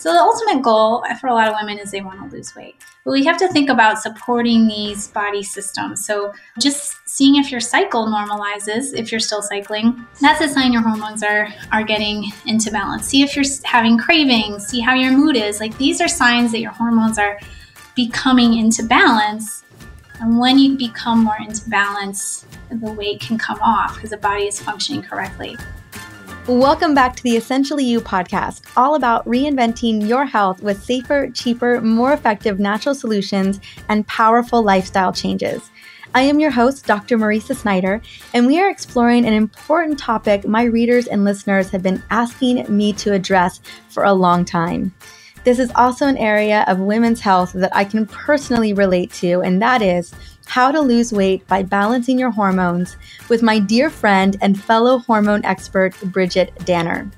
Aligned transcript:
So 0.00 0.14
the 0.14 0.18
ultimate 0.18 0.62
goal 0.62 1.04
for 1.20 1.26
a 1.26 1.34
lot 1.34 1.48
of 1.48 1.54
women 1.60 1.78
is 1.78 1.90
they 1.90 2.00
want 2.00 2.20
to 2.20 2.34
lose 2.34 2.56
weight. 2.56 2.74
But 3.04 3.10
we 3.10 3.22
have 3.26 3.36
to 3.36 3.48
think 3.48 3.68
about 3.68 3.98
supporting 3.98 4.66
these 4.66 5.08
body 5.08 5.42
systems. 5.42 6.06
So 6.06 6.32
just 6.58 6.96
seeing 7.06 7.36
if 7.36 7.50
your 7.50 7.60
cycle 7.60 8.06
normalizes, 8.06 8.94
if 8.98 9.12
you're 9.12 9.20
still 9.20 9.42
cycling, 9.42 10.06
that's 10.22 10.40
a 10.40 10.48
sign 10.48 10.72
your 10.72 10.80
hormones 10.80 11.22
are 11.22 11.48
are 11.70 11.84
getting 11.84 12.32
into 12.46 12.70
balance. 12.70 13.08
See 13.08 13.20
if 13.20 13.36
you're 13.36 13.44
having 13.64 13.98
cravings, 13.98 14.68
see 14.68 14.80
how 14.80 14.94
your 14.94 15.12
mood 15.12 15.36
is. 15.36 15.60
Like 15.60 15.76
these 15.76 16.00
are 16.00 16.08
signs 16.08 16.50
that 16.52 16.60
your 16.60 16.72
hormones 16.72 17.18
are 17.18 17.38
becoming 17.94 18.54
into 18.54 18.82
balance. 18.82 19.64
And 20.18 20.38
when 20.38 20.58
you 20.58 20.78
become 20.78 21.24
more 21.24 21.36
into 21.46 21.68
balance, 21.68 22.46
the 22.70 22.90
weight 22.90 23.20
can 23.20 23.36
come 23.36 23.60
off 23.60 23.96
because 23.96 24.10
the 24.10 24.16
body 24.16 24.44
is 24.46 24.58
functioning 24.58 25.02
correctly. 25.02 25.58
Welcome 26.46 26.94
back 26.94 27.14
to 27.16 27.22
the 27.22 27.36
Essentially 27.36 27.84
You 27.84 28.00
podcast, 28.00 28.62
all 28.74 28.94
about 28.94 29.26
reinventing 29.26 30.08
your 30.08 30.24
health 30.24 30.62
with 30.62 30.82
safer, 30.82 31.30
cheaper, 31.30 31.82
more 31.82 32.14
effective 32.14 32.58
natural 32.58 32.94
solutions 32.94 33.60
and 33.90 34.06
powerful 34.06 34.62
lifestyle 34.62 35.12
changes. 35.12 35.70
I 36.14 36.22
am 36.22 36.40
your 36.40 36.50
host, 36.50 36.86
Dr. 36.86 37.18
Mariza 37.18 37.54
Snyder, 37.54 38.00
and 38.32 38.46
we 38.46 38.58
are 38.58 38.70
exploring 38.70 39.26
an 39.26 39.34
important 39.34 39.98
topic 39.98 40.48
my 40.48 40.64
readers 40.64 41.06
and 41.06 41.24
listeners 41.24 41.70
have 41.70 41.82
been 41.82 42.02
asking 42.10 42.64
me 42.74 42.94
to 42.94 43.12
address 43.12 43.60
for 43.88 44.04
a 44.04 44.14
long 44.14 44.44
time. 44.44 44.94
This 45.44 45.58
is 45.58 45.70
also 45.74 46.06
an 46.06 46.16
area 46.16 46.64
of 46.66 46.80
women's 46.80 47.20
health 47.20 47.52
that 47.52 47.74
I 47.76 47.84
can 47.84 48.06
personally 48.06 48.72
relate 48.72 49.12
to, 49.14 49.40
and 49.42 49.60
that 49.62 49.82
is 49.82 50.12
how 50.50 50.72
to 50.72 50.80
Lose 50.80 51.12
Weight 51.12 51.46
by 51.46 51.62
Balancing 51.62 52.18
Your 52.18 52.32
Hormones 52.32 52.96
with 53.28 53.40
my 53.40 53.60
dear 53.60 53.88
friend 53.88 54.36
and 54.40 54.60
fellow 54.60 54.98
hormone 54.98 55.44
expert, 55.44 55.94
Bridgit 56.06 56.64
Danner. 56.64 57.08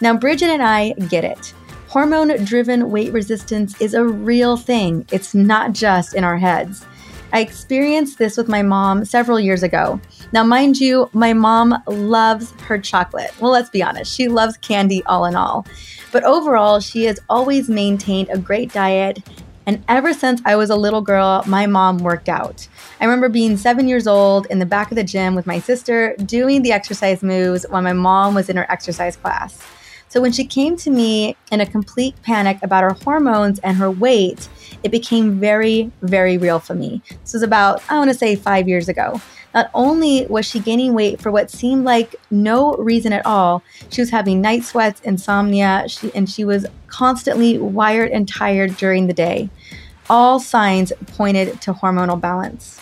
Now, 0.00 0.16
Bridgit 0.16 0.50
and 0.50 0.62
I 0.62 0.92
get 1.08 1.24
it. 1.24 1.52
Hormone 1.88 2.44
driven 2.44 2.92
weight 2.92 3.12
resistance 3.12 3.80
is 3.80 3.94
a 3.94 4.04
real 4.04 4.56
thing, 4.56 5.04
it's 5.10 5.34
not 5.34 5.72
just 5.72 6.14
in 6.14 6.22
our 6.22 6.38
heads. 6.38 6.86
I 7.32 7.40
experienced 7.40 8.18
this 8.18 8.36
with 8.36 8.46
my 8.46 8.62
mom 8.62 9.04
several 9.04 9.40
years 9.40 9.64
ago. 9.64 10.00
Now, 10.30 10.44
mind 10.44 10.78
you, 10.78 11.10
my 11.12 11.32
mom 11.32 11.82
loves 11.88 12.52
her 12.62 12.78
chocolate. 12.78 13.32
Well, 13.40 13.50
let's 13.50 13.68
be 13.68 13.82
honest, 13.82 14.14
she 14.14 14.28
loves 14.28 14.56
candy 14.58 15.02
all 15.06 15.24
in 15.24 15.34
all. 15.34 15.66
But 16.12 16.22
overall, 16.22 16.78
she 16.78 17.02
has 17.06 17.18
always 17.28 17.68
maintained 17.68 18.28
a 18.30 18.38
great 18.38 18.72
diet 18.72 19.28
and 19.66 19.84
ever 19.88 20.12
since 20.12 20.40
I 20.44 20.54
was 20.54 20.70
a 20.70 20.76
little 20.76 21.00
girl, 21.00 21.42
my 21.46 21.66
mom 21.66 21.98
worked 21.98 22.28
out. 22.28 22.68
I 23.00 23.04
remember 23.04 23.28
being 23.28 23.56
seven 23.56 23.88
years 23.88 24.06
old 24.06 24.46
in 24.46 24.60
the 24.60 24.66
back 24.66 24.92
of 24.92 24.96
the 24.96 25.02
gym 25.04 25.34
with 25.34 25.46
my 25.46 25.58
sister 25.58 26.14
doing 26.24 26.62
the 26.62 26.70
exercise 26.70 27.22
moves 27.22 27.66
while 27.68 27.82
my 27.82 27.92
mom 27.92 28.34
was 28.34 28.48
in 28.48 28.56
her 28.56 28.70
exercise 28.70 29.16
class. 29.16 29.60
So 30.08 30.20
when 30.20 30.30
she 30.30 30.44
came 30.44 30.76
to 30.78 30.90
me 30.90 31.36
in 31.50 31.60
a 31.60 31.66
complete 31.66 32.14
panic 32.22 32.58
about 32.62 32.84
her 32.84 32.96
hormones 33.04 33.58
and 33.58 33.76
her 33.76 33.90
weight, 33.90 34.48
it 34.84 34.90
became 34.90 35.40
very, 35.40 35.90
very 36.00 36.38
real 36.38 36.60
for 36.60 36.74
me. 36.74 37.02
This 37.22 37.32
was 37.32 37.42
about, 37.42 37.82
I 37.90 37.98
want 37.98 38.10
to 38.10 38.16
say, 38.16 38.36
five 38.36 38.68
years 38.68 38.88
ago. 38.88 39.20
Not 39.56 39.70
only 39.72 40.26
was 40.26 40.44
she 40.44 40.60
gaining 40.60 40.92
weight 40.92 41.18
for 41.18 41.32
what 41.32 41.50
seemed 41.50 41.86
like 41.86 42.14
no 42.30 42.74
reason 42.74 43.14
at 43.14 43.24
all, 43.24 43.62
she 43.88 44.02
was 44.02 44.10
having 44.10 44.42
night 44.42 44.64
sweats, 44.64 45.00
insomnia, 45.00 45.84
she, 45.88 46.14
and 46.14 46.28
she 46.28 46.44
was 46.44 46.66
constantly 46.88 47.56
wired 47.56 48.10
and 48.10 48.28
tired 48.28 48.76
during 48.76 49.06
the 49.06 49.14
day. 49.14 49.48
All 50.10 50.38
signs 50.40 50.92
pointed 51.06 51.62
to 51.62 51.72
hormonal 51.72 52.20
balance. 52.20 52.78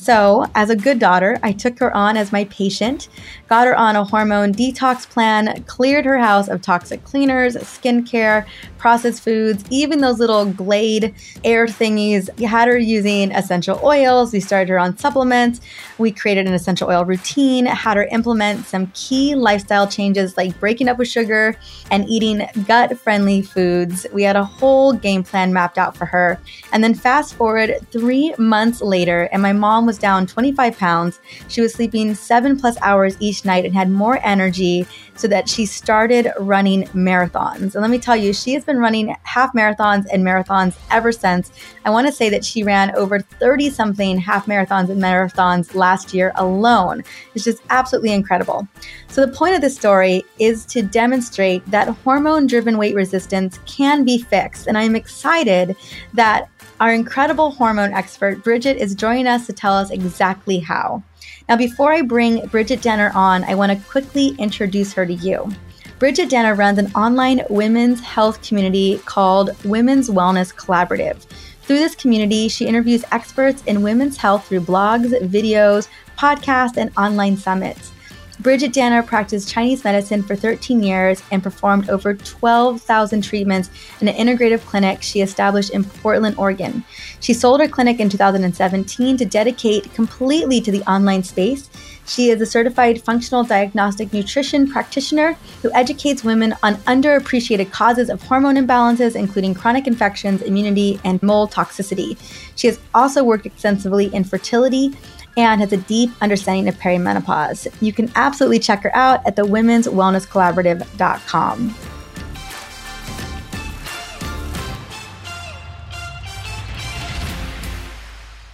So, 0.00 0.46
as 0.54 0.70
a 0.70 0.76
good 0.76 0.98
daughter, 0.98 1.38
I 1.42 1.52
took 1.52 1.78
her 1.78 1.94
on 1.94 2.16
as 2.16 2.32
my 2.32 2.44
patient, 2.46 3.10
got 3.50 3.66
her 3.66 3.76
on 3.76 3.96
a 3.96 4.04
hormone 4.04 4.54
detox 4.54 5.06
plan, 5.06 5.62
cleared 5.64 6.06
her 6.06 6.16
house 6.16 6.48
of 6.48 6.62
toxic 6.62 7.04
cleaners, 7.04 7.54
skincare, 7.56 8.46
processed 8.78 9.22
foods, 9.22 9.62
even 9.68 10.00
those 10.00 10.18
little 10.18 10.46
Glade 10.46 11.14
air 11.44 11.66
thingies. 11.66 12.34
We 12.38 12.44
had 12.46 12.66
her 12.66 12.78
using 12.78 13.30
essential 13.32 13.78
oils. 13.84 14.32
We 14.32 14.40
started 14.40 14.70
her 14.70 14.78
on 14.78 14.96
supplements. 14.96 15.60
We 15.98 16.12
created 16.12 16.46
an 16.46 16.54
essential 16.54 16.88
oil 16.88 17.04
routine, 17.04 17.66
had 17.66 17.98
her 17.98 18.04
implement 18.04 18.64
some 18.64 18.86
key 18.94 19.34
lifestyle 19.34 19.86
changes 19.86 20.34
like 20.38 20.58
breaking 20.58 20.88
up 20.88 20.96
with 20.96 21.08
sugar 21.08 21.56
and 21.90 22.08
eating 22.08 22.48
gut 22.66 22.98
friendly 22.98 23.42
foods. 23.42 24.06
We 24.14 24.22
had 24.22 24.36
a 24.36 24.44
whole 24.44 24.94
game 24.94 25.24
plan 25.24 25.52
mapped 25.52 25.76
out 25.76 25.94
for 25.94 26.06
her. 26.06 26.40
And 26.72 26.82
then 26.82 26.94
fast 26.94 27.34
forward 27.34 27.86
three 27.92 28.34
months 28.38 28.80
later, 28.80 29.28
and 29.30 29.42
my 29.42 29.52
mom 29.52 29.89
was 29.90 29.98
down 29.98 30.24
25 30.24 30.78
pounds. 30.78 31.20
She 31.48 31.60
was 31.60 31.74
sleeping 31.74 32.14
seven 32.14 32.56
plus 32.56 32.76
hours 32.80 33.16
each 33.18 33.44
night 33.44 33.64
and 33.64 33.74
had 33.74 33.90
more 33.90 34.20
energy 34.22 34.86
so 35.16 35.26
that 35.26 35.48
she 35.48 35.66
started 35.66 36.32
running 36.38 36.84
marathons. 36.94 37.74
And 37.74 37.82
let 37.82 37.90
me 37.90 37.98
tell 37.98 38.16
you, 38.16 38.32
she 38.32 38.54
has 38.54 38.64
been 38.64 38.78
running 38.78 39.16
half 39.24 39.52
marathons 39.52 40.06
and 40.12 40.24
marathons 40.24 40.78
ever 40.92 41.10
since. 41.10 41.50
I 41.84 41.90
want 41.90 42.06
to 42.06 42.12
say 42.12 42.30
that 42.30 42.44
she 42.44 42.62
ran 42.62 42.94
over 42.94 43.18
30 43.18 43.70
something 43.70 44.16
half 44.16 44.46
marathons 44.46 44.90
and 44.90 45.02
marathons 45.02 45.74
last 45.74 46.14
year 46.14 46.30
alone. 46.36 47.02
It's 47.34 47.42
just 47.42 47.62
absolutely 47.70 48.12
incredible. 48.12 48.68
So, 49.08 49.26
the 49.26 49.32
point 49.32 49.56
of 49.56 49.60
this 49.60 49.74
story 49.74 50.22
is 50.38 50.64
to 50.66 50.82
demonstrate 50.82 51.68
that 51.68 51.88
hormone 51.88 52.46
driven 52.46 52.78
weight 52.78 52.94
resistance 52.94 53.58
can 53.66 54.04
be 54.04 54.22
fixed. 54.22 54.68
And 54.68 54.78
I'm 54.78 54.94
excited 54.94 55.74
that 56.14 56.48
our 56.80 56.94
incredible 56.94 57.50
hormone 57.50 57.92
expert, 57.92 58.42
Bridgit, 58.42 58.76
is 58.76 58.94
joining 58.94 59.26
us 59.26 59.46
to 59.46 59.52
tell 59.52 59.74
us 59.74 59.90
exactly 59.90 60.58
how. 60.58 61.02
Now, 61.46 61.56
before 61.56 61.92
I 61.92 62.00
bring 62.00 62.40
Bridgit 62.48 62.80
Danner 62.80 63.12
on, 63.14 63.44
I 63.44 63.54
want 63.54 63.70
to 63.70 63.88
quickly 63.88 64.28
introduce 64.38 64.94
her 64.94 65.04
to 65.04 65.12
you. 65.12 65.50
Bridgit 65.98 66.30
Danner 66.30 66.54
runs 66.54 66.78
an 66.78 66.90
online 66.92 67.42
women's 67.50 68.00
health 68.00 68.42
community 68.42 68.98
called 69.04 69.50
Women's 69.64 70.08
Wellness 70.08 70.54
Collaborative. 70.54 71.26
Through 71.62 71.78
this 71.78 71.94
community, 71.94 72.48
she 72.48 72.66
interviews 72.66 73.04
experts 73.12 73.62
in 73.66 73.82
women's 73.82 74.16
health 74.16 74.48
through 74.48 74.62
blogs, 74.62 75.12
videos, 75.28 75.88
podcasts, 76.18 76.78
and 76.78 76.90
online 76.96 77.36
summits. 77.36 77.92
Bridgit 78.40 78.72
Danner 78.72 79.02
practiced 79.02 79.50
Chinese 79.50 79.84
medicine 79.84 80.22
for 80.22 80.34
13 80.34 80.82
years 80.82 81.22
and 81.30 81.42
performed 81.42 81.90
over 81.90 82.14
12,000 82.14 83.20
treatments 83.20 83.68
in 84.00 84.08
an 84.08 84.14
integrative 84.14 84.60
clinic 84.60 85.02
she 85.02 85.20
established 85.20 85.70
in 85.74 85.84
Portland, 85.84 86.36
Oregon. 86.38 86.82
She 87.20 87.34
sold 87.34 87.60
her 87.60 87.68
clinic 87.68 88.00
in 88.00 88.08
2017 88.08 89.18
to 89.18 89.26
dedicate 89.26 89.92
completely 89.92 90.62
to 90.62 90.72
the 90.72 90.80
online 90.90 91.22
space. 91.22 91.68
She 92.06 92.30
is 92.30 92.40
a 92.40 92.46
certified 92.46 93.02
functional 93.02 93.44
diagnostic 93.44 94.10
nutrition 94.10 94.66
practitioner 94.66 95.34
who 95.60 95.70
educates 95.74 96.24
women 96.24 96.54
on 96.62 96.76
underappreciated 96.76 97.70
causes 97.70 98.08
of 98.08 98.22
hormone 98.22 98.56
imbalances, 98.56 99.16
including 99.16 99.52
chronic 99.52 99.86
infections, 99.86 100.40
immunity, 100.40 100.98
and 101.04 101.22
mold 101.22 101.52
toxicity. 101.52 102.16
She 102.56 102.68
has 102.68 102.80
also 102.94 103.22
worked 103.22 103.44
extensively 103.44 104.06
in 104.14 104.24
fertility 104.24 104.94
and 105.36 105.60
has 105.60 105.72
a 105.72 105.76
deep 105.76 106.10
understanding 106.20 106.68
of 106.68 106.76
perimenopause. 106.76 107.66
You 107.80 107.92
can 107.92 108.10
absolutely 108.14 108.58
check 108.58 108.82
her 108.82 108.94
out 108.94 109.26
at 109.26 109.36
the 109.36 109.46
Women's 109.46 109.86
Wellness 109.86 110.26
Collaborative.com. 110.26 111.74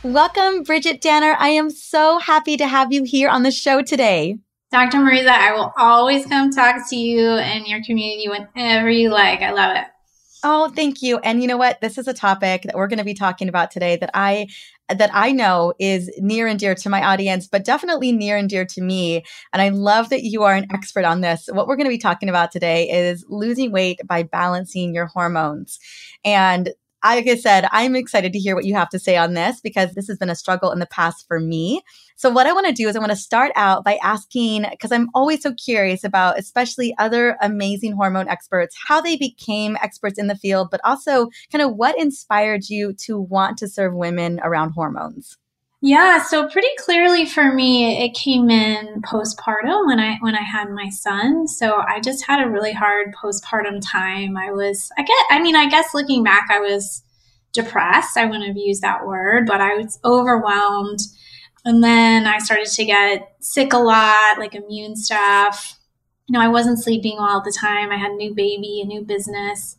Welcome, 0.02 0.62
Bridgit 0.62 1.00
Danner. 1.00 1.34
I 1.36 1.48
am 1.48 1.68
so 1.68 2.18
happy 2.18 2.56
to 2.58 2.68
have 2.68 2.92
you 2.92 3.02
here 3.02 3.28
on 3.28 3.42
the 3.42 3.50
show 3.50 3.82
today. 3.82 4.38
Dr. 4.70 4.98
Mariza, 4.98 5.30
I 5.30 5.52
will 5.52 5.72
always 5.76 6.26
come 6.26 6.52
talk 6.52 6.88
to 6.90 6.96
you 6.96 7.28
and 7.28 7.66
your 7.66 7.82
community 7.82 8.28
whenever 8.28 8.88
you 8.88 9.10
like. 9.10 9.40
I 9.40 9.50
love 9.50 9.76
it. 9.76 9.84
Oh, 10.44 10.70
thank 10.76 11.02
you. 11.02 11.18
And 11.18 11.42
you 11.42 11.48
know 11.48 11.56
what? 11.56 11.80
This 11.80 11.98
is 11.98 12.06
a 12.06 12.14
topic 12.14 12.62
that 12.62 12.76
we're 12.76 12.86
going 12.86 12.98
to 12.98 13.04
be 13.04 13.14
talking 13.14 13.48
about 13.48 13.72
today 13.72 13.96
that 13.96 14.10
I 14.14 14.46
that 14.88 15.10
I 15.12 15.32
know 15.32 15.72
is 15.78 16.10
near 16.18 16.46
and 16.46 16.58
dear 16.58 16.74
to 16.74 16.88
my 16.88 17.02
audience, 17.02 17.48
but 17.48 17.64
definitely 17.64 18.12
near 18.12 18.36
and 18.36 18.48
dear 18.48 18.64
to 18.66 18.80
me. 18.80 19.24
And 19.52 19.60
I 19.60 19.70
love 19.70 20.10
that 20.10 20.22
you 20.22 20.44
are 20.44 20.54
an 20.54 20.66
expert 20.72 21.04
on 21.04 21.20
this. 21.20 21.48
What 21.50 21.66
we're 21.66 21.76
going 21.76 21.86
to 21.86 21.90
be 21.90 21.98
talking 21.98 22.28
about 22.28 22.52
today 22.52 22.88
is 22.88 23.24
losing 23.28 23.72
weight 23.72 24.00
by 24.06 24.22
balancing 24.22 24.94
your 24.94 25.06
hormones. 25.06 25.78
And 26.24 26.72
like 27.14 27.28
I 27.28 27.36
said, 27.36 27.68
I'm 27.70 27.94
excited 27.94 28.32
to 28.32 28.38
hear 28.38 28.54
what 28.54 28.64
you 28.64 28.74
have 28.74 28.88
to 28.90 28.98
say 28.98 29.16
on 29.16 29.34
this 29.34 29.60
because 29.60 29.92
this 29.92 30.08
has 30.08 30.18
been 30.18 30.30
a 30.30 30.34
struggle 30.34 30.72
in 30.72 30.78
the 30.78 30.86
past 30.86 31.26
for 31.28 31.38
me. 31.38 31.82
So, 32.16 32.30
what 32.30 32.46
I 32.46 32.52
want 32.52 32.66
to 32.66 32.72
do 32.72 32.88
is 32.88 32.96
I 32.96 32.98
want 32.98 33.12
to 33.12 33.16
start 33.16 33.52
out 33.54 33.84
by 33.84 33.98
asking, 34.02 34.66
because 34.70 34.92
I'm 34.92 35.10
always 35.14 35.42
so 35.42 35.52
curious 35.54 36.04
about, 36.04 36.38
especially 36.38 36.94
other 36.98 37.36
amazing 37.40 37.92
hormone 37.92 38.28
experts, 38.28 38.76
how 38.88 39.00
they 39.00 39.16
became 39.16 39.76
experts 39.82 40.18
in 40.18 40.26
the 40.26 40.36
field, 40.36 40.68
but 40.70 40.80
also 40.84 41.28
kind 41.52 41.62
of 41.62 41.76
what 41.76 41.98
inspired 41.98 42.68
you 42.68 42.92
to 43.04 43.20
want 43.20 43.58
to 43.58 43.68
serve 43.68 43.94
women 43.94 44.40
around 44.42 44.70
hormones. 44.70 45.36
Yeah, 45.82 46.22
so 46.22 46.48
pretty 46.48 46.68
clearly 46.78 47.26
for 47.26 47.52
me, 47.52 48.02
it 48.04 48.14
came 48.14 48.48
in 48.50 49.02
postpartum 49.02 49.86
when 49.86 50.00
I 50.00 50.16
when 50.20 50.34
I 50.34 50.42
had 50.42 50.70
my 50.70 50.88
son. 50.88 51.46
So 51.46 51.76
I 51.86 52.00
just 52.00 52.26
had 52.26 52.42
a 52.44 52.50
really 52.50 52.72
hard 52.72 53.14
postpartum 53.14 53.80
time. 53.84 54.36
I 54.36 54.50
was, 54.52 54.90
I 54.98 55.02
get, 55.02 55.24
I 55.30 55.40
mean, 55.40 55.54
I 55.54 55.68
guess 55.68 55.92
looking 55.94 56.24
back, 56.24 56.46
I 56.50 56.60
was 56.60 57.02
depressed. 57.52 58.16
I 58.16 58.24
wouldn't 58.24 58.46
have 58.46 58.56
used 58.56 58.82
that 58.82 59.06
word, 59.06 59.46
but 59.46 59.60
I 59.60 59.74
was 59.74 59.98
overwhelmed. 60.04 61.00
And 61.64 61.84
then 61.84 62.26
I 62.26 62.38
started 62.38 62.68
to 62.68 62.84
get 62.84 63.34
sick 63.40 63.72
a 63.72 63.78
lot, 63.78 64.38
like 64.38 64.54
immune 64.54 64.96
stuff. 64.96 65.78
You 66.26 66.32
know, 66.32 66.40
I 66.44 66.48
wasn't 66.48 66.82
sleeping 66.82 67.18
all 67.18 67.42
the 67.42 67.56
time. 67.56 67.92
I 67.92 67.96
had 67.96 68.12
a 68.12 68.16
new 68.16 68.34
baby, 68.34 68.80
a 68.82 68.86
new 68.86 69.02
business. 69.02 69.76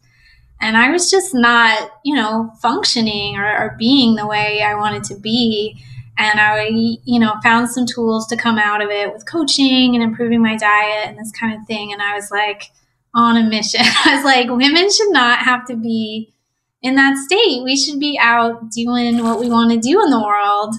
And 0.59 0.75
I 0.75 0.89
was 0.89 1.11
just 1.11 1.33
not, 1.33 1.91
you 2.03 2.15
know, 2.15 2.51
functioning 2.61 3.37
or, 3.37 3.45
or 3.45 3.75
being 3.77 4.15
the 4.15 4.27
way 4.27 4.61
I 4.61 4.75
wanted 4.75 5.03
to 5.05 5.15
be. 5.15 5.83
And 6.19 6.39
I, 6.39 6.69
you 6.71 7.19
know, 7.19 7.35
found 7.43 7.69
some 7.69 7.85
tools 7.85 8.25
to 8.27 8.37
come 8.37 8.57
out 8.57 8.81
of 8.81 8.89
it 8.89 9.13
with 9.13 9.29
coaching 9.29 9.93
and 9.93 10.03
improving 10.03 10.41
my 10.41 10.57
diet 10.57 11.07
and 11.07 11.17
this 11.17 11.31
kind 11.31 11.53
of 11.53 11.67
thing. 11.67 11.93
And 11.93 12.01
I 12.01 12.15
was 12.15 12.31
like 12.31 12.71
on 13.13 13.37
a 13.37 13.43
mission. 13.43 13.81
I 14.05 14.15
was 14.15 14.25
like, 14.25 14.49
women 14.49 14.89
should 14.91 15.11
not 15.11 15.39
have 15.39 15.65
to 15.67 15.75
be 15.75 16.33
in 16.81 16.95
that 16.95 17.17
state. 17.17 17.63
We 17.63 17.75
should 17.75 17.99
be 17.99 18.17
out 18.19 18.71
doing 18.71 19.23
what 19.23 19.39
we 19.39 19.49
want 19.49 19.71
to 19.71 19.77
do 19.77 20.01
in 20.01 20.09
the 20.09 20.21
world. 20.21 20.75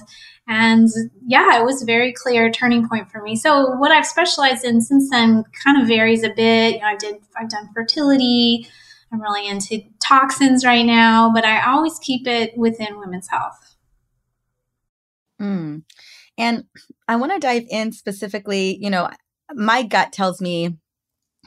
And 0.47 0.89
yeah, 1.27 1.59
it 1.59 1.63
was 1.63 1.81
a 1.81 1.85
very 1.85 2.11
clear 2.11 2.49
turning 2.49 2.89
point 2.89 3.11
for 3.11 3.21
me. 3.21 3.35
So 3.35 3.75
what 3.75 3.91
I've 3.91 4.05
specialized 4.05 4.65
in 4.65 4.81
since 4.81 5.09
then 5.09 5.43
kind 5.63 5.79
of 5.79 5.87
varies 5.87 6.23
a 6.23 6.31
bit. 6.31 6.73
You 6.75 6.81
know, 6.81 6.87
I 6.87 6.95
did 6.95 7.17
I've 7.39 7.49
done 7.49 7.69
fertility, 7.73 8.67
I'm 9.11 9.21
really 9.21 9.47
into 9.47 9.81
toxins 9.99 10.65
right 10.65 10.85
now, 10.85 11.31
but 11.33 11.45
I 11.45 11.65
always 11.65 11.97
keep 11.99 12.27
it 12.27 12.57
within 12.57 12.99
women's 12.99 13.27
health. 13.27 13.75
Mm. 15.41 15.83
And 16.37 16.65
I 17.07 17.15
want 17.15 17.33
to 17.33 17.39
dive 17.39 17.65
in 17.69 17.91
specifically, 17.91 18.77
you 18.81 18.89
know, 18.89 19.09
my 19.53 19.83
gut 19.83 20.13
tells 20.13 20.41
me 20.41 20.77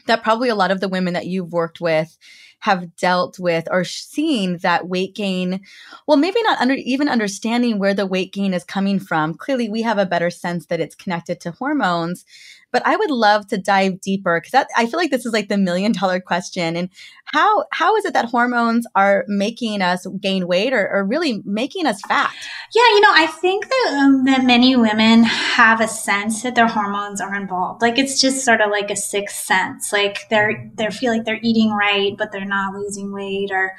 that 0.06 0.22
probably 0.22 0.48
a 0.48 0.54
lot 0.54 0.70
of 0.70 0.80
the 0.80 0.88
women 0.88 1.14
that 1.14 1.26
you've 1.26 1.52
worked 1.52 1.80
with 1.80 2.18
have 2.60 2.94
dealt 2.96 3.38
with 3.38 3.66
or 3.70 3.84
seen 3.84 4.58
that 4.58 4.88
weight 4.88 5.14
gain 5.14 5.60
well 6.06 6.16
maybe 6.16 6.40
not 6.42 6.60
under 6.60 6.74
even 6.74 7.08
understanding 7.08 7.78
where 7.78 7.94
the 7.94 8.06
weight 8.06 8.32
gain 8.32 8.54
is 8.54 8.64
coming 8.64 8.98
from 8.98 9.34
clearly 9.34 9.68
we 9.68 9.82
have 9.82 9.98
a 9.98 10.06
better 10.06 10.30
sense 10.30 10.66
that 10.66 10.80
it's 10.80 10.94
connected 10.94 11.40
to 11.40 11.50
hormones 11.50 12.24
but 12.72 12.84
I 12.86 12.96
would 12.96 13.10
love 13.10 13.46
to 13.48 13.58
dive 13.58 14.00
deeper 14.00 14.40
because 14.40 14.66
I 14.76 14.86
feel 14.86 14.98
like 14.98 15.10
this 15.10 15.26
is 15.26 15.32
like 15.32 15.48
the 15.48 15.58
million 15.58 15.92
dollar 15.92 16.18
question. 16.20 16.74
And 16.74 16.88
how 17.26 17.66
how 17.70 17.94
is 17.96 18.04
it 18.04 18.14
that 18.14 18.24
hormones 18.24 18.86
are 18.94 19.24
making 19.28 19.82
us 19.82 20.06
gain 20.20 20.46
weight 20.46 20.72
or, 20.72 20.90
or 20.90 21.04
really 21.04 21.42
making 21.44 21.86
us 21.86 22.00
fat? 22.00 22.32
Yeah, 22.74 22.82
you 22.82 23.00
know, 23.00 23.12
I 23.12 23.26
think 23.26 23.68
that 23.68 23.98
um, 24.00 24.24
that 24.24 24.44
many 24.44 24.74
women 24.74 25.24
have 25.24 25.80
a 25.80 25.88
sense 25.88 26.42
that 26.42 26.54
their 26.54 26.66
hormones 26.68 27.20
are 27.20 27.34
involved. 27.34 27.82
Like 27.82 27.98
it's 27.98 28.20
just 28.20 28.44
sort 28.44 28.60
of 28.60 28.70
like 28.70 28.90
a 28.90 28.96
sixth 28.96 29.44
sense. 29.44 29.92
Like 29.92 30.28
they're 30.30 30.70
they 30.74 30.90
feel 30.90 31.12
like 31.12 31.24
they're 31.24 31.40
eating 31.42 31.70
right, 31.70 32.16
but 32.16 32.32
they're 32.32 32.44
not 32.44 32.74
losing 32.74 33.12
weight 33.12 33.50
or 33.52 33.74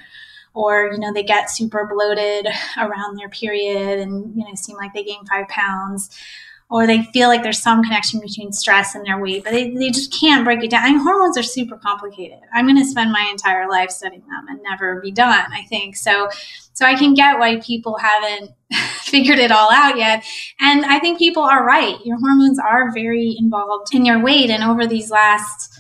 or 0.54 0.92
you 0.92 1.00
know 1.00 1.12
they 1.12 1.24
get 1.24 1.50
super 1.50 1.90
bloated 1.92 2.48
around 2.78 3.18
their 3.18 3.30
period 3.30 4.00
and 4.00 4.36
you 4.36 4.44
know 4.44 4.54
seem 4.56 4.78
like 4.78 4.94
they 4.94 5.04
gain 5.04 5.26
five 5.26 5.48
pounds 5.48 6.10
or 6.74 6.88
they 6.88 7.04
feel 7.04 7.28
like 7.30 7.44
there's 7.44 7.62
some 7.62 7.84
connection 7.84 8.20
between 8.20 8.52
stress 8.52 8.96
and 8.96 9.06
their 9.06 9.20
weight, 9.20 9.44
but 9.44 9.52
they, 9.52 9.70
they 9.76 9.92
just 9.92 10.12
can't 10.12 10.44
break 10.44 10.64
it 10.64 10.72
down. 10.72 10.84
I 10.84 10.90
mean, 10.90 11.02
hormones 11.02 11.38
are 11.38 11.44
super 11.44 11.78
complicated. 11.78 12.40
I'm 12.52 12.66
going 12.66 12.80
to 12.80 12.84
spend 12.84 13.12
my 13.12 13.30
entire 13.30 13.70
life 13.70 13.92
studying 13.92 14.22
them 14.22 14.48
and 14.50 14.60
never 14.64 15.00
be 15.00 15.12
done, 15.12 15.46
I 15.54 15.62
think. 15.70 15.96
So, 15.96 16.30
so 16.74 16.84
I 16.84 16.96
can 16.96 17.14
get 17.14 17.38
why 17.38 17.60
people 17.60 18.00
haven't 18.00 18.54
figured 19.02 19.38
it 19.38 19.52
all 19.52 19.72
out 19.72 19.98
yet. 19.98 20.26
And 20.60 20.84
I 20.84 20.98
think 20.98 21.20
people 21.20 21.44
are 21.44 21.64
right. 21.64 22.04
Your 22.04 22.18
hormones 22.20 22.58
are 22.58 22.92
very 22.92 23.36
involved 23.38 23.94
in 23.94 24.04
your 24.04 24.20
weight. 24.20 24.50
And 24.50 24.64
over 24.64 24.88
these 24.88 25.12
last, 25.12 25.73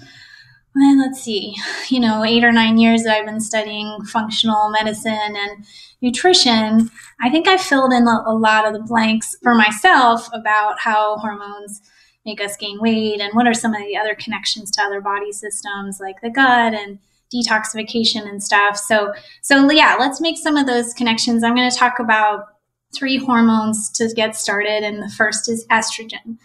well, 0.75 0.97
let's 0.97 1.21
see, 1.21 1.55
you 1.89 1.99
know, 1.99 2.23
eight 2.23 2.43
or 2.43 2.51
nine 2.51 2.77
years 2.77 3.03
that 3.03 3.15
I've 3.15 3.25
been 3.25 3.39
studying 3.39 4.03
functional 4.05 4.69
medicine 4.69 5.11
and 5.13 5.65
nutrition, 6.01 6.89
I 7.21 7.29
think 7.29 7.47
I 7.47 7.57
filled 7.57 7.93
in 7.93 8.07
a, 8.07 8.23
a 8.25 8.33
lot 8.33 8.65
of 8.65 8.73
the 8.73 8.79
blanks 8.79 9.35
for 9.41 9.55
myself 9.55 10.27
about 10.33 10.79
how 10.79 11.17
hormones 11.17 11.81
make 12.25 12.41
us 12.41 12.57
gain 12.57 12.79
weight 12.79 13.19
and 13.19 13.33
what 13.33 13.47
are 13.47 13.53
some 13.53 13.73
of 13.73 13.81
the 13.85 13.97
other 13.97 14.15
connections 14.15 14.71
to 14.71 14.81
other 14.81 15.01
body 15.01 15.31
systems 15.31 15.99
like 15.99 16.21
the 16.21 16.29
gut 16.29 16.73
and 16.73 16.99
detoxification 17.33 18.27
and 18.27 18.41
stuff. 18.41 18.77
So, 18.77 19.13
so 19.41 19.69
yeah, 19.71 19.95
let's 19.99 20.21
make 20.21 20.37
some 20.37 20.55
of 20.55 20.67
those 20.67 20.93
connections. 20.93 21.43
I'm 21.43 21.55
going 21.55 21.69
to 21.69 21.75
talk 21.75 21.99
about 21.99 22.47
three 22.95 23.17
hormones 23.17 23.89
to 23.91 24.11
get 24.15 24.35
started, 24.35 24.83
and 24.83 25.01
the 25.01 25.09
first 25.09 25.49
is 25.49 25.65
estrogen. 25.67 26.37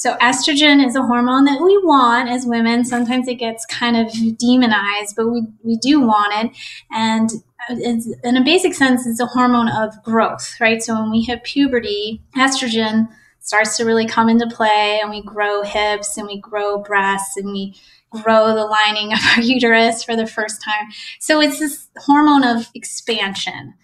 So 0.00 0.16
estrogen 0.16 0.82
is 0.84 0.96
a 0.96 1.02
hormone 1.02 1.44
that 1.44 1.60
we 1.60 1.76
want 1.84 2.30
as 2.30 2.46
women. 2.46 2.86
Sometimes 2.86 3.28
it 3.28 3.34
gets 3.34 3.66
kind 3.66 3.98
of 3.98 4.10
demonized, 4.38 5.14
but 5.14 5.28
we, 5.28 5.42
we 5.62 5.76
do 5.76 6.00
want 6.00 6.32
it. 6.42 6.56
And 6.90 7.30
in 7.68 8.36
a 8.36 8.42
basic 8.42 8.72
sense, 8.72 9.06
it's 9.06 9.20
a 9.20 9.26
hormone 9.26 9.68
of 9.68 10.02
growth, 10.02 10.56
right? 10.58 10.82
So 10.82 10.94
when 10.94 11.10
we 11.10 11.20
hit 11.20 11.44
puberty, 11.44 12.22
estrogen 12.34 13.08
starts 13.40 13.76
to 13.76 13.84
really 13.84 14.06
come 14.06 14.30
into 14.30 14.46
play 14.46 15.00
and 15.02 15.10
we 15.10 15.22
grow 15.22 15.62
hips 15.62 16.16
and 16.16 16.26
we 16.26 16.40
grow 16.40 16.78
breasts 16.78 17.36
and 17.36 17.52
we 17.52 17.74
grow 18.10 18.54
the 18.54 18.64
lining 18.64 19.12
of 19.12 19.18
our 19.36 19.42
uterus 19.42 20.02
for 20.02 20.16
the 20.16 20.26
first 20.26 20.62
time. 20.62 20.88
So 21.18 21.40
it's 21.40 21.58
this 21.58 21.88
hormone 21.98 22.44
of 22.44 22.70
expansion 22.74 23.74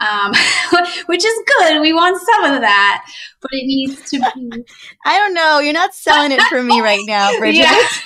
um, 0.00 0.32
which 1.06 1.24
is 1.24 1.42
good. 1.58 1.80
We 1.80 1.92
want 1.92 2.20
some 2.20 2.52
of 2.52 2.60
that, 2.60 3.04
but 3.40 3.50
it 3.52 3.66
needs 3.66 4.10
to 4.10 4.18
be. 4.34 4.64
I 5.04 5.18
don't 5.18 5.34
know. 5.34 5.58
You're 5.58 5.72
not 5.72 5.94
selling 5.94 6.32
it 6.32 6.42
for 6.42 6.62
me 6.62 6.80
right 6.82 7.04
now, 7.06 7.32
Bridgit. 7.32 8.02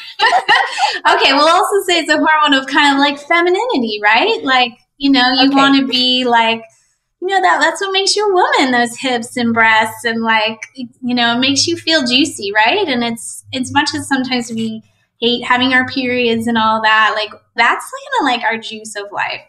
okay, 1.14 1.32
we'll 1.32 1.48
also 1.48 1.82
say 1.86 2.00
it's 2.00 2.10
a 2.10 2.18
hormone 2.18 2.60
of 2.60 2.66
kind 2.66 2.94
of 2.94 2.98
like 3.00 3.18
femininity, 3.18 4.00
right? 4.02 4.42
Like 4.42 4.72
you 4.98 5.10
know, 5.10 5.32
you 5.40 5.48
okay. 5.48 5.56
want 5.56 5.80
to 5.80 5.86
be 5.86 6.24
like 6.24 6.62
you 7.20 7.28
know 7.28 7.40
that 7.40 7.60
that's 7.60 7.80
what 7.80 7.92
makes 7.92 8.16
you 8.16 8.26
a 8.26 8.34
woman 8.34 8.72
those 8.72 8.96
hips 8.98 9.36
and 9.36 9.52
breasts 9.52 10.04
and 10.04 10.22
like 10.22 10.58
you 10.74 11.14
know 11.14 11.36
it 11.36 11.38
makes 11.38 11.66
you 11.66 11.76
feel 11.76 12.06
juicy 12.06 12.50
right 12.54 12.88
and 12.88 13.04
it's 13.04 13.44
it's 13.52 13.72
much 13.72 13.90
as 13.94 14.08
sometimes 14.08 14.50
we 14.50 14.82
hate 15.20 15.44
having 15.44 15.72
our 15.72 15.86
periods 15.86 16.46
and 16.46 16.56
all 16.56 16.80
that. 16.82 17.12
Like 17.14 17.30
that's 17.54 17.84
kind 17.84 18.20
of 18.20 18.24
like 18.24 18.44
our 18.44 18.58
juice 18.58 18.96
of 18.96 19.12
life. 19.12 19.42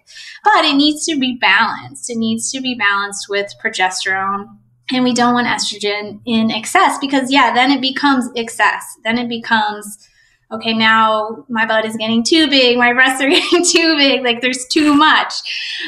But 0.44 0.66
it 0.66 0.76
needs 0.76 1.06
to 1.06 1.18
be 1.18 1.38
balanced. 1.40 2.10
It 2.10 2.18
needs 2.18 2.52
to 2.52 2.62
be 2.62 2.76
balanced 2.76 3.28
with 3.30 3.54
progesterone. 3.64 4.58
And 4.94 5.04
we 5.06 5.14
don't 5.14 5.34
want 5.34 5.48
estrogen 5.48 6.20
in 6.26 6.52
excess 6.52 6.98
because 7.00 7.32
yeah, 7.32 7.54
then 7.54 7.72
it 7.72 7.82
becomes 7.82 8.30
excess. 8.36 8.98
Then 9.04 9.18
it 9.18 9.30
becomes 9.30 10.10
okay, 10.52 10.74
now 10.74 11.46
my 11.48 11.66
butt 11.66 11.86
is 11.86 11.96
getting 11.96 12.24
too 12.24 12.50
big, 12.50 12.78
my 12.78 12.92
breasts 12.94 13.22
are 13.22 13.30
getting 13.30 13.64
too 13.66 13.96
big, 13.96 14.22
like 14.24 14.42
there's 14.42 14.66
too 14.66 14.94
much. 14.94 15.34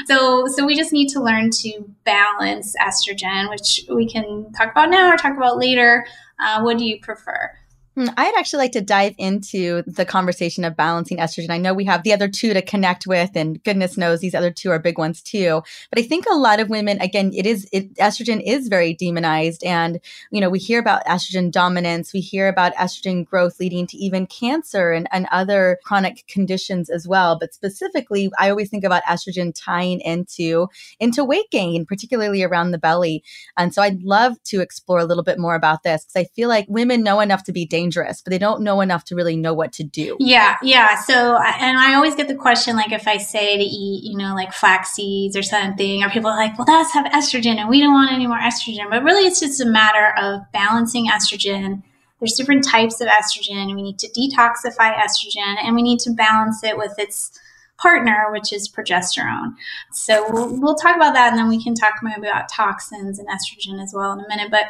So 0.06 0.48
so 0.48 0.66
we 0.66 0.78
just 0.78 0.94
need 0.94 1.10
to 1.10 1.22
learn 1.22 1.50
to 1.50 1.84
balance 2.06 2.74
estrogen, 2.82 3.50
which 3.50 3.86
we 3.90 4.08
can 4.08 4.52
talk 4.54 4.72
about 4.72 4.90
now 4.90 5.12
or 5.12 5.18
talk 5.18 5.36
about 5.36 5.58
later. 5.58 6.06
Uh, 6.40 6.62
what 6.62 6.78
do 6.78 6.86
you 6.86 7.00
prefer? 7.02 7.52
Hmm, 7.96 8.08
I'd 8.18 8.34
actually 8.40 8.58
like 8.58 8.72
to 8.72 8.82
dive 8.82 9.14
into 9.20 9.84
the 9.86 10.04
conversation 10.04 10.66
of 10.66 10.76
balancing 10.76 11.20
estrogen. 11.20 11.52
I 11.52 11.60
know 11.60 11.76
we 11.76 11.86
have 11.86 12.02
the 12.02 12.12
other 12.12 12.28
two 12.28 12.52
to 12.52 12.62
connect 12.64 13.06
with, 13.06 13.30
and 13.36 13.64
goodness 13.64 13.98
knows 13.98 14.20
these 14.20 14.34
other 14.34 14.50
two 14.50 14.72
are 14.72 14.80
big 14.80 14.98
ones 14.98 15.22
too. 15.22 15.62
But 15.92 16.00
I 16.00 16.02
think 16.02 16.26
a 16.26 16.36
lot 16.36 16.60
of 16.60 16.72
women, 16.72 17.00
again, 17.02 17.32
it 17.36 17.46
is 17.46 17.70
it, 17.72 17.94
estrogen 17.98 18.42
is 18.44 18.68
very 18.68 18.96
demonized, 18.96 19.64
and 19.64 20.00
you 20.32 20.42
know 20.42 20.50
we 20.50 20.58
hear 20.58 20.80
about 20.80 21.06
estrogen 21.06 21.52
dominance, 21.52 22.14
we 22.14 22.20
hear 22.20 22.48
about 22.48 22.74
estrogen 22.76 23.24
growth 23.24 23.60
leading 23.60 23.86
to 23.86 23.98
even 23.98 24.26
cancer 24.26 24.92
and, 24.92 25.08
and 25.12 25.28
other 25.32 25.78
chronic 25.84 26.26
conditions 26.28 26.90
as 26.90 27.08
well. 27.08 27.38
But 27.38 27.54
specifically, 27.54 28.32
I 28.40 28.50
always 28.50 28.72
think 28.72 28.84
about 28.84 29.04
estrogen 29.04 29.54
tying 29.56 30.00
into 30.02 30.68
into 31.00 31.24
weight 31.24 31.52
gain, 31.52 31.86
particularly 31.86 32.42
around 32.42 32.72
the 32.72 32.80
belly. 32.80 33.24
And 33.56 33.72
so 33.72 33.84
I'd 33.84 34.02
love 34.02 34.42
to 34.46 34.62
explore 34.62 34.98
a 34.98 35.06
little 35.06 35.24
bit 35.24 35.38
more 35.38 35.54
about 35.54 35.84
this 35.84 36.06
because 36.06 36.28
I 36.28 36.34
feel 36.34 36.50
like 36.50 36.66
women 36.68 37.04
know 37.04 37.20
enough 37.20 37.44
to 37.44 37.52
be 37.52 37.68
dangerous 37.68 37.83
dangerous, 37.84 38.22
but 38.22 38.32
they 38.32 38.38
don't 38.38 38.62
know 38.62 38.82
enough 38.82 39.04
to 39.06 39.16
really 39.16 39.36
know 39.36 39.54
what 39.54 39.74
to 39.74 39.84
do. 39.84 40.16
Yeah, 40.20 40.58
yeah. 40.62 40.96
So, 40.96 41.38
and 41.38 41.78
I 41.78 41.94
always 41.96 42.16
get 42.16 42.28
the 42.28 42.36
question 42.36 42.76
like, 42.76 42.92
if 42.92 43.08
I 43.08 43.18
say 43.18 43.58
to 43.58 43.64
eat, 43.64 44.04
you 44.04 44.18
know, 44.18 44.34
like 44.34 44.54
flax 44.54 44.92
seeds 44.92 45.36
or 45.36 45.44
something, 45.44 46.04
or 46.04 46.10
people 46.10 46.32
like, 46.32 46.58
well, 46.58 46.66
that's 46.66 46.94
have 46.94 47.06
estrogen 47.08 47.58
and 47.58 47.70
we 47.70 47.80
don't 47.80 47.94
want 47.94 48.12
any 48.12 48.28
more 48.28 48.40
estrogen. 48.40 48.90
But 48.90 49.04
really, 49.04 49.28
it's 49.28 49.40
just 49.40 49.62
a 49.62 49.66
matter 49.66 50.14
of 50.18 50.42
balancing 50.52 51.08
estrogen. 51.08 51.84
There's 52.20 52.34
different 52.34 52.64
types 52.64 53.02
of 53.02 53.08
estrogen. 53.08 53.76
We 53.76 53.82
need 53.82 54.00
to 54.00 54.10
detoxify 54.10 54.96
estrogen 54.96 55.58
and 55.62 55.76
we 55.76 55.82
need 55.82 56.00
to 56.02 56.12
balance 56.12 56.64
it 56.64 56.78
with 56.78 56.94
its 56.98 57.38
partner, 57.84 58.30
which 58.32 58.54
is 58.54 58.70
progesterone. 58.70 59.54
So 59.92 60.26
we'll, 60.32 60.60
we'll 60.60 60.76
talk 60.76 60.96
about 60.96 61.14
that 61.14 61.30
and 61.32 61.38
then 61.38 61.50
we 61.50 61.62
can 61.62 61.76
talk 61.76 61.96
more 62.02 62.16
about 62.18 62.50
toxins 62.50 63.20
and 63.20 63.28
estrogen 63.28 63.84
as 63.84 63.94
well 63.94 64.14
in 64.14 64.24
a 64.24 64.28
minute. 64.30 64.50
But 64.50 64.68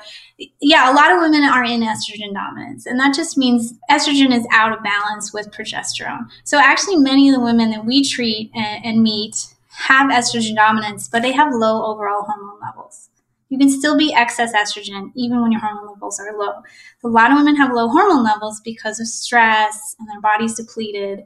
yeah, 0.59 0.91
a 0.91 0.93
lot 0.93 1.11
of 1.11 1.19
women 1.19 1.43
are 1.43 1.63
in 1.63 1.81
estrogen 1.81 2.33
dominance, 2.33 2.85
and 2.85 2.99
that 2.99 3.13
just 3.13 3.37
means 3.37 3.73
estrogen 3.89 4.35
is 4.35 4.45
out 4.51 4.75
of 4.75 4.83
balance 4.83 5.31
with 5.31 5.51
progesterone. 5.51 6.27
So 6.43 6.57
actually, 6.57 6.97
many 6.97 7.29
of 7.29 7.35
the 7.35 7.41
women 7.41 7.69
that 7.69 7.85
we 7.85 8.03
treat 8.03 8.51
and, 8.55 8.83
and 8.83 9.03
meet 9.03 9.53
have 9.69 10.09
estrogen 10.09 10.55
dominance, 10.55 11.07
but 11.07 11.21
they 11.21 11.31
have 11.31 11.53
low 11.53 11.85
overall 11.85 12.23
hormone 12.23 12.59
levels. 12.61 13.09
You 13.49 13.59
can 13.59 13.69
still 13.69 13.95
be 13.95 14.11
excess 14.13 14.51
estrogen 14.53 15.11
even 15.15 15.39
when 15.41 15.51
your 15.51 15.61
hormone 15.61 15.87
levels 15.87 16.19
are 16.19 16.35
low. 16.35 16.63
A 17.03 17.07
lot 17.07 17.31
of 17.31 17.37
women 17.37 17.55
have 17.55 17.71
low 17.71 17.87
hormone 17.87 18.23
levels 18.23 18.59
because 18.61 18.99
of 18.99 19.07
stress 19.07 19.95
and 19.99 20.07
their 20.09 20.21
body's 20.21 20.55
depleted. 20.55 21.25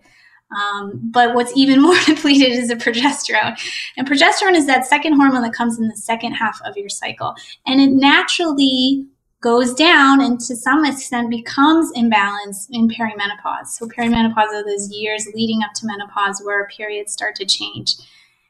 Um, 0.56 1.00
but 1.04 1.36
what's 1.36 1.56
even 1.56 1.82
more 1.82 1.98
depleted 2.06 2.52
is 2.52 2.70
the 2.70 2.76
progesterone. 2.76 3.60
And 3.98 4.08
progesterone 4.08 4.56
is 4.56 4.66
that 4.68 4.86
second 4.86 5.14
hormone 5.14 5.44
that 5.44 5.54
comes 5.54 5.80
in 5.80 5.88
the 5.88 5.98
second 5.98 6.34
half 6.34 6.60
of 6.66 6.78
your 6.78 6.90
cycle. 6.90 7.36
And 7.66 7.82
it 7.82 7.92
naturally 7.92 9.06
goes 9.42 9.74
down 9.74 10.20
and 10.20 10.40
to 10.40 10.56
some 10.56 10.84
extent 10.84 11.30
becomes 11.30 11.92
imbalanced 11.94 12.68
in 12.72 12.90
perimenopause. 12.90 13.68
So 13.68 13.88
perimenopause 13.88 14.52
are 14.54 14.64
those 14.64 14.90
years 14.92 15.28
leading 15.36 15.62
up 15.64 15.74
to 15.76 15.86
menopause 15.86 16.42
where 16.44 16.68
periods 16.68 17.14
start 17.14 17.36
to 17.36 17.46
change. 17.46 17.96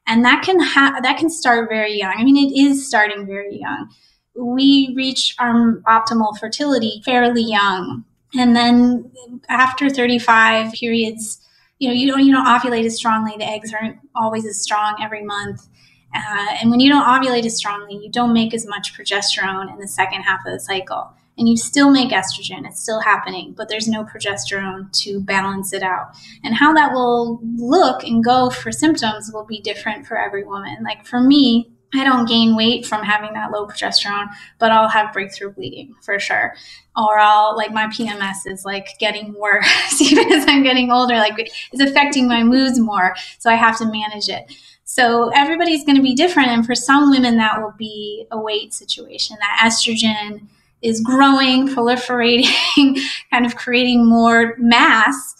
And 0.08 0.24
that 0.24 0.44
can 0.44 0.60
ha- 0.60 1.00
that 1.04 1.18
can 1.18 1.30
start 1.30 1.68
very 1.68 2.00
young. 2.00 2.14
I 2.18 2.24
mean, 2.24 2.38
it 2.38 2.58
is 2.58 2.88
starting 2.88 3.26
very 3.26 3.60
young. 3.60 3.90
We 4.36 4.94
reach 4.96 5.36
our 5.40 5.82
optimal 5.88 6.40
fertility 6.40 7.02
fairly 7.04 7.44
young. 7.44 8.06
And 8.38 8.56
then 8.56 9.12
after 9.50 9.90
35 9.90 10.72
periods, 10.74 11.42
you 11.80 11.88
know, 11.88 11.94
you 11.94 12.08
don't 12.08 12.26
you 12.26 12.34
don't 12.34 12.46
ovulate 12.46 12.86
as 12.86 12.96
strongly. 12.96 13.36
The 13.38 13.50
eggs 13.50 13.74
aren't 13.74 13.98
always 14.16 14.46
as 14.46 14.62
strong 14.62 14.98
every 15.02 15.24
month. 15.24 15.68
Uh, 16.16 16.48
and 16.62 16.72
when 16.72 16.80
you 16.80 16.90
don't 16.90 17.06
ovulate 17.06 17.46
as 17.46 17.56
strongly, 17.56 17.96
you 17.96 18.10
don't 18.10 18.34
make 18.34 18.54
as 18.54 18.66
much 18.66 18.98
progesterone 18.98 19.72
in 19.72 19.80
the 19.80 19.88
second 19.88 20.22
half 20.22 20.40
of 20.46 20.54
the 20.54 20.60
cycle. 20.60 21.12
And 21.38 21.48
you 21.48 21.56
still 21.56 21.92
make 21.92 22.10
estrogen, 22.10 22.66
it's 22.66 22.82
still 22.82 23.00
happening, 23.02 23.54
but 23.56 23.70
there's 23.70 23.88
no 23.88 24.04
progesterone 24.04 24.92
to 25.04 25.20
balance 25.20 25.72
it 25.72 25.84
out. 25.84 26.16
And 26.44 26.56
how 26.56 26.74
that 26.74 26.94
will 26.94 27.40
look 27.58 28.04
and 28.04 28.24
go 28.24 28.50
for 28.50 28.72
symptoms 28.72 29.30
will 29.32 29.46
be 29.46 29.62
different 29.62 30.08
for 30.08 30.18
every 30.18 30.44
woman. 30.44 30.84
Like 30.84 31.06
for 31.06 31.20
me, 31.20 31.72
I 31.94 32.04
don't 32.04 32.28
gain 32.28 32.56
weight 32.56 32.86
from 32.86 33.04
having 33.04 33.34
that 33.34 33.52
low 33.52 33.66
progesterone, 33.66 34.28
but 34.60 34.72
I'll 34.72 34.90
have 34.90 35.14
breakthrough 35.14 35.52
bleeding 35.52 35.96
for 36.02 36.20
sure. 36.20 36.54
Or 36.96 37.18
I'll 37.18 37.56
like 37.56 37.72
my 37.72 37.88
PMS 37.88 38.46
is 38.46 38.66
like 38.66 38.88
getting 39.00 39.34
worse 39.34 40.02
even 40.02 40.32
as 40.34 40.46
I'm 40.48 40.64
getting 40.64 40.92
older, 40.92 41.16
like 41.16 41.38
it's 41.38 41.82
affecting 41.82 42.28
my 42.28 42.44
moods 42.44 42.80
more. 42.80 43.16
So 43.40 43.50
I 43.50 43.56
have 43.56 43.78
to 43.78 43.86
manage 43.86 44.28
it. 44.28 44.52
So 44.84 45.30
everybody's 45.36 45.86
going 45.86 45.98
to 45.98 46.02
be 46.02 46.16
different. 46.16 46.50
And 46.50 46.66
for 46.66 46.76
some 46.76 47.10
women, 47.12 47.38
that 47.38 47.62
will 47.62 47.74
be 47.78 48.26
a 48.32 48.40
weight 48.40 48.74
situation, 48.74 49.38
that 49.40 49.70
estrogen 49.70 50.48
is 50.82 51.02
growing, 51.02 51.68
proliferating, 51.68 53.00
kind 53.32 53.46
of 53.46 53.56
creating 53.56 54.08
more 54.08 54.56
mass 54.58 55.36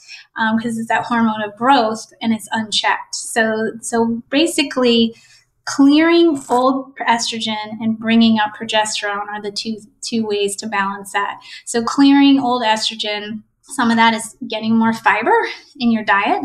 because 0.58 0.76
um, 0.76 0.80
it's 0.80 0.88
that 0.88 1.06
hormone 1.06 1.42
of 1.42 1.56
growth 1.56 2.14
and 2.22 2.34
it's 2.34 2.48
unchecked. 2.52 3.16
So, 3.16 3.72
so 3.82 4.22
basically, 4.30 5.16
clearing 5.68 6.42
old 6.50 6.96
estrogen 6.98 7.78
and 7.82 8.00
bringing 8.00 8.40
up 8.40 8.54
progesterone 8.60 9.28
are 9.28 9.42
the 9.42 9.52
two 9.52 9.78
two 10.02 10.26
ways 10.26 10.56
to 10.56 10.68
balance 10.68 11.12
that. 11.12 11.40
So 11.66 11.84
clearing 11.84 12.40
old 12.40 12.64
estrogen, 12.64 13.44
some 13.62 13.92
of 13.92 13.98
that 13.98 14.14
is 14.14 14.36
getting 14.48 14.76
more 14.76 14.94
fiber 14.94 15.36
in 15.78 15.92
your 15.92 16.04
diet 16.04 16.42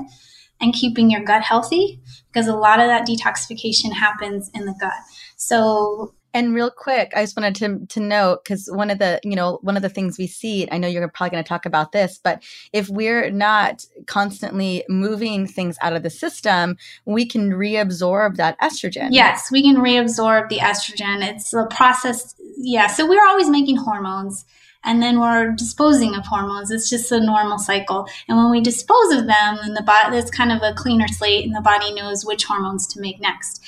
and 0.60 0.74
keeping 0.74 1.10
your 1.10 1.22
gut 1.22 1.42
healthy 1.42 2.00
because 2.26 2.48
a 2.48 2.56
lot 2.56 2.80
of 2.80 2.86
that 2.86 3.06
detoxification 3.06 3.92
happens 3.92 4.50
in 4.54 4.66
the 4.66 4.74
gut. 4.80 4.92
So 5.36 6.14
and 6.34 6.54
real 6.54 6.70
quick, 6.70 7.12
I 7.14 7.22
just 7.22 7.36
wanted 7.36 7.54
to 7.56 7.86
to 7.86 8.00
note 8.00 8.44
because 8.44 8.68
one 8.72 8.90
of 8.90 8.98
the 8.98 9.20
you 9.22 9.36
know 9.36 9.58
one 9.62 9.76
of 9.76 9.82
the 9.82 9.88
things 9.88 10.18
we 10.18 10.26
see, 10.26 10.68
I 10.70 10.78
know 10.78 10.88
you're 10.88 11.06
probably 11.08 11.30
going 11.30 11.44
to 11.44 11.48
talk 11.48 11.66
about 11.66 11.92
this, 11.92 12.18
but 12.22 12.42
if 12.72 12.88
we're 12.88 13.30
not 13.30 13.84
constantly 14.06 14.84
moving 14.88 15.46
things 15.46 15.76
out 15.82 15.92
of 15.92 16.02
the 16.02 16.10
system, 16.10 16.76
we 17.04 17.26
can 17.26 17.50
reabsorb 17.50 18.36
that 18.36 18.58
estrogen. 18.60 19.08
Yes, 19.10 19.50
we 19.50 19.62
can 19.62 19.76
reabsorb 19.76 20.48
the 20.48 20.58
estrogen. 20.58 21.22
It's 21.22 21.52
a 21.52 21.66
process. 21.66 22.34
Yeah, 22.56 22.86
so 22.86 23.08
we're 23.08 23.26
always 23.26 23.48
making 23.48 23.76
hormones 23.76 24.44
and 24.84 25.02
then 25.02 25.20
we're 25.20 25.52
disposing 25.52 26.14
of 26.14 26.26
hormones. 26.26 26.70
It's 26.70 26.90
just 26.90 27.12
a 27.12 27.20
normal 27.20 27.58
cycle. 27.58 28.08
And 28.28 28.36
when 28.36 28.50
we 28.50 28.60
dispose 28.60 29.12
of 29.12 29.26
them, 29.26 29.58
then 29.62 29.74
the 29.74 29.82
body 29.82 30.16
it's 30.16 30.30
kind 30.30 30.52
of 30.52 30.62
a 30.62 30.74
cleaner 30.74 31.08
slate, 31.08 31.44
and 31.44 31.54
the 31.54 31.60
body 31.60 31.92
knows 31.94 32.24
which 32.24 32.44
hormones 32.44 32.86
to 32.88 33.00
make 33.00 33.20
next. 33.20 33.64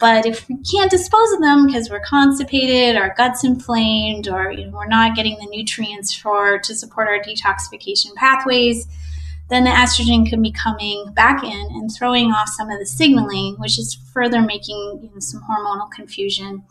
But 0.00 0.24
if 0.24 0.48
we 0.48 0.56
can't 0.62 0.90
dispose 0.90 1.30
of 1.32 1.42
them 1.42 1.66
because 1.66 1.90
we're 1.90 2.00
constipated, 2.00 2.96
our 2.96 3.14
gut's 3.16 3.44
inflamed, 3.44 4.28
or 4.28 4.50
you 4.50 4.64
know, 4.66 4.78
we're 4.78 4.86
not 4.86 5.14
getting 5.14 5.36
the 5.38 5.46
nutrients 5.46 6.14
for 6.14 6.58
to 6.58 6.74
support 6.74 7.06
our 7.06 7.20
detoxification 7.20 8.14
pathways, 8.14 8.88
then 9.50 9.64
the 9.64 9.70
estrogen 9.70 10.26
can 10.26 10.40
be 10.40 10.52
coming 10.52 11.12
back 11.12 11.44
in 11.44 11.66
and 11.72 11.90
throwing 11.92 12.32
off 12.32 12.48
some 12.48 12.70
of 12.70 12.78
the 12.78 12.86
signaling, 12.86 13.56
which 13.56 13.78
is 13.78 13.94
further 14.14 14.40
making 14.40 15.00
you 15.02 15.10
know, 15.12 15.20
some 15.20 15.42
hormonal 15.42 15.90
confusion. 15.90 16.64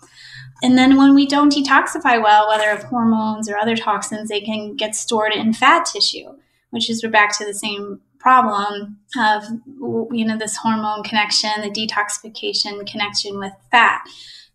And 0.64 0.76
then 0.76 0.98
when 0.98 1.14
we 1.14 1.28
don't 1.28 1.54
detoxify 1.54 2.22
well, 2.22 2.48
whether 2.48 2.72
of 2.72 2.84
hormones 2.84 3.48
or 3.48 3.58
other 3.58 3.76
toxins, 3.76 4.30
they 4.30 4.42
can 4.42 4.76
get 4.76 4.96
stored 4.96 5.34
in 5.34 5.54
fat 5.54 5.86
tissue, 5.86 6.36
which 6.72 6.90
is 6.90 7.04
we're 7.04 7.12
back 7.12 7.38
to 7.38 7.46
the 7.46 7.54
same 7.54 8.02
problem 8.20 8.98
of 9.18 9.44
you 10.12 10.26
know 10.26 10.38
this 10.38 10.58
hormone 10.58 11.04
connection, 11.04 11.50
the 11.62 11.70
detoxification 11.70 12.86
connection 12.86 13.40
with 13.40 13.54
fat. 13.72 14.02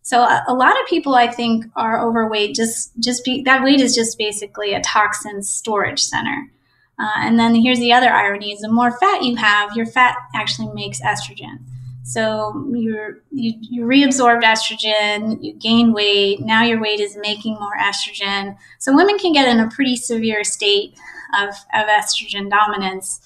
So 0.01 0.21
a, 0.21 0.43
a 0.47 0.53
lot 0.53 0.79
of 0.79 0.87
people 0.87 1.15
I 1.15 1.31
think 1.31 1.65
are 1.75 1.99
overweight. 2.05 2.55
Just 2.55 2.91
just 2.99 3.25
be, 3.25 3.41
that 3.43 3.63
weight 3.63 3.81
is 3.81 3.95
just 3.95 4.17
basically 4.17 4.73
a 4.73 4.81
toxin 4.81 5.41
storage 5.41 6.03
center. 6.03 6.51
Uh, 6.97 7.17
and 7.17 7.37
then 7.39 7.55
here's 7.55 7.79
the 7.79 7.91
other 7.91 8.09
irony: 8.09 8.53
is 8.53 8.61
the 8.61 8.71
more 8.71 8.97
fat 8.97 9.23
you 9.23 9.35
have, 9.35 9.75
your 9.75 9.87
fat 9.87 10.15
actually 10.33 10.71
makes 10.73 11.01
estrogen. 11.01 11.59
So 12.03 12.69
you're, 12.71 13.23
you 13.31 13.53
you 13.59 13.83
reabsorbed 13.83 14.43
estrogen, 14.43 15.43
you 15.43 15.53
gain 15.53 15.91
weight. 15.91 16.39
Now 16.39 16.63
your 16.63 16.79
weight 16.79 16.99
is 16.99 17.17
making 17.17 17.55
more 17.55 17.75
estrogen. 17.81 18.55
So 18.77 18.95
women 18.95 19.17
can 19.17 19.33
get 19.33 19.47
in 19.47 19.59
a 19.59 19.71
pretty 19.71 19.95
severe 19.95 20.43
state 20.43 20.93
of, 21.39 21.49
of 21.73 21.87
estrogen 21.87 22.47
dominance 22.47 23.21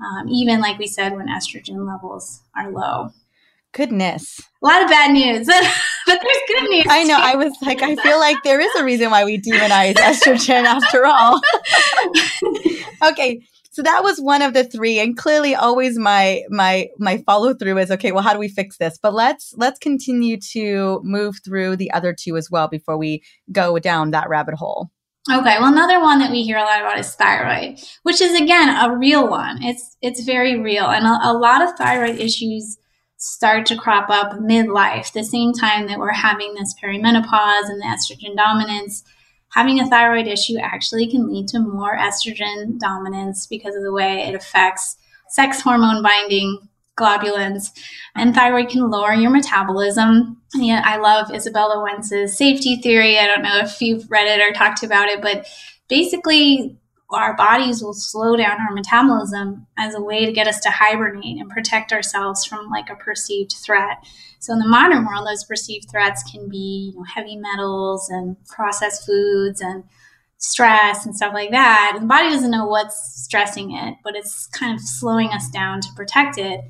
um, 0.00 0.28
even 0.28 0.60
like 0.60 0.78
we 0.78 0.86
said, 0.86 1.14
when 1.14 1.28
estrogen 1.28 1.86
levels 1.86 2.42
are 2.56 2.70
low. 2.70 3.10
Goodness. 3.72 4.40
A 4.62 4.66
lot 4.66 4.82
of 4.82 4.88
bad 4.88 5.12
news, 5.12 5.46
but 6.06 6.20
there's 6.22 6.42
good 6.46 6.70
news. 6.70 6.86
I 6.88 7.02
know. 7.02 7.16
Too. 7.16 7.22
I 7.24 7.34
was 7.34 7.52
like, 7.60 7.82
I 7.82 7.96
feel 7.96 8.20
like 8.20 8.36
there 8.44 8.60
is 8.60 8.72
a 8.76 8.84
reason 8.84 9.10
why 9.10 9.24
we 9.24 9.40
demonize 9.40 9.94
estrogen 9.96 10.64
after 10.64 11.04
all. 11.04 11.40
okay. 13.10 13.40
So 13.72 13.82
that 13.82 14.04
was 14.04 14.20
one 14.20 14.42
of 14.42 14.54
the 14.54 14.62
three, 14.62 15.00
and 15.00 15.16
clearly, 15.16 15.56
always 15.56 15.98
my 15.98 16.44
my 16.48 16.86
my 16.98 17.18
follow 17.26 17.52
through 17.52 17.76
is 17.78 17.90
okay. 17.90 18.12
Well, 18.12 18.22
how 18.22 18.32
do 18.32 18.38
we 18.38 18.46
fix 18.46 18.76
this? 18.76 18.96
But 19.02 19.12
let's 19.12 19.52
let's 19.56 19.80
continue 19.80 20.38
to 20.52 21.00
move 21.02 21.40
through 21.44 21.74
the 21.74 21.90
other 21.90 22.14
two 22.16 22.36
as 22.36 22.48
well 22.48 22.68
before 22.68 22.96
we 22.96 23.24
go 23.50 23.80
down 23.80 24.12
that 24.12 24.28
rabbit 24.28 24.54
hole. 24.54 24.90
Okay, 25.32 25.56
well, 25.58 25.72
another 25.72 26.02
one 26.02 26.18
that 26.18 26.30
we 26.30 26.42
hear 26.42 26.58
a 26.58 26.62
lot 26.62 26.80
about 26.80 26.98
is 26.98 27.14
thyroid, 27.14 27.80
which 28.02 28.20
is 28.20 28.38
again 28.38 28.68
a 28.68 28.94
real 28.94 29.26
one. 29.26 29.62
It's 29.62 29.96
it's 30.02 30.22
very 30.22 30.60
real, 30.60 30.84
and 30.84 31.06
a, 31.06 31.30
a 31.30 31.32
lot 31.32 31.62
of 31.62 31.74
thyroid 31.78 32.16
issues 32.16 32.76
start 33.16 33.64
to 33.66 33.76
crop 33.76 34.10
up 34.10 34.32
midlife, 34.32 35.12
the 35.12 35.24
same 35.24 35.54
time 35.54 35.86
that 35.86 35.98
we're 35.98 36.12
having 36.12 36.52
this 36.52 36.74
perimenopause 36.82 37.70
and 37.70 37.80
the 37.80 37.86
estrogen 37.86 38.36
dominance. 38.36 39.02
Having 39.52 39.80
a 39.80 39.86
thyroid 39.88 40.26
issue 40.26 40.58
actually 40.60 41.10
can 41.10 41.32
lead 41.32 41.48
to 41.48 41.60
more 41.60 41.96
estrogen 41.96 42.78
dominance 42.78 43.46
because 43.46 43.74
of 43.74 43.82
the 43.82 43.92
way 43.92 44.28
it 44.28 44.34
affects 44.34 44.98
sex 45.30 45.62
hormone 45.62 46.02
binding 46.02 46.68
globulins. 46.96 47.70
And 48.14 48.34
thyroid 48.34 48.68
can 48.68 48.90
lower 48.90 49.12
your 49.14 49.30
metabolism. 49.30 50.40
Yeah, 50.54 50.82
I 50.84 50.98
love 50.98 51.28
Izabella 51.28 51.82
Wentz's 51.82 52.36
safety 52.36 52.76
theory. 52.76 53.18
I 53.18 53.26
don't 53.26 53.42
know 53.42 53.58
if 53.58 53.80
you've 53.80 54.10
read 54.10 54.28
it 54.28 54.40
or 54.40 54.52
talked 54.52 54.82
about 54.82 55.08
it, 55.08 55.20
but 55.20 55.46
basically, 55.88 56.78
our 57.10 57.36
bodies 57.36 57.82
will 57.82 57.94
slow 57.94 58.36
down 58.36 58.60
our 58.60 58.72
metabolism 58.72 59.66
as 59.78 59.94
a 59.94 60.02
way 60.02 60.26
to 60.26 60.32
get 60.32 60.48
us 60.48 60.58
to 60.60 60.70
hibernate 60.70 61.38
and 61.38 61.50
protect 61.50 61.92
ourselves 61.92 62.44
from 62.44 62.70
like 62.70 62.90
a 62.90 62.96
perceived 62.96 63.52
threat. 63.52 63.98
So 64.40 64.52
in 64.52 64.58
the 64.58 64.66
modern 64.66 65.06
world, 65.06 65.26
those 65.26 65.44
perceived 65.44 65.90
threats 65.90 66.22
can 66.30 66.48
be 66.48 66.92
you 66.92 66.98
know, 66.98 67.04
heavy 67.04 67.36
metals 67.36 68.08
and 68.08 68.36
processed 68.46 69.06
foods 69.06 69.60
and 69.60 69.84
stress 70.38 71.06
and 71.06 71.14
stuff 71.14 71.32
like 71.32 71.50
that. 71.50 71.92
And 71.94 72.04
the 72.04 72.08
body 72.08 72.30
doesn't 72.30 72.50
know 72.50 72.66
what's 72.66 73.22
stressing 73.22 73.74
it, 73.76 73.96
but 74.02 74.16
it's 74.16 74.46
kind 74.48 74.74
of 74.74 74.80
slowing 74.80 75.28
us 75.28 75.48
down 75.50 75.80
to 75.82 75.88
protect 75.94 76.38
it 76.38 76.60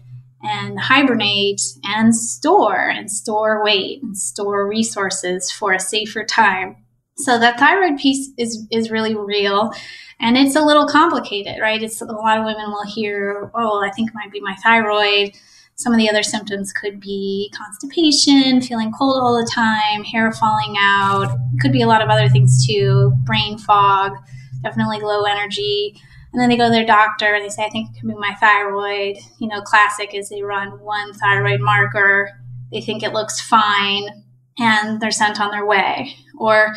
and 0.44 0.78
hibernate 0.78 1.60
and 1.84 2.14
store 2.14 2.88
and 2.88 3.10
store 3.10 3.64
weight 3.64 4.02
and 4.02 4.16
store 4.16 4.68
resources 4.68 5.50
for 5.50 5.72
a 5.72 5.80
safer 5.80 6.24
time. 6.24 6.76
So 7.16 7.38
that 7.38 7.58
thyroid 7.58 7.98
piece 7.98 8.30
is 8.38 8.66
is 8.70 8.90
really 8.90 9.14
real 9.14 9.72
and 10.20 10.36
it's 10.36 10.56
a 10.56 10.64
little 10.64 10.86
complicated, 10.86 11.56
right? 11.60 11.82
It's 11.82 12.00
a 12.00 12.06
lot 12.06 12.38
of 12.38 12.44
women 12.44 12.70
will 12.70 12.86
hear, 12.86 13.50
"Oh, 13.54 13.82
I 13.84 13.90
think 13.90 14.10
it 14.10 14.14
might 14.14 14.32
be 14.32 14.40
my 14.40 14.54
thyroid." 14.62 15.32
Some 15.76 15.92
of 15.92 15.98
the 15.98 16.08
other 16.08 16.22
symptoms 16.22 16.72
could 16.72 17.00
be 17.00 17.52
constipation, 17.56 18.60
feeling 18.60 18.92
cold 18.92 19.20
all 19.20 19.36
the 19.36 19.50
time, 19.52 20.04
hair 20.04 20.30
falling 20.30 20.76
out. 20.78 21.36
Could 21.60 21.72
be 21.72 21.82
a 21.82 21.86
lot 21.88 22.00
of 22.00 22.10
other 22.10 22.28
things 22.28 22.64
too, 22.64 23.12
brain 23.24 23.58
fog, 23.58 24.12
definitely 24.62 25.00
low 25.00 25.24
energy. 25.24 26.00
And 26.34 26.42
then 26.42 26.48
they 26.48 26.56
go 26.56 26.64
to 26.64 26.70
their 26.70 26.84
doctor 26.84 27.32
and 27.32 27.44
they 27.44 27.48
say, 27.48 27.64
I 27.64 27.70
think 27.70 27.90
it 27.90 28.00
could 28.00 28.08
be 28.08 28.14
my 28.16 28.34
thyroid. 28.34 29.18
You 29.38 29.46
know, 29.46 29.60
classic 29.60 30.14
is 30.14 30.28
they 30.28 30.42
run 30.42 30.80
one 30.80 31.12
thyroid 31.12 31.60
marker, 31.60 32.28
they 32.72 32.80
think 32.80 33.04
it 33.04 33.12
looks 33.12 33.40
fine, 33.40 34.24
and 34.58 35.00
they're 35.00 35.12
sent 35.12 35.40
on 35.40 35.52
their 35.52 35.64
way. 35.64 36.16
Or, 36.36 36.74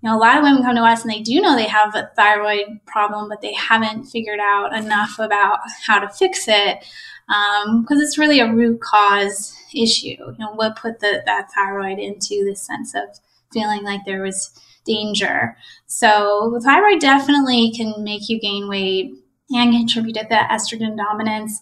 you 0.00 0.08
know, 0.08 0.16
a 0.16 0.18
lot 0.18 0.38
of 0.38 0.42
women 0.42 0.62
come 0.62 0.76
to 0.76 0.80
us 0.80 1.02
and 1.02 1.12
they 1.12 1.20
do 1.20 1.38
know 1.42 1.54
they 1.54 1.68
have 1.68 1.94
a 1.94 2.10
thyroid 2.16 2.80
problem, 2.86 3.28
but 3.28 3.42
they 3.42 3.52
haven't 3.52 4.04
figured 4.06 4.40
out 4.40 4.74
enough 4.74 5.18
about 5.18 5.58
how 5.86 5.98
to 5.98 6.08
fix 6.08 6.48
it 6.48 6.78
because 7.26 7.66
um, 7.66 8.00
it's 8.00 8.16
really 8.16 8.40
a 8.40 8.50
root 8.50 8.80
cause 8.80 9.54
issue. 9.74 10.16
You 10.18 10.36
know, 10.38 10.52
what 10.54 10.76
put 10.76 11.00
the, 11.00 11.22
that 11.26 11.50
thyroid 11.54 11.98
into 11.98 12.42
this 12.42 12.62
sense 12.62 12.94
of 12.94 13.18
feeling 13.52 13.82
like 13.82 14.06
there 14.06 14.22
was 14.22 14.58
danger. 14.84 15.56
So 15.86 16.50
the 16.54 16.60
thyroid 16.60 17.00
definitely 17.00 17.72
can 17.72 17.94
make 18.04 18.28
you 18.28 18.40
gain 18.40 18.68
weight 18.68 19.14
and 19.50 19.72
contribute 19.72 20.14
to 20.14 20.26
that 20.28 20.50
estrogen 20.50 20.96
dominance. 20.96 21.60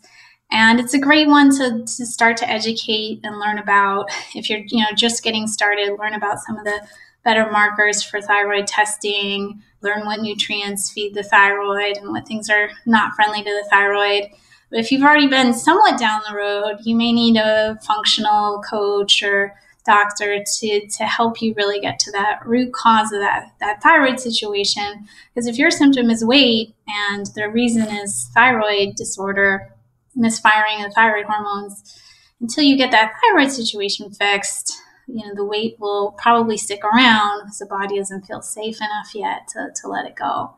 And 0.50 0.78
it's 0.78 0.94
a 0.94 0.98
great 0.98 1.28
one 1.28 1.50
to, 1.56 1.80
to 1.80 2.06
start 2.06 2.36
to 2.38 2.50
educate 2.50 3.20
and 3.24 3.38
learn 3.38 3.58
about. 3.58 4.10
If 4.34 4.50
you're, 4.50 4.60
you 4.66 4.80
know, 4.80 4.92
just 4.94 5.22
getting 5.22 5.46
started, 5.46 5.96
learn 5.98 6.14
about 6.14 6.40
some 6.40 6.58
of 6.58 6.64
the 6.64 6.86
better 7.24 7.50
markers 7.50 8.02
for 8.02 8.20
thyroid 8.20 8.66
testing, 8.66 9.62
learn 9.80 10.04
what 10.04 10.20
nutrients 10.20 10.90
feed 10.90 11.14
the 11.14 11.22
thyroid 11.22 11.96
and 11.96 12.10
what 12.10 12.26
things 12.26 12.50
are 12.50 12.68
not 12.84 13.14
friendly 13.14 13.42
to 13.42 13.50
the 13.50 13.68
thyroid. 13.70 14.24
But 14.70 14.80
if 14.80 14.90
you've 14.90 15.02
already 15.02 15.28
been 15.28 15.52
somewhat 15.52 15.98
down 15.98 16.22
the 16.28 16.36
road, 16.36 16.78
you 16.82 16.96
may 16.96 17.12
need 17.12 17.36
a 17.36 17.78
functional 17.86 18.62
coach 18.62 19.22
or 19.22 19.54
doctor 19.84 20.42
to, 20.60 20.86
to 20.86 21.04
help 21.04 21.42
you 21.42 21.54
really 21.56 21.80
get 21.80 21.98
to 22.00 22.12
that 22.12 22.46
root 22.46 22.72
cause 22.72 23.12
of 23.12 23.20
that, 23.20 23.52
that 23.60 23.82
thyroid 23.82 24.20
situation. 24.20 25.06
Because 25.34 25.46
if 25.46 25.58
your 25.58 25.70
symptom 25.70 26.10
is 26.10 26.24
weight 26.24 26.74
and 26.86 27.26
the 27.34 27.48
reason 27.48 27.82
is 27.82 28.30
thyroid 28.34 28.94
disorder, 28.96 29.74
misfiring 30.14 30.84
of 30.84 30.94
thyroid 30.94 31.26
hormones, 31.26 32.00
until 32.40 32.64
you 32.64 32.76
get 32.76 32.90
that 32.90 33.12
thyroid 33.22 33.50
situation 33.50 34.10
fixed, 34.10 34.72
you 35.06 35.26
know, 35.26 35.34
the 35.34 35.44
weight 35.44 35.76
will 35.78 36.12
probably 36.12 36.56
stick 36.56 36.84
around 36.84 37.42
because 37.42 37.58
the 37.58 37.66
body 37.66 37.98
doesn't 37.98 38.26
feel 38.26 38.42
safe 38.42 38.78
enough 38.78 39.14
yet 39.14 39.48
to, 39.48 39.68
to 39.80 39.88
let 39.88 40.06
it 40.06 40.14
go. 40.14 40.54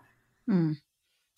Hmm. 0.46 0.72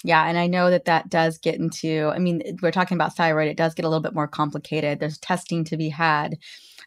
Yeah, 0.05 0.29
and 0.29 0.39
I 0.39 0.47
know 0.47 0.71
that 0.71 0.85
that 0.85 1.09
does 1.09 1.39
get 1.39 1.57
into, 1.57 2.11
I 2.15 2.19
mean, 2.19 2.59
we're 2.63 2.71
talking 2.71 2.97
about 2.97 3.17
thyroid, 3.17 3.49
it 3.49 3.57
does 3.57 3.75
get 3.75 3.85
a 3.85 3.89
little 3.89 4.03
bit 4.03 4.15
more 4.15 4.29
complicated. 4.29 5.01
There's 5.01 5.19
testing 5.19 5.65
to 5.65 5.77
be 5.77 5.89
had 5.89 6.37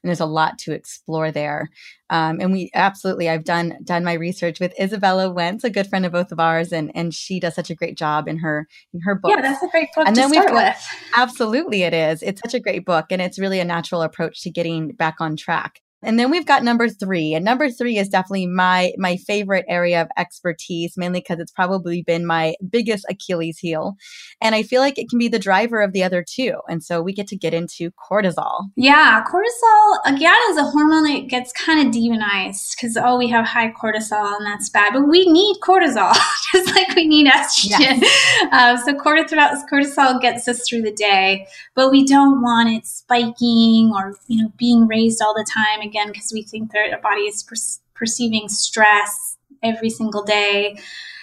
and 0.02 0.10
there's 0.10 0.20
a 0.20 0.26
lot 0.26 0.58
to 0.60 0.72
explore 0.72 1.32
there. 1.32 1.70
Um, 2.10 2.40
and 2.40 2.52
we 2.52 2.72
absolutely, 2.74 3.30
I've 3.30 3.44
done 3.44 3.78
done 3.84 4.04
my 4.04 4.14
research 4.14 4.60
with 4.60 4.74
Izabella 4.80 5.34
Wentz, 5.34 5.64
a 5.64 5.70
good 5.70 5.88
friend 5.88 6.06
of 6.06 6.12
both 6.12 6.32
of 6.32 6.40
ours, 6.40 6.72
and 6.72 6.92
and 6.96 7.14
she 7.14 7.40
does 7.40 7.56
such 7.56 7.70
a 7.70 7.76
great 7.76 7.98
job 7.98 8.28
in 8.28 8.40
her 8.40 8.68
in 8.94 9.02
her 9.02 9.16
book. 9.16 9.32
Yeah, 9.36 9.42
that's 9.42 9.64
a 9.64 9.68
great 9.68 9.90
book 9.96 10.08
and 10.08 10.16
to 10.16 10.22
then 10.22 10.32
start 10.32 10.54
with. 10.54 10.88
Absolutely, 11.16 11.84
it 11.84 11.94
is. 11.94 12.24
It's 12.24 12.42
such 12.42 12.54
a 12.54 12.60
great 12.60 12.86
book, 12.86 13.08
and 13.12 13.22
it's 13.22 13.40
really 13.40 13.60
a 13.60 13.66
natural 13.66 14.02
approach 14.02 14.42
to 14.44 14.50
getting 14.50 14.92
back 14.92 15.18
on 15.20 15.36
track. 15.36 15.82
And 16.02 16.18
then 16.18 16.32
we've 16.32 16.46
got 16.46 16.64
number 16.64 16.88
three, 16.88 17.34
and 17.34 17.44
number 17.44 17.70
three 17.70 17.98
is 17.98 18.08
definitely 18.08 18.48
my 18.48 18.94
my 18.98 19.18
favorite 19.18 19.66
area 19.68 20.02
of 20.02 20.08
expertise, 20.18 20.94
mainly 20.96 21.20
because 21.20 21.40
it's 21.40 21.52
probably 21.52 22.04
been 22.04 22.26
my 22.26 22.56
biggest 22.70 23.06
Achilles 23.10 23.58
heel, 23.58 23.96
and 24.42 24.56
I 24.56 24.64
feel 24.64 24.82
like 24.82 24.98
it 24.98 25.10
can 25.10 25.20
be 25.20 25.28
the 25.28 25.40
driver 25.40 25.82
of 25.82 25.92
the 25.92 26.04
other 26.04 26.24
two. 26.28 26.54
And 26.70 26.82
so 26.84 27.02
we 27.02 27.14
get 27.14 27.28
to 27.28 27.36
get 27.38 27.54
into 27.54 27.92
cortisol. 27.92 28.68
Yeah, 28.78 29.24
cortisol 29.28 30.16
again 30.16 30.38
is 30.52 30.58
a 30.58 30.64
hormone 30.64 31.04
that 31.04 31.28
gets 31.28 31.52
kind 31.52 31.86
of 31.86 31.94
demonized 31.94 32.76
because 32.76 32.98
oh, 32.98 33.18
we 33.18 33.28
have 33.28 33.46
high 33.46 33.72
cortisol 33.72 34.38
and 34.38 34.46
that's 34.46 34.70
bad, 34.70 34.94
but 34.94 35.08
we 35.08 35.30
need 35.30 35.58
cortisol 35.62 36.16
just 36.54 36.74
like 36.76 36.96
we 36.96 37.08
need 37.08 37.28
estrogen. 37.28 38.02
Yes. 38.02 38.48
Uh, 38.52 38.78
so 38.86 38.94
cortisol 38.94 39.62
cortisol 39.70 40.22
gets 40.22 40.48
us 40.48 40.68
through 40.68 40.84
the 40.84 40.94
day, 40.94 41.46
but 41.76 41.92
we 41.92 42.06
don't 42.06 42.42
want 42.42 42.70
it 42.70 42.86
spiking 42.86 43.92
or 43.94 44.16
you 44.28 44.42
know 44.42 44.54
being 44.58 44.88
raised 44.88 45.22
all 45.22 45.34
the 45.34 45.46
time 45.54 45.89
again 45.90 46.08
because 46.08 46.32
we 46.34 46.44
think 46.44 46.72
that 46.72 46.94
our 46.94 47.02
body 47.02 47.24
is 47.24 47.44
per- 47.44 47.56
perceiving 47.94 48.48
stress 48.48 49.38
every 49.64 49.90
single 49.90 50.24
day. 50.24 50.78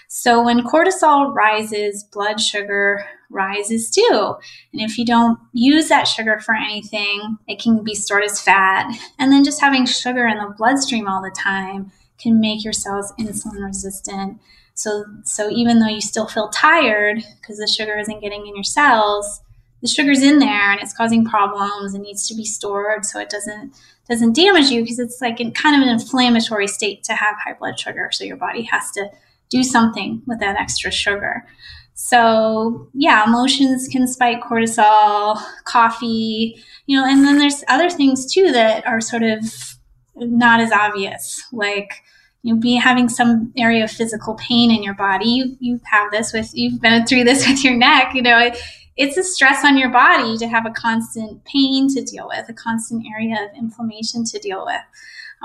So 0.09 0.43
when 0.43 0.65
cortisol 0.65 1.35
rises, 1.35 2.05
blood 2.05 2.41
sugar 2.41 3.05
rises 3.31 3.91
too. 3.91 4.37
And 4.73 4.81
if 4.81 4.99
you 4.99 5.05
don't 5.05 5.39
use 5.53 5.89
that 5.89 6.07
sugar 6.07 6.41
for 6.41 6.55
anything, 6.55 7.39
it 7.49 7.61
can 7.61 7.83
be 7.83 7.95
stored 7.95 8.25
as 8.25 8.41
fat. 8.41 8.95
And 9.19 9.33
then 9.33 9.45
just 9.45 9.61
having 9.61 9.85
sugar 9.85 10.27
in 10.27 10.39
the 10.39 10.55
bloodstream 10.57 11.09
all 11.09 11.23
the 11.23 11.35
time 11.37 11.91
can 12.19 12.41
make 12.41 12.65
your 12.65 12.73
cells 12.73 13.13
insulin 13.19 13.65
resistant. 13.65 14.41
So 14.75 15.05
so 15.25 15.51
even 15.51 15.81
though 15.81 15.89
you 15.89 16.01
still 16.01 16.27
feel 16.29 16.49
tired 16.49 17.23
because 17.41 17.59
the 17.59 17.67
sugar 17.67 17.97
isn't 17.99 18.21
getting 18.21 18.47
in 18.47 18.55
your 18.55 18.65
cells, 18.65 19.41
the 19.81 19.89
sugar's 19.89 20.23
in 20.23 20.39
there 20.39 20.73
and 20.73 20.81
it's 20.81 20.97
causing 20.97 21.25
problems 21.25 21.95
and 21.95 22.03
needs 22.03 22.27
to 22.29 22.35
be 22.35 22.45
stored 22.45 23.05
so 23.05 23.19
it 23.21 23.31
doesn't 23.31 23.75
doesn't 24.09 24.35
damage 24.35 24.71
you 24.71 24.83
because 24.83 24.99
it's 24.99 25.21
like 25.21 25.41
in 25.41 25.53
kind 25.53 25.77
of 25.77 25.87
an 25.87 25.93
inflammatory 25.93 26.67
state 26.67 27.03
to 27.05 27.13
have 27.13 27.35
high 27.43 27.55
blood 27.55 27.79
sugar 27.79 28.09
so 28.13 28.25
your 28.25 28.37
body 28.37 28.63
has 28.63 28.91
to 28.91 29.09
do 29.49 29.63
something 29.63 30.23
with 30.27 30.41
that 30.41 30.57
extra 30.57 30.91
sugar 30.91 31.45
so 31.95 32.89
yeah 32.95 33.25
emotions 33.27 33.89
can 33.89 34.07
spike 34.07 34.41
cortisol 34.43 35.41
coffee 35.65 36.57
you 36.87 36.97
know 36.97 37.07
and 37.07 37.25
then 37.25 37.39
there's 37.39 37.65
other 37.69 37.91
things 37.91 38.33
too 38.33 38.53
that 38.53 38.87
are 38.87 39.01
sort 39.01 39.23
of 39.23 39.41
not 40.17 40.61
as 40.61 40.73
obvious 40.73 41.43
like 41.53 42.03
you 42.47 42.55
know, 42.55 42.61
be 42.61 42.77
having 42.77 43.09
some 43.09 43.53
area 43.57 43.83
of 43.83 43.91
physical 43.91 44.35
pain 44.35 44.71
in 44.71 44.85
your 44.85 44.95
body. 44.95 45.29
You 45.29 45.57
you 45.59 45.81
have 45.91 46.13
this 46.13 46.33
with 46.33 46.53
you've 46.55 46.81
been 46.81 47.05
through 47.05 47.25
this 47.25 47.45
with 47.49 47.65
your 47.65 47.75
neck. 47.75 48.15
You 48.15 48.23
know, 48.23 48.53
it's 48.97 49.17
a 49.17 49.23
stress 49.23 49.65
on 49.65 49.77
your 49.77 49.91
body 49.91 50.39
to 50.39 50.49
have 50.49 50.67
a 50.67 50.71
constant 50.71 51.45
pain 51.45 51.89
to 51.95 52.03
deal 52.03 52.29
with, 52.29 52.49
a 52.49 52.55
constant 52.55 53.05
area 53.13 53.35
of 53.45 53.57
inflammation 53.57 54.25
to 54.25 54.39
deal 54.39 54.65
with. 54.65 54.81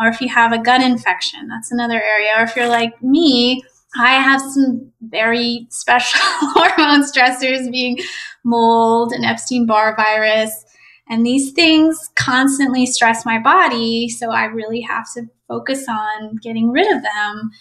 Or 0.01 0.07
if 0.07 0.21
you 0.21 0.29
have 0.29 0.53
a 0.53 0.57
gut 0.57 0.81
infection, 0.81 1.47
that's 1.47 1.71
another 1.71 2.01
area. 2.01 2.31
Or 2.37 2.43
if 2.43 2.55
you're 2.55 2.69
like 2.69 3.01
me, 3.03 3.63
I 3.99 4.13
have 4.13 4.41
some 4.41 4.91
very 5.01 5.67
special 5.69 6.19
hormone 6.23 7.03
stressors 7.03 7.69
being 7.69 7.97
mold 8.43 9.11
and 9.11 9.25
Epstein 9.25 9.65
Barr 9.65 9.95
virus. 9.95 10.65
And 11.09 11.25
these 11.25 11.51
things 11.51 12.09
constantly 12.15 12.85
stress 12.85 13.25
my 13.25 13.37
body. 13.37 14.07
So 14.07 14.31
I 14.31 14.45
really 14.45 14.79
have 14.81 15.11
to 15.15 15.23
focus 15.49 15.85
on 15.89 16.37
getting 16.37 16.71
rid 16.71 16.89
of 16.95 17.03
them 17.03 17.51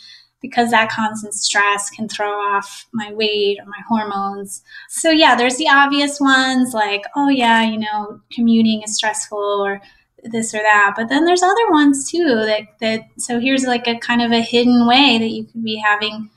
because 0.40 0.70
that 0.70 0.90
constant 0.90 1.35
stress 1.35 1.90
can 1.90 2.09
throw 2.09 2.31
off 2.31 2.87
my 2.92 3.12
weight 3.12 3.59
or 3.61 3.66
my 3.66 3.81
hormones. 3.88 4.62
So, 4.88 5.11
yeah, 5.11 5.35
there's 5.35 5.57
the 5.57 5.68
obvious 5.68 6.20
ones 6.20 6.72
like, 6.72 7.03
oh, 7.16 7.29
yeah, 7.29 7.62
you 7.62 7.79
know, 7.79 8.20
commuting 8.33 8.83
is 8.83 8.96
stressful 8.96 9.38
or 9.38 9.81
this 10.24 10.55
or 10.55 10.59
that. 10.59 10.94
But 10.96 11.09
then 11.09 11.24
there's 11.24 11.42
other 11.42 11.70
ones 11.70 12.11
too 12.11 12.42
that, 12.46 12.62
that 12.81 13.07
so 13.18 13.40
here's 13.40 13.64
like 13.64 13.87
a 13.87 13.98
kind 13.98 14.22
of 14.22 14.33
a 14.33 14.42
hidden 14.42 14.87
way 14.87 15.18
that 15.18 15.31
you 15.31 15.44
could 15.44 15.64
be 15.64 15.76
having 15.76 16.31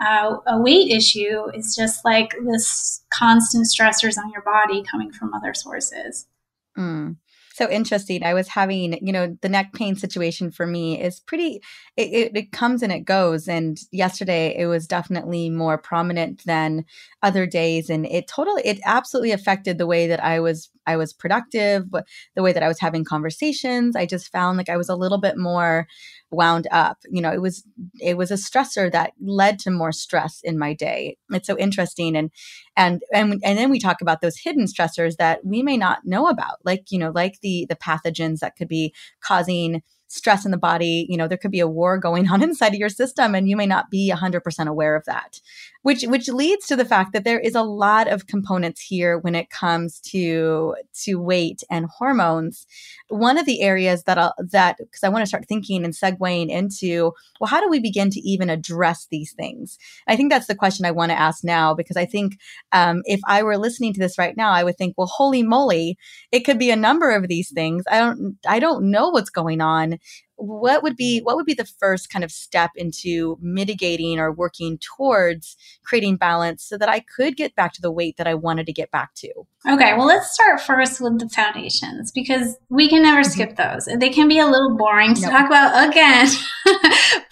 uh, 0.00 0.36
a 0.46 0.60
weight 0.60 0.90
issue 0.90 1.46
is 1.54 1.74
just 1.76 2.04
like 2.04 2.34
this 2.44 3.04
constant 3.12 3.66
stressors 3.66 4.18
on 4.18 4.30
your 4.30 4.42
body 4.42 4.82
coming 4.88 5.12
from 5.12 5.32
other 5.32 5.54
sources. 5.54 6.26
Mm 6.76 7.16
so 7.54 7.70
interesting. 7.70 8.24
I 8.24 8.34
was 8.34 8.48
having, 8.48 8.98
you 9.00 9.12
know, 9.12 9.38
the 9.40 9.48
neck 9.48 9.72
pain 9.74 9.94
situation 9.94 10.50
for 10.50 10.66
me 10.66 11.00
is 11.00 11.20
pretty, 11.20 11.62
it, 11.96 12.12
it, 12.12 12.36
it, 12.36 12.52
comes 12.52 12.82
and 12.82 12.92
it 12.92 13.04
goes. 13.04 13.46
And 13.46 13.78
yesterday 13.92 14.56
it 14.58 14.66
was 14.66 14.88
definitely 14.88 15.50
more 15.50 15.78
prominent 15.78 16.44
than 16.46 16.84
other 17.24 17.46
days. 17.46 17.90
And 17.90 18.06
it 18.06 18.28
totally, 18.28 18.62
it 18.64 18.78
absolutely 18.84 19.32
affected 19.32 19.78
the 19.78 19.86
way 19.86 20.06
that 20.06 20.22
I 20.22 20.38
was, 20.40 20.70
I 20.86 20.96
was 20.96 21.12
productive, 21.12 21.90
the 21.90 22.42
way 22.42 22.52
that 22.52 22.62
I 22.62 22.68
was 22.68 22.78
having 22.78 23.04
conversations. 23.04 23.96
I 23.96 24.06
just 24.06 24.30
found 24.30 24.58
like 24.58 24.68
I 24.68 24.76
was 24.76 24.88
a 24.88 24.96
little 24.96 25.18
bit 25.18 25.36
more 25.36 25.88
wound 26.34 26.66
up 26.70 26.98
you 27.10 27.22
know 27.22 27.32
it 27.32 27.40
was 27.40 27.64
it 28.00 28.16
was 28.16 28.30
a 28.30 28.34
stressor 28.34 28.90
that 28.90 29.12
led 29.20 29.58
to 29.58 29.70
more 29.70 29.92
stress 29.92 30.40
in 30.42 30.58
my 30.58 30.74
day 30.74 31.16
it's 31.30 31.46
so 31.46 31.56
interesting 31.58 32.16
and 32.16 32.30
and 32.76 33.02
and 33.12 33.40
and 33.44 33.58
then 33.58 33.70
we 33.70 33.78
talk 33.78 34.00
about 34.00 34.20
those 34.20 34.38
hidden 34.38 34.66
stressors 34.66 35.16
that 35.16 35.44
we 35.44 35.62
may 35.62 35.76
not 35.76 36.04
know 36.04 36.26
about 36.26 36.58
like 36.64 36.90
you 36.90 36.98
know 36.98 37.10
like 37.14 37.40
the 37.40 37.66
the 37.68 37.76
pathogens 37.76 38.40
that 38.40 38.56
could 38.56 38.68
be 38.68 38.92
causing 39.22 39.82
stress 40.14 40.44
in 40.44 40.50
the 40.50 40.56
body 40.56 41.06
you 41.08 41.16
know 41.16 41.26
there 41.26 41.38
could 41.38 41.50
be 41.50 41.60
a 41.60 41.68
war 41.68 41.98
going 41.98 42.28
on 42.30 42.42
inside 42.42 42.72
of 42.72 42.78
your 42.78 42.88
system 42.88 43.34
and 43.34 43.48
you 43.48 43.56
may 43.56 43.66
not 43.66 43.90
be 43.90 44.12
100% 44.14 44.66
aware 44.68 44.96
of 44.96 45.04
that 45.04 45.40
which 45.84 46.02
which 46.04 46.28
leads 46.28 46.66
to 46.66 46.76
the 46.76 46.84
fact 46.84 47.12
that 47.12 47.24
there 47.24 47.38
is 47.38 47.54
a 47.54 47.62
lot 47.62 48.08
of 48.08 48.26
components 48.26 48.80
here 48.80 49.18
when 49.18 49.34
it 49.34 49.50
comes 49.50 50.00
to 50.00 50.74
to 51.02 51.20
weight 51.20 51.62
and 51.70 51.84
hormones. 51.84 52.66
One 53.08 53.36
of 53.36 53.44
the 53.44 53.60
areas 53.60 54.04
that 54.04 54.16
I'll, 54.16 54.32
that 54.38 54.78
because 54.78 55.04
I 55.04 55.10
want 55.10 55.22
to 55.22 55.26
start 55.26 55.46
thinking 55.46 55.84
and 55.84 55.92
segueing 55.92 56.48
into 56.48 57.12
well 57.38 57.48
how 57.48 57.60
do 57.60 57.68
we 57.68 57.80
begin 57.80 58.08
to 58.10 58.20
even 58.20 58.48
address 58.48 59.06
these 59.10 59.32
things? 59.32 59.78
I 60.08 60.16
think 60.16 60.32
that's 60.32 60.46
the 60.46 60.54
question 60.54 60.86
I 60.86 60.90
want 60.90 61.10
to 61.10 61.20
ask 61.20 61.44
now 61.44 61.74
because 61.74 61.98
I 61.98 62.06
think 62.06 62.38
um, 62.72 63.02
if 63.04 63.20
I 63.28 63.42
were 63.42 63.58
listening 63.58 63.92
to 63.92 64.00
this 64.00 64.16
right 64.16 64.38
now 64.38 64.52
I 64.52 64.64
would 64.64 64.78
think 64.78 64.94
well 64.96 65.06
holy 65.06 65.42
moly 65.42 65.98
it 66.32 66.40
could 66.40 66.58
be 66.58 66.70
a 66.70 66.76
number 66.76 67.10
of 67.10 67.28
these 67.28 67.52
things. 67.52 67.84
I 67.90 67.98
don't 67.98 68.38
I 68.48 68.58
don't 68.58 68.90
know 68.90 69.10
what's 69.10 69.30
going 69.30 69.60
on 69.60 69.98
what 70.36 70.82
would 70.82 70.96
be 70.96 71.20
what 71.20 71.36
would 71.36 71.46
be 71.46 71.54
the 71.54 71.68
first 71.78 72.10
kind 72.10 72.24
of 72.24 72.30
step 72.30 72.70
into 72.76 73.38
mitigating 73.40 74.18
or 74.18 74.32
working 74.32 74.78
towards 74.78 75.56
creating 75.84 76.16
balance 76.16 76.64
so 76.64 76.76
that 76.76 76.88
I 76.88 77.00
could 77.00 77.36
get 77.36 77.54
back 77.54 77.72
to 77.74 77.82
the 77.82 77.90
weight 77.90 78.16
that 78.16 78.26
I 78.26 78.34
wanted 78.34 78.66
to 78.66 78.72
get 78.72 78.90
back 78.90 79.14
to? 79.16 79.28
Okay, 79.68 79.94
well 79.96 80.06
let's 80.06 80.32
start 80.32 80.60
first 80.60 81.00
with 81.00 81.18
the 81.20 81.28
foundations 81.28 82.10
because 82.10 82.56
we 82.68 82.88
can 82.88 83.02
never 83.02 83.20
mm-hmm. 83.20 83.30
skip 83.30 83.56
those. 83.56 83.88
They 83.98 84.10
can 84.10 84.28
be 84.28 84.38
a 84.38 84.46
little 84.46 84.76
boring 84.76 85.14
to 85.14 85.20
nope. 85.22 85.30
talk 85.30 85.46
about 85.46 85.88
again, 85.88 86.26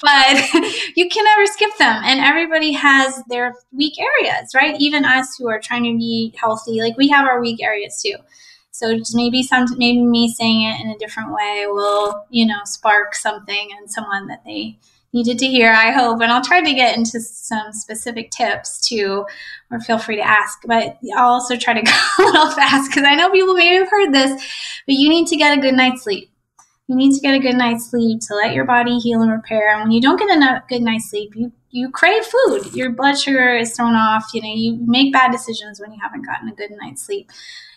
but 0.00 0.54
you 0.96 1.08
can 1.08 1.24
never 1.24 1.46
skip 1.46 1.76
them 1.78 2.02
and 2.04 2.20
everybody 2.20 2.72
has 2.72 3.22
their 3.28 3.54
weak 3.72 3.94
areas, 3.98 4.54
right? 4.54 4.76
Even 4.78 5.04
us 5.04 5.36
who 5.38 5.48
are 5.48 5.60
trying 5.60 5.84
to 5.84 5.96
be 5.96 6.34
healthy, 6.38 6.80
like 6.80 6.96
we 6.96 7.08
have 7.08 7.26
our 7.26 7.40
weak 7.40 7.62
areas 7.62 8.00
too. 8.00 8.16
So 8.72 8.98
maybe 9.14 9.42
some 9.42 9.66
maybe 9.76 10.00
me 10.00 10.32
saying 10.32 10.62
it 10.62 10.80
in 10.80 10.90
a 10.90 10.98
different 10.98 11.32
way 11.32 11.66
will, 11.66 12.26
you 12.30 12.46
know, 12.46 12.60
spark 12.64 13.14
something 13.14 13.70
in 13.78 13.86
someone 13.86 14.26
that 14.28 14.44
they 14.44 14.78
needed 15.12 15.38
to 15.38 15.46
hear, 15.46 15.70
I 15.70 15.90
hope. 15.90 16.22
And 16.22 16.32
I'll 16.32 16.42
try 16.42 16.62
to 16.62 16.74
get 16.74 16.96
into 16.96 17.20
some 17.20 17.72
specific 17.72 18.30
tips 18.30 18.80
too, 18.88 19.26
or 19.70 19.78
feel 19.80 19.98
free 19.98 20.16
to 20.16 20.26
ask. 20.26 20.58
But 20.66 20.98
I'll 21.14 21.34
also 21.34 21.56
try 21.56 21.74
to 21.74 21.82
go 21.82 21.92
a 22.18 22.22
little 22.22 22.50
fast 22.50 22.90
because 22.90 23.04
I 23.06 23.14
know 23.14 23.30
people 23.30 23.54
may 23.54 23.74
have 23.74 23.90
heard 23.90 24.12
this, 24.12 24.32
but 24.86 24.94
you 24.94 25.08
need 25.10 25.26
to 25.28 25.36
get 25.36 25.56
a 25.56 25.60
good 25.60 25.74
night's 25.74 26.04
sleep. 26.04 26.30
You 26.88 26.96
need 26.96 27.14
to 27.14 27.20
get 27.20 27.34
a 27.34 27.38
good 27.38 27.54
night's 27.54 27.90
sleep 27.90 28.20
to 28.28 28.34
let 28.34 28.54
your 28.54 28.64
body 28.64 28.98
heal 28.98 29.22
and 29.22 29.30
repair. 29.30 29.72
And 29.72 29.82
when 29.82 29.92
you 29.92 30.00
don't 30.00 30.18
get 30.18 30.30
a 30.30 30.64
good 30.68 30.82
night's 30.82 31.10
sleep, 31.10 31.34
you 31.34 31.52
you 31.70 31.90
crave 31.90 32.24
food. 32.24 32.74
Your 32.74 32.90
blood 32.90 33.18
sugar 33.18 33.56
is 33.56 33.74
thrown 33.74 33.94
off. 33.94 34.30
You 34.34 34.42
know, 34.42 34.52
you 34.52 34.78
make 34.86 35.12
bad 35.12 35.32
decisions 35.32 35.80
when 35.80 35.92
you 35.92 35.98
haven't 36.02 36.26
gotten 36.26 36.48
a 36.48 36.54
good 36.54 36.70
night's 36.70 37.02
sleep. 37.02 37.30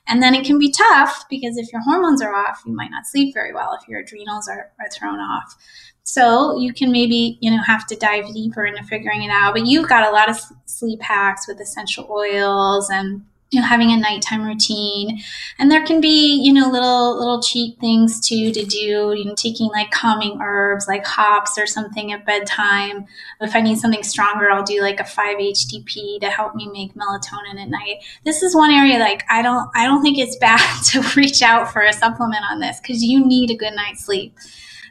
And 0.08 0.22
then 0.22 0.36
it 0.36 0.46
can 0.46 0.60
be 0.60 0.72
tough 0.72 1.26
because 1.30 1.58
if 1.58 1.72
your 1.72 1.82
hormones 1.82 2.22
are 2.22 2.34
off, 2.34 2.62
you 2.66 2.74
might 2.74 2.92
not 2.92 3.08
sleep 3.08 3.34
very 3.34 3.54
well 3.54 3.78
if 3.80 3.88
your 3.88 4.02
adrenals 4.02 4.48
are, 4.48 4.72
are 4.80 4.90
thrown 4.90 5.20
off. 5.20 5.56
So 6.04 6.58
you 6.60 6.72
can 6.72 6.92
maybe, 6.92 7.40
you 7.42 7.50
know, 7.50 7.62
have 7.64 7.88
to 7.88 7.96
dive 7.96 8.32
deeper 8.32 8.66
into 8.66 8.84
figuring 8.84 9.24
it 9.24 9.32
out. 9.32 9.54
But 9.56 9.66
you've 9.66 9.90
got 9.90 10.08
a 10.08 10.12
lot 10.12 10.30
of 10.30 10.40
sleep 10.66 11.02
hacks 11.02 11.48
with 11.48 11.60
essential 11.60 12.08
oils 12.12 12.90
and 12.92 13.26
you 13.56 13.62
know 13.62 13.68
having 13.68 13.92
a 13.92 13.98
nighttime 13.98 14.44
routine. 14.44 15.22
And 15.58 15.72
there 15.72 15.86
can 15.86 16.02
be 16.02 16.42
you 16.44 16.52
know 16.52 16.70
little 16.70 17.18
little 17.18 17.42
cheat 17.42 17.80
things 17.80 18.20
too 18.20 18.52
to 18.52 18.66
do 18.66 19.14
you 19.18 19.26
know 19.26 19.36
taking 19.36 19.68
like 19.68 19.92
calming 19.92 20.40
herbs 20.42 20.88
like 20.88 21.06
hops 21.06 21.58
or 21.58 21.66
something 21.66 22.12
at 22.12 22.26
bedtime. 22.26 23.06
If 23.40 23.56
i 23.56 23.62
need 23.62 23.78
something 23.78 24.04
stronger 24.04 24.52
i'll 24.52 24.64
do 24.64 24.82
like 24.82 25.00
a 25.00 25.04
5-htp 25.04 26.20
to 26.20 26.30
help 26.30 26.56
me 26.56 26.68
make 26.68 26.94
melatonin 26.96 27.62
at 27.62 27.70
night. 27.70 28.04
This 28.24 28.44
is 28.44 28.56
one 28.56 28.72
area 28.72 29.00
like 29.00 29.24
i 29.30 29.42
don't 29.42 29.70
i 29.76 29.86
don't 29.86 30.02
think 30.02 30.18
it's 30.18 30.36
bad 30.38 30.84
to 30.92 31.02
reach 31.16 31.42
out 31.42 31.72
for 31.72 31.82
a 31.82 31.94
supplement 31.94 32.44
on 32.50 32.60
this 32.60 32.80
because 32.80 33.04
you 33.04 33.26
need 33.26 33.52
a 33.52 33.56
good 33.56 33.74
night's 33.74 34.06
sleep 34.06 34.36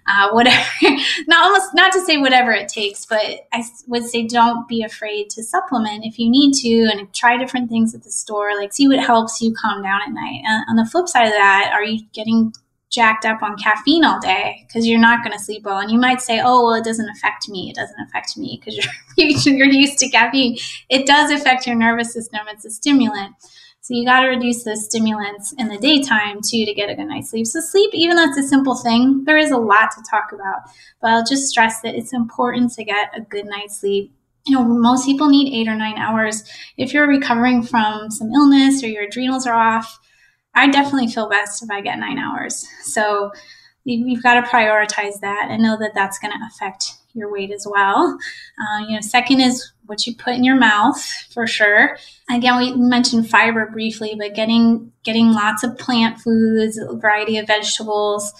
uh, 0.07 0.31
whatever, 0.31 0.65
not 1.27 1.45
almost 1.45 1.75
not 1.75 1.93
to 1.93 2.01
say 2.01 2.19
whatever 2.19 2.53
it 2.53 2.69
takes, 2.69 3.07
but 3.07 3.21
I 3.53 3.65
would 3.87 4.05
say 4.05 4.27
don't 4.27 4.69
be 4.69 4.83
afraid 4.83 5.31
to 5.31 5.43
supplement 5.43 6.05
if 6.05 6.19
you 6.19 6.31
need 6.31 6.53
to 6.55 6.91
and 6.93 7.13
try 7.15 7.37
different 7.37 7.71
things 7.71 7.95
at 7.95 8.03
the 8.03 8.11
store. 8.11 8.57
Like 8.57 8.73
see 8.73 8.89
what 8.89 9.01
helps 9.01 9.41
you 9.41 9.55
calm 9.55 9.83
down 9.83 10.01
at 10.07 10.13
night. 10.13 10.43
And 10.45 10.65
on 10.69 10.77
the 10.77 10.91
flip 10.91 11.09
side 11.09 11.27
of 11.27 11.33
that, 11.33 11.71
are 11.73 11.85
you 11.85 12.05
getting 12.13 12.53
jacked 12.95 13.27
up 13.27 13.43
on 13.43 13.57
caffeine 13.57 14.05
all 14.05 14.21
day 14.21 14.65
because 14.67 14.87
you're 14.87 15.01
not 15.01 15.25
going 15.25 15.37
to 15.37 15.43
sleep 15.43 15.65
well. 15.65 15.79
And 15.79 15.91
you 15.91 15.99
might 15.99 16.23
say, 16.23 16.41
oh, 16.43 16.65
well, 16.65 16.75
it 16.75 16.85
doesn't 16.85 17.09
affect 17.09 17.49
me. 17.49 17.69
It 17.69 17.75
doesn't 17.75 18.01
affect 18.07 18.37
me 18.37 18.61
because 18.61 18.77
you're, 19.17 19.57
you're 19.57 19.67
used 19.67 19.99
to 19.99 20.09
caffeine. 20.09 20.57
It 20.89 21.07
does 21.07 21.31
affect 21.33 21.67
your 21.67 21.77
nervous 21.77 22.13
system. 22.13 22.41
It's 22.49 22.65
a 22.65 22.71
stimulant. 22.71 23.35
So 23.85 23.93
you 23.93 24.07
got 24.07 24.21
to 24.21 24.29
reduce 24.29 24.65
those 24.65 24.87
stimulants 24.87 25.53
in 25.59 25.69
the 25.69 25.77
daytime 25.77 26.37
too 26.37 26.65
to 26.65 26.73
get 26.73 26.89
a 26.89 26.95
good 26.95 27.05
night's 27.05 27.29
sleep. 27.29 27.47
So 27.47 27.61
sleep, 27.61 27.91
even 27.93 28.17
though 28.17 28.25
it's 28.25 28.39
a 28.39 28.49
simple 28.49 28.75
thing, 28.77 29.25
there 29.27 29.37
is 29.37 29.51
a 29.51 29.59
lot 29.59 29.91
to 29.91 30.03
talk 30.11 30.33
about. 30.33 30.63
But 31.03 31.11
I'll 31.11 31.25
just 31.25 31.49
stress 31.49 31.83
that 31.83 31.95
it's 31.95 32.15
important 32.15 32.73
to 32.73 32.85
get 32.85 33.11
a 33.15 33.21
good 33.21 33.45
night's 33.45 33.81
sleep. 33.81 34.11
You 34.47 34.57
know, 34.57 34.65
most 34.65 35.05
people 35.05 35.29
need 35.29 35.53
eight 35.53 35.69
or 35.69 35.75
nine 35.75 35.99
hours. 35.99 36.45
If 36.79 36.95
you're 36.95 37.07
recovering 37.07 37.63
from 37.63 38.11
some 38.11 38.33
illness 38.33 38.83
or 38.83 38.87
your 38.87 39.03
adrenals 39.03 39.47
are 39.47 39.53
off, 39.55 39.99
I 40.55 40.71
definitely 40.71 41.09
feel 41.09 41.29
best 41.29 41.63
if 41.63 41.71
I 41.71 41.83
get 41.83 41.99
nine 41.99 42.17
hours. 42.17 42.67
So 42.85 43.33
you've 43.85 44.23
got 44.23 44.41
to 44.41 44.49
prioritize 44.49 45.21
that 45.21 45.49
and 45.51 45.63
know 45.63 45.77
that 45.79 45.93
that's 45.95 46.19
going 46.19 46.33
to 46.33 46.47
affect 46.51 46.95
your 47.15 47.33
weight 47.33 47.51
as 47.51 47.67
well. 47.69 48.19
Uh, 48.61 48.85
you 48.87 48.95
know, 48.95 49.01
second 49.01 49.41
is 49.41 49.73
what 49.87 50.07
you 50.07 50.15
put 50.17 50.35
in 50.35 50.45
your 50.45 50.57
mouth 50.57 51.03
for 51.33 51.47
sure. 51.47 51.97
Again, 52.31 52.59
we 52.59 52.75
mentioned 52.75 53.31
fiber 53.31 53.67
briefly, 53.71 54.15
but 54.19 54.35
getting 54.35 54.93
getting 55.03 55.33
lots 55.33 55.63
of 55.63 55.79
plant 55.79 56.21
foods, 56.21 56.79
a 56.79 56.97
variety 56.97 57.39
of 57.39 57.47
vegetables, 57.47 58.33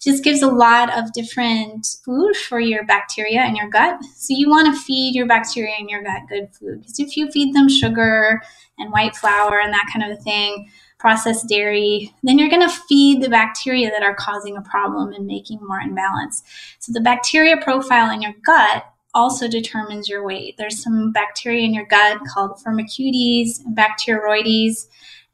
just 0.00 0.24
gives 0.24 0.42
a 0.42 0.48
lot 0.48 0.96
of 0.96 1.12
different 1.12 1.86
food 2.04 2.34
for 2.36 2.58
your 2.58 2.84
bacteria 2.84 3.44
in 3.44 3.56
your 3.56 3.68
gut. 3.68 3.98
So 4.16 4.28
you 4.30 4.48
want 4.48 4.74
to 4.74 4.80
feed 4.80 5.14
your 5.14 5.26
bacteria 5.26 5.74
in 5.78 5.88
your 5.88 6.02
gut 6.02 6.22
good 6.28 6.48
food 6.54 6.80
because 6.80 6.98
if 6.98 7.16
you 7.16 7.30
feed 7.30 7.54
them 7.54 7.68
sugar 7.68 8.42
and 8.78 8.92
white 8.92 9.16
flour 9.16 9.60
and 9.60 9.72
that 9.72 9.90
kind 9.92 10.10
of 10.10 10.22
thing, 10.22 10.70
processed 11.00 11.48
dairy, 11.48 12.14
then 12.22 12.38
you're 12.38 12.50
going 12.50 12.68
to 12.68 12.76
feed 12.88 13.22
the 13.22 13.30
bacteria 13.30 13.90
that 13.90 14.02
are 14.02 14.14
causing 14.14 14.56
a 14.56 14.62
problem 14.62 15.12
and 15.12 15.26
making 15.26 15.58
more 15.62 15.80
imbalance. 15.80 16.42
So 16.78 16.92
the 16.92 17.00
bacteria 17.00 17.56
profile 17.56 18.12
in 18.12 18.20
your 18.20 18.34
gut 18.44 18.84
also 19.14 19.48
determines 19.48 20.08
your 20.08 20.22
weight. 20.22 20.56
There's 20.58 20.82
some 20.82 21.10
bacteria 21.10 21.64
in 21.64 21.74
your 21.74 21.86
gut 21.86 22.20
called 22.32 22.60
Firmicutes 22.62 23.64
and 23.64 23.76
Bacteroides, 23.76 24.86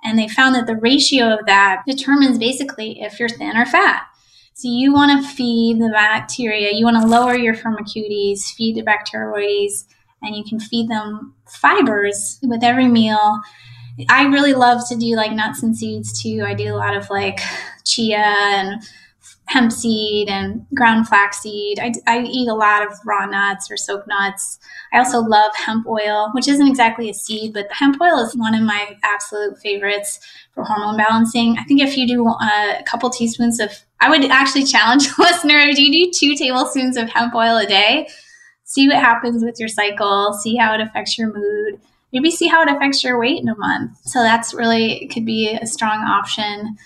and 0.04 0.18
they 0.18 0.28
found 0.28 0.54
that 0.54 0.66
the 0.66 0.76
ratio 0.76 1.34
of 1.34 1.44
that 1.46 1.82
determines 1.86 2.38
basically 2.38 3.02
if 3.02 3.18
you're 3.18 3.28
thin 3.28 3.56
or 3.56 3.66
fat. 3.66 4.06
So 4.54 4.68
you 4.68 4.94
want 4.94 5.22
to 5.22 5.28
feed 5.28 5.80
the 5.80 5.90
bacteria, 5.90 6.72
you 6.72 6.84
want 6.84 7.02
to 7.02 7.06
lower 7.06 7.36
your 7.36 7.54
Firmicutes, 7.54 8.54
feed 8.54 8.76
the 8.76 8.82
Bacteroides, 8.82 9.84
and 10.22 10.34
you 10.34 10.44
can 10.44 10.60
feed 10.60 10.88
them 10.88 11.34
fibers 11.46 12.38
with 12.42 12.62
every 12.62 12.88
meal. 12.88 13.40
I 14.08 14.24
really 14.26 14.52
love 14.52 14.86
to 14.88 14.96
do 14.96 15.16
like 15.16 15.32
nuts 15.32 15.62
and 15.62 15.76
seeds 15.76 16.20
too. 16.20 16.44
I 16.46 16.54
do 16.54 16.74
a 16.74 16.76
lot 16.76 16.96
of 16.96 17.08
like 17.08 17.40
chia 17.84 18.18
and 18.18 18.82
hemp 19.48 19.72
seed 19.72 20.28
and 20.28 20.66
ground 20.74 21.08
flaxseed. 21.08 21.78
I, 21.78 21.92
I 22.06 22.22
eat 22.22 22.48
a 22.48 22.54
lot 22.54 22.84
of 22.84 22.98
raw 23.04 23.26
nuts 23.26 23.70
or 23.70 23.76
soaked 23.76 24.08
nuts. 24.08 24.58
I 24.92 24.98
also 24.98 25.20
love 25.20 25.52
hemp 25.54 25.86
oil, 25.86 26.30
which 26.32 26.48
isn't 26.48 26.66
exactly 26.66 27.08
a 27.08 27.14
seed, 27.14 27.54
but 27.54 27.70
hemp 27.70 28.00
oil 28.00 28.18
is 28.18 28.36
one 28.36 28.54
of 28.54 28.62
my 28.62 28.96
absolute 29.04 29.58
favorites 29.58 30.18
for 30.52 30.64
hormone 30.64 30.96
balancing. 30.96 31.56
I 31.58 31.64
think 31.64 31.80
if 31.80 31.96
you 31.96 32.08
do 32.08 32.26
uh, 32.26 32.74
a 32.78 32.82
couple 32.86 33.08
teaspoons 33.08 33.60
of, 33.60 33.70
I 34.00 34.10
would 34.10 34.24
actually 34.24 34.64
challenge 34.64 35.06
a 35.06 35.14
listener 35.22 35.58
if 35.60 35.78
you 35.78 35.92
do 35.92 36.12
two 36.12 36.34
tablespoons 36.34 36.96
of 36.96 37.08
hemp 37.08 37.34
oil 37.34 37.56
a 37.56 37.66
day, 37.66 38.08
see 38.64 38.88
what 38.88 38.96
happens 38.96 39.44
with 39.44 39.60
your 39.60 39.68
cycle, 39.68 40.32
see 40.32 40.56
how 40.56 40.74
it 40.74 40.80
affects 40.80 41.16
your 41.16 41.32
mood. 41.32 41.80
Maybe 42.12 42.30
see 42.30 42.48
how 42.48 42.62
it 42.62 42.68
affects 42.68 43.02
your 43.04 43.18
weight 43.18 43.40
in 43.40 43.48
a 43.48 43.56
month. 43.56 43.98
So 44.04 44.22
that's 44.22 44.54
really 44.54 45.08
could 45.08 45.26
be 45.26 45.58
a 45.60 45.66
strong 45.66 45.98
option. 45.98 46.76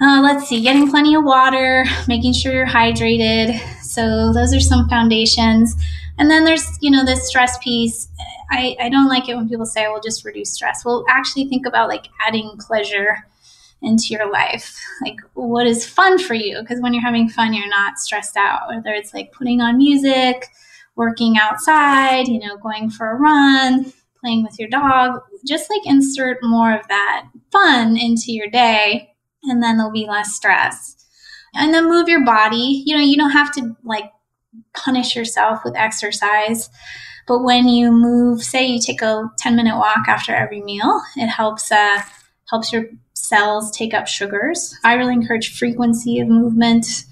Uh, 0.00 0.20
let's 0.20 0.48
see, 0.48 0.60
getting 0.60 0.90
plenty 0.90 1.14
of 1.14 1.24
water, 1.24 1.84
making 2.08 2.32
sure 2.32 2.52
you're 2.52 2.66
hydrated. 2.66 3.56
So 3.82 4.32
those 4.32 4.52
are 4.52 4.60
some 4.60 4.88
foundations. 4.88 5.76
And 6.18 6.30
then 6.30 6.44
there's, 6.44 6.76
you 6.80 6.90
know, 6.90 7.04
this 7.04 7.26
stress 7.28 7.56
piece. 7.58 8.08
I, 8.50 8.76
I 8.80 8.88
don't 8.88 9.08
like 9.08 9.28
it 9.28 9.36
when 9.36 9.48
people 9.48 9.64
say, 9.64 9.86
well, 9.86 10.00
just 10.00 10.24
reduce 10.24 10.52
stress. 10.52 10.84
Well, 10.84 11.04
actually 11.08 11.48
think 11.48 11.66
about 11.66 11.88
like 11.88 12.06
adding 12.26 12.50
pleasure 12.58 13.16
into 13.80 14.08
your 14.10 14.30
life. 14.30 14.76
Like 15.02 15.18
what 15.34 15.66
is 15.66 15.86
fun 15.86 16.18
for 16.18 16.34
you? 16.34 16.60
Because 16.60 16.80
when 16.80 16.92
you're 16.94 17.02
having 17.02 17.28
fun, 17.28 17.54
you're 17.54 17.68
not 17.68 17.98
stressed 17.98 18.36
out. 18.36 18.68
Whether 18.68 18.90
it's 18.90 19.14
like 19.14 19.32
putting 19.32 19.60
on 19.60 19.78
music, 19.78 20.46
working 20.96 21.38
outside, 21.38 22.28
you 22.28 22.38
know, 22.38 22.56
going 22.56 22.90
for 22.90 23.10
a 23.10 23.16
run, 23.16 23.92
playing 24.22 24.44
with 24.44 24.58
your 24.58 24.68
dog, 24.68 25.20
just 25.46 25.68
like 25.68 25.84
insert 25.84 26.38
more 26.42 26.74
of 26.74 26.86
that 26.88 27.26
fun 27.50 27.96
into 27.96 28.32
your 28.32 28.48
day 28.48 29.12
and 29.44 29.62
then 29.62 29.76
there'll 29.76 29.92
be 29.92 30.06
less 30.06 30.34
stress. 30.34 30.96
And 31.54 31.74
then 31.74 31.88
move 31.88 32.08
your 32.08 32.24
body. 32.24 32.82
You 32.86 32.96
know, 32.96 33.02
you 33.02 33.16
don't 33.16 33.32
have 33.32 33.52
to 33.54 33.76
like 33.84 34.10
punish 34.74 35.14
yourself 35.14 35.60
with 35.64 35.76
exercise. 35.76 36.70
But 37.26 37.44
when 37.44 37.68
you 37.68 37.92
move, 37.92 38.42
say 38.42 38.64
you 38.64 38.80
take 38.80 39.02
a 39.02 39.30
10 39.38 39.54
minute 39.54 39.76
walk 39.76 40.08
after 40.08 40.34
every 40.34 40.62
meal, 40.62 41.02
it 41.16 41.28
helps 41.28 41.70
uh, 41.70 42.02
helps 42.50 42.72
your 42.72 42.84
cells 43.14 43.70
take 43.76 43.94
up 43.94 44.06
sugars. 44.06 44.74
I 44.82 44.94
really 44.94 45.14
encourage 45.14 45.56
frequency 45.56 46.20
of 46.20 46.28
movement 46.28 47.04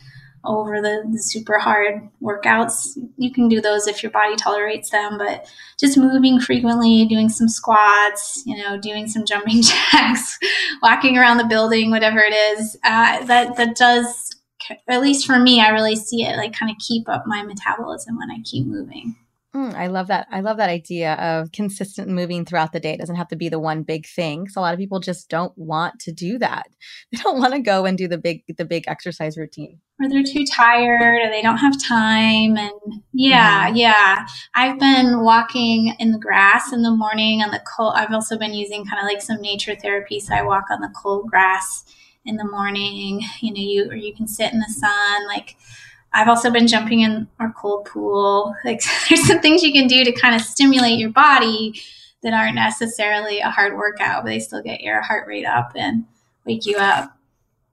over 0.44 0.80
the, 0.80 1.04
the, 1.10 1.18
super 1.18 1.58
hard 1.58 2.08
workouts. 2.22 2.96
You 3.16 3.32
can 3.32 3.48
do 3.48 3.60
those 3.60 3.86
if 3.86 4.02
your 4.02 4.10
body 4.10 4.36
tolerates 4.36 4.90
them, 4.90 5.18
but 5.18 5.46
just 5.78 5.98
moving 5.98 6.40
frequently, 6.40 7.04
doing 7.04 7.28
some 7.28 7.48
squats, 7.48 8.42
you 8.46 8.56
know, 8.56 8.78
doing 8.78 9.06
some 9.06 9.26
jumping 9.26 9.62
jacks, 9.92 10.38
walking 10.82 11.18
around 11.18 11.36
the 11.36 11.44
building, 11.44 11.90
whatever 11.90 12.20
it 12.20 12.32
is, 12.32 12.76
uh, 12.84 13.24
that 13.26 13.56
that 13.56 13.76
does. 13.76 14.36
At 14.88 15.00
least 15.00 15.26
for 15.26 15.38
me, 15.38 15.60
I 15.60 15.70
really 15.70 15.96
see 15.96 16.22
it 16.22 16.36
like 16.36 16.52
kind 16.52 16.70
of 16.70 16.76
keep 16.78 17.08
up 17.08 17.24
my 17.26 17.42
metabolism 17.42 18.16
when 18.16 18.30
I 18.30 18.38
keep 18.44 18.66
moving. 18.66 19.16
Mm, 19.54 19.74
I 19.74 19.88
love 19.88 20.06
that. 20.06 20.28
I 20.30 20.40
love 20.40 20.58
that 20.58 20.68
idea 20.68 21.14
of 21.14 21.50
consistent 21.50 22.06
moving 22.08 22.44
throughout 22.44 22.72
the 22.72 22.78
day. 22.78 22.92
It 22.92 23.00
doesn't 23.00 23.16
have 23.16 23.28
to 23.28 23.36
be 23.36 23.48
the 23.48 23.58
one 23.58 23.82
big 23.82 24.06
thing. 24.06 24.48
So 24.48 24.60
a 24.60 24.62
lot 24.62 24.74
of 24.74 24.78
people 24.78 25.00
just 25.00 25.28
don't 25.28 25.52
want 25.56 25.98
to 26.00 26.12
do 26.12 26.38
that. 26.38 26.68
They 27.12 27.18
don't 27.18 27.38
want 27.38 27.54
to 27.54 27.60
go 27.60 27.84
and 27.86 27.98
do 27.98 28.06
the 28.06 28.18
big 28.18 28.44
the 28.56 28.64
big 28.64 28.84
exercise 28.86 29.36
routine. 29.36 29.80
Or 30.00 30.08
they're 30.08 30.22
too 30.22 30.44
tired 30.46 31.20
or 31.22 31.28
they 31.28 31.42
don't 31.42 31.58
have 31.58 31.82
time 31.82 32.56
and 32.56 33.02
yeah, 33.12 33.66
mm-hmm. 33.66 33.76
yeah. 33.76 34.26
I've 34.54 34.78
been 34.78 35.24
walking 35.24 35.94
in 35.98 36.12
the 36.12 36.18
grass 36.18 36.72
in 36.72 36.82
the 36.82 36.90
morning 36.92 37.42
on 37.42 37.50
the 37.50 37.62
cold 37.76 37.94
I've 37.96 38.12
also 38.12 38.38
been 38.38 38.54
using 38.54 38.86
kind 38.86 39.00
of 39.00 39.04
like 39.04 39.20
some 39.20 39.40
nature 39.40 39.74
therapy 39.74 40.20
so 40.20 40.34
I 40.34 40.42
walk 40.42 40.66
on 40.70 40.80
the 40.80 40.94
cold 40.94 41.28
grass 41.28 41.84
in 42.24 42.36
the 42.36 42.44
morning, 42.44 43.22
you 43.40 43.52
know, 43.52 43.60
you 43.60 43.90
or 43.90 43.96
you 43.96 44.14
can 44.14 44.28
sit 44.28 44.52
in 44.52 44.60
the 44.60 44.72
sun 44.72 45.26
like 45.26 45.56
I've 46.12 46.28
also 46.28 46.50
been 46.50 46.66
jumping 46.66 47.00
in 47.00 47.28
our 47.38 47.52
cold 47.52 47.86
pool. 47.86 48.54
Like 48.64 48.82
there's 49.08 49.26
some 49.26 49.40
things 49.40 49.62
you 49.62 49.72
can 49.72 49.86
do 49.86 50.04
to 50.04 50.12
kind 50.12 50.34
of 50.34 50.40
stimulate 50.40 50.98
your 50.98 51.10
body 51.10 51.80
that 52.22 52.34
aren't 52.34 52.54
necessarily 52.54 53.40
a 53.40 53.50
hard 53.50 53.76
workout, 53.76 54.24
but 54.24 54.30
they 54.30 54.40
still 54.40 54.62
get 54.62 54.82
your 54.82 55.00
heart 55.00 55.26
rate 55.26 55.46
up 55.46 55.72
and 55.74 56.04
wake 56.44 56.66
you 56.66 56.76
up. 56.76 57.16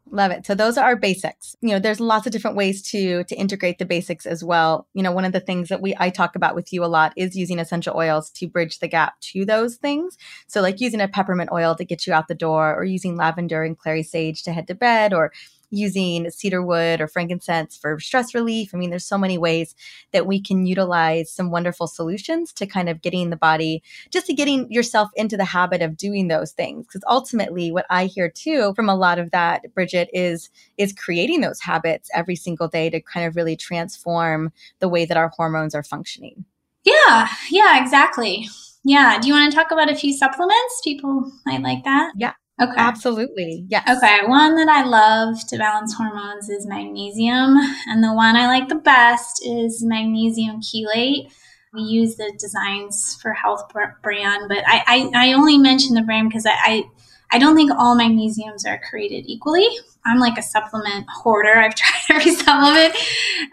Love 0.10 0.32
it. 0.32 0.46
So 0.46 0.56
those 0.56 0.78
are 0.78 0.86
our 0.86 0.96
basics. 0.96 1.56
You 1.62 1.70
know, 1.70 1.80
there's 1.80 2.00
lots 2.00 2.26
of 2.26 2.32
different 2.32 2.56
ways 2.56 2.82
to 2.92 3.24
to 3.26 3.36
integrate 3.36 3.78
the 3.78 3.86
basics 3.86 4.26
as 4.26 4.44
well. 4.44 4.88
You 4.94 5.04
know, 5.04 5.12
one 5.12 5.26
of 5.26 5.34
the 5.34 5.42
things 5.42 5.68
that 5.70 5.82
we 5.82 5.96
I 6.00 6.10
talk 6.10 6.36
about 6.36 6.56
with 6.56 6.72
you 6.72 6.84
a 6.84 6.88
lot 6.88 7.12
is 7.18 7.36
using 7.36 7.60
essential 7.60 7.96
oils 7.96 8.30
to 8.32 8.48
bridge 8.48 8.80
the 8.80 8.88
gap 8.88 9.20
to 9.34 9.44
those 9.44 9.76
things. 9.76 10.18
So 10.48 10.62
like 10.62 10.80
using 10.80 11.02
a 11.02 11.08
peppermint 11.08 11.50
oil 11.52 11.76
to 11.76 11.84
get 11.84 12.08
you 12.08 12.14
out 12.14 12.30
the 12.30 12.36
door 12.36 12.74
or 12.74 12.86
using 12.86 13.18
lavender 13.18 13.64
and 13.64 13.78
clary 13.78 14.04
sage 14.04 14.44
to 14.44 14.54
head 14.54 14.68
to 14.68 14.76
bed 14.76 15.14
or 15.14 15.34
using 15.70 16.30
cedar 16.30 16.62
wood 16.62 17.02
or 17.02 17.08
frankincense 17.08 17.78
for 17.78 18.00
stress 18.00 18.34
relief. 18.34 18.72
I 18.74 18.78
mean, 18.78 18.90
there's 18.90 19.06
so 19.06 19.18
many 19.18 19.38
ways 19.38 19.76
that 20.12 20.26
we 20.26 20.42
can 20.42 20.66
utilize 20.66 21.32
some 21.32 21.52
wonderful 21.52 21.88
solutions 21.88 22.54
to 22.54 22.66
kind 22.66 22.90
of 22.90 23.02
getting 23.02 23.30
the 23.30 23.36
body, 23.36 23.84
just 24.12 24.28
to 24.28 24.34
getting 24.34 24.72
yourself 24.72 25.10
into 25.16 25.38
the 25.38 25.46
habit 25.46 25.82
of 25.82 25.98
doing 25.98 26.28
those 26.28 26.52
things. 26.52 26.86
Because 26.86 27.04
ultimately, 27.08 27.72
what 27.72 27.86
I 27.90 28.06
hear 28.06 28.30
too 28.30 28.74
from 28.76 28.90
a 28.90 28.96
lot 28.96 29.20
of 29.20 29.32
that, 29.32 29.64
Bridgit, 29.76 30.08
is 30.14 30.50
is 30.78 30.94
creating 30.94 31.42
those 31.42 31.60
habits 31.60 32.10
every 32.14 32.36
single 32.36 32.68
day 32.68 32.90
to 32.90 33.02
kind 33.02 33.26
of 33.26 33.36
really 33.36 33.56
transform 33.56 34.52
the 34.80 34.90
way 34.90 35.06
that 35.06 35.18
our 35.18 35.30
hormones 35.30 35.76
are 35.76 35.84
functioning. 35.84 36.46
Yeah, 36.84 37.28
yeah, 37.50 37.82
exactly. 37.82 38.48
Yeah. 38.84 39.20
Do 39.20 39.28
you 39.28 39.34
want 39.34 39.52
to 39.52 39.56
talk 39.58 39.72
about 39.72 39.92
a 39.92 39.96
few 39.96 40.14
supplements? 40.14 40.82
People 40.82 41.30
might 41.46 41.62
like 41.62 41.84
that. 41.84 42.14
Yeah. 42.16 42.34
Okay. 42.60 42.74
Absolutely. 42.76 43.66
Yes. 43.70 43.88
Okay. 43.88 44.26
One 44.26 44.56
that 44.56 44.68
I 44.68 44.84
love 44.84 45.46
to 45.48 45.58
balance 45.58 45.94
hormones 45.94 46.50
is 46.50 46.66
magnesium. 46.66 47.56
And 47.88 48.04
the 48.04 48.14
one 48.14 48.36
I 48.36 48.48
like 48.48 48.68
the 48.68 48.76
best 48.76 49.46
is 49.46 49.84
magnesium 49.84 50.62
chelate. 50.62 51.32
We 51.74 51.82
use 51.82 52.16
the 52.16 52.34
Designs 52.40 53.20
for 53.22 53.34
Health 53.34 53.72
brand, 54.02 54.50
but 54.50 54.64
I, 54.66 54.84
I, 54.88 55.30
I 55.30 55.34
only 55.34 55.58
mention 55.60 55.94
the 55.94 56.02
brand 56.02 56.30
because 56.30 56.46
I, 56.48 56.54
I, 56.54 56.84
I 57.30 57.40
don't 57.40 57.56
think 57.56 57.72
all 57.78 57.96
magnesiums 57.96 58.66
are 58.66 58.82
created 58.90 59.26
equally. 59.28 59.68
I'm 60.06 60.18
like 60.18 60.38
a 60.40 60.42
supplement 60.42 61.06
hoarder. 61.10 61.60
I've 61.60 61.76
tried 61.76 62.16
every 62.16 62.34
supplement, 62.34 62.96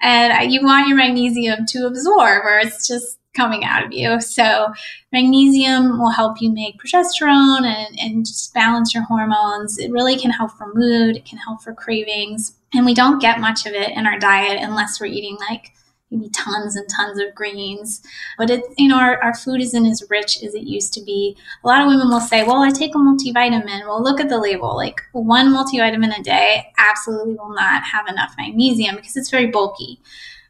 and 0.00 0.50
you 0.50 0.62
want 0.62 0.88
your 0.88 0.96
magnesium 0.96 1.66
to 1.66 1.86
absorb, 1.86 2.44
or 2.44 2.58
it's 2.60 2.86
just 2.86 3.18
coming 3.34 3.64
out 3.64 3.84
of 3.84 3.92
you. 3.92 4.20
So 4.20 4.72
magnesium 5.12 5.98
will 5.98 6.10
help 6.10 6.40
you 6.40 6.50
make 6.50 6.80
progesterone 6.80 7.66
and, 7.66 7.98
and 7.98 8.26
just 8.26 8.54
balance 8.54 8.94
your 8.94 9.04
hormones. 9.04 9.78
It 9.78 9.90
really 9.90 10.16
can 10.16 10.30
help 10.30 10.52
for 10.52 10.72
mood. 10.74 11.16
It 11.16 11.24
can 11.24 11.38
help 11.38 11.62
for 11.62 11.74
cravings. 11.74 12.54
And 12.72 12.86
we 12.86 12.94
don't 12.94 13.20
get 13.20 13.40
much 13.40 13.66
of 13.66 13.72
it 13.72 13.90
in 13.90 14.06
our 14.06 14.18
diet 14.18 14.60
unless 14.60 15.00
we're 15.00 15.06
eating 15.06 15.36
like 15.48 15.72
maybe 16.10 16.28
tons 16.30 16.76
and 16.76 16.88
tons 16.88 17.18
of 17.18 17.34
greens. 17.34 18.02
But 18.38 18.50
it, 18.50 18.62
you 18.78 18.88
know, 18.88 18.98
our, 18.98 19.22
our 19.22 19.34
food 19.34 19.60
isn't 19.60 19.86
as 19.86 20.04
rich 20.10 20.42
as 20.42 20.54
it 20.54 20.62
used 20.62 20.92
to 20.94 21.02
be. 21.02 21.36
A 21.62 21.66
lot 21.66 21.80
of 21.80 21.88
women 21.88 22.08
will 22.08 22.20
say, 22.20 22.44
well, 22.44 22.62
I 22.62 22.70
take 22.70 22.94
a 22.94 22.98
multivitamin. 22.98 23.86
Well, 23.86 24.02
look 24.02 24.20
at 24.20 24.28
the 24.28 24.38
label. 24.38 24.76
Like 24.76 25.00
one 25.12 25.48
multivitamin 25.48 26.18
a 26.18 26.22
day 26.22 26.72
absolutely 26.78 27.34
will 27.34 27.54
not 27.54 27.82
have 27.84 28.06
enough 28.08 28.34
magnesium 28.38 28.96
because 28.96 29.16
it's 29.16 29.30
very 29.30 29.46
bulky. 29.46 30.00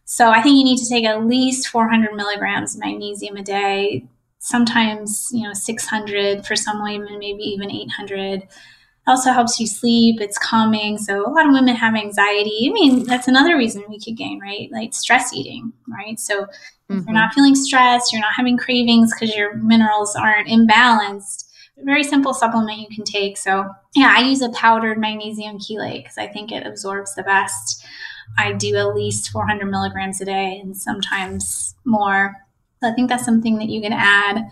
So 0.05 0.31
I 0.31 0.43
think 0.43 0.57
you 0.57 0.65
need 0.65 0.79
to 0.79 0.89
take 0.89 1.05
at 1.05 1.25
least 1.25 1.69
400 1.69 2.15
milligrams 2.15 2.75
of 2.75 2.81
magnesium 2.81 3.37
a 3.37 3.43
day. 3.43 4.07
Sometimes, 4.39 5.29
you 5.33 5.43
know, 5.43 5.55
600 5.55 6.47
for 6.47 6.55
some 6.55 6.83
women, 6.83 7.19
maybe 7.19 7.43
even 7.43 7.71
800. 7.71 8.43
It 8.43 8.49
also 9.07 9.33
helps 9.33 9.59
you 9.59 9.67
sleep. 9.67 10.21
It's 10.21 10.37
calming. 10.37 10.99
So 10.99 11.27
a 11.27 11.31
lot 11.31 11.47
of 11.47 11.53
women 11.53 11.75
have 11.77 11.95
anxiety. 11.95 12.69
I 12.69 12.73
mean, 12.73 13.05
that's 13.05 13.29
another 13.29 13.57
reason 13.57 13.85
we 13.89 13.99
could 13.99 14.17
gain, 14.17 14.41
right? 14.41 14.69
Like 14.71 14.93
stress 14.93 15.33
eating, 15.33 15.73
right? 15.89 16.21
So 16.21 16.43
mm-hmm. 16.43 16.99
if 16.99 17.07
you're 17.07 17.15
not 17.15 17.33
feeling 17.33 17.55
stressed, 17.55 18.13
you're 18.13 18.21
not 18.21 18.35
having 18.37 18.59
cravings 18.59 19.13
because 19.13 19.35
your 19.35 19.57
minerals 19.57 20.15
aren't 20.15 20.49
imbalanced. 20.49 21.45
Very 21.79 22.05
simple 22.05 22.35
supplement 22.35 22.79
you 22.79 22.95
can 22.95 23.05
take. 23.05 23.39
So 23.39 23.69
yeah, 23.95 24.15
I 24.17 24.21
use 24.21 24.43
a 24.43 24.51
powdered 24.51 24.99
magnesium 24.99 25.59
chelate 25.59 26.03
because 26.03 26.19
I 26.19 26.27
think 26.27 26.53
it 26.53 26.67
absorbs 26.67 27.15
the 27.15 27.23
best. 27.23 27.85
I 28.39 28.53
do 28.53 28.77
at 28.77 28.95
least 28.95 29.31
400 29.31 29.67
milligrams 29.67 30.21
a 30.21 30.25
day 30.25 30.61
and 30.63 30.77
sometimes 30.77 31.75
more. 31.85 32.35
So 32.83 32.89
I 32.89 32.93
think 32.93 33.09
that's 33.09 33.25
something 33.25 33.57
that 33.59 33.69
you 33.69 33.81
can 33.81 33.93
add. 33.93 34.51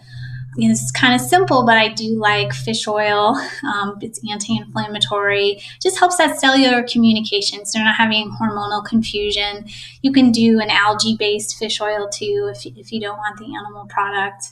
It's 0.57 0.91
kind 0.91 1.15
of 1.15 1.21
simple, 1.21 1.65
but 1.65 1.79
I 1.79 1.89
do 1.89 2.19
like 2.19 2.53
fish 2.53 2.87
oil. 2.87 3.37
Um, 3.65 3.97
it's 4.03 4.21
anti 4.31 4.57
inflammatory, 4.57 5.63
just 5.81 5.99
helps 5.99 6.17
that 6.17 6.39
cellular 6.39 6.83
communication. 6.83 7.65
So 7.65 7.79
you're 7.79 7.87
not 7.87 7.97
having 7.97 8.31
hormonal 8.31 8.85
confusion. 8.85 9.67
You 10.03 10.13
can 10.13 10.31
do 10.31 10.61
an 10.61 10.69
algae 10.69 11.17
based 11.17 11.57
fish 11.59 11.81
oil 11.81 12.09
too 12.13 12.53
if, 12.55 12.67
if 12.67 12.93
you 12.93 13.01
don't 13.01 13.17
want 13.17 13.39
the 13.39 13.55
animal 13.57 13.87
product. 13.87 14.49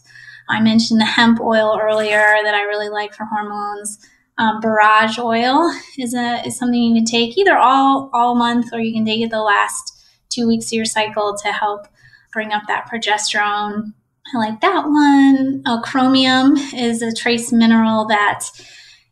I 0.49 0.61
mentioned 0.61 1.01
the 1.01 1.05
hemp 1.07 1.41
oil 1.41 1.79
earlier 1.81 2.39
that 2.43 2.55
I 2.55 2.63
really 2.63 2.89
like 2.89 3.15
for 3.15 3.25
hormones. 3.25 3.99
Um, 4.41 4.59
borage 4.59 5.19
oil 5.19 5.71
is 5.99 6.15
a 6.15 6.43
is 6.47 6.57
something 6.57 6.83
you 6.83 6.95
can 6.95 7.05
take 7.05 7.37
either 7.37 7.59
all 7.59 8.09
all 8.15 8.35
month 8.35 8.73
or 8.73 8.81
you 8.81 8.91
can 8.91 9.05
take 9.05 9.21
it 9.21 9.31
the 9.31 9.43
last 9.43 10.03
two 10.31 10.49
weeks 10.49 10.69
of 10.69 10.73
your 10.73 10.87
cycle 10.87 11.37
to 11.43 11.53
help 11.53 11.87
bring 12.33 12.51
up 12.51 12.63
that 12.67 12.89
progesterone. 12.91 13.93
I 14.35 14.39
like 14.39 14.63
that 14.63 14.87
one. 14.87 15.63
Oh, 15.67 15.83
chromium 15.85 16.57
is 16.75 17.03
a 17.03 17.13
trace 17.13 17.53
mineral 17.53 18.07
that 18.07 18.47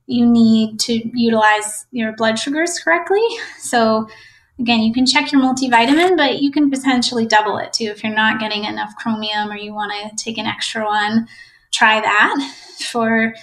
you 0.07 0.25
need 0.25 0.81
to 0.81 0.95
utilize 1.13 1.85
your 1.91 2.15
blood 2.17 2.39
sugars 2.39 2.79
correctly. 2.79 3.27
So 3.59 4.09
again, 4.59 4.81
you 4.81 4.95
can 4.95 5.05
check 5.05 5.31
your 5.31 5.43
multivitamin, 5.43 6.17
but 6.17 6.41
you 6.41 6.51
can 6.51 6.71
potentially 6.71 7.27
double 7.27 7.59
it 7.59 7.75
too 7.75 7.85
if 7.85 8.03
you're 8.03 8.15
not 8.15 8.41
getting 8.41 8.65
enough 8.65 8.95
chromium 8.97 9.51
or 9.51 9.57
you 9.57 9.75
want 9.75 9.93
to 9.93 10.25
take 10.25 10.39
an 10.39 10.47
extra 10.47 10.87
one. 10.87 11.29
Try 11.71 12.01
that 12.01 12.55
for 12.91 13.35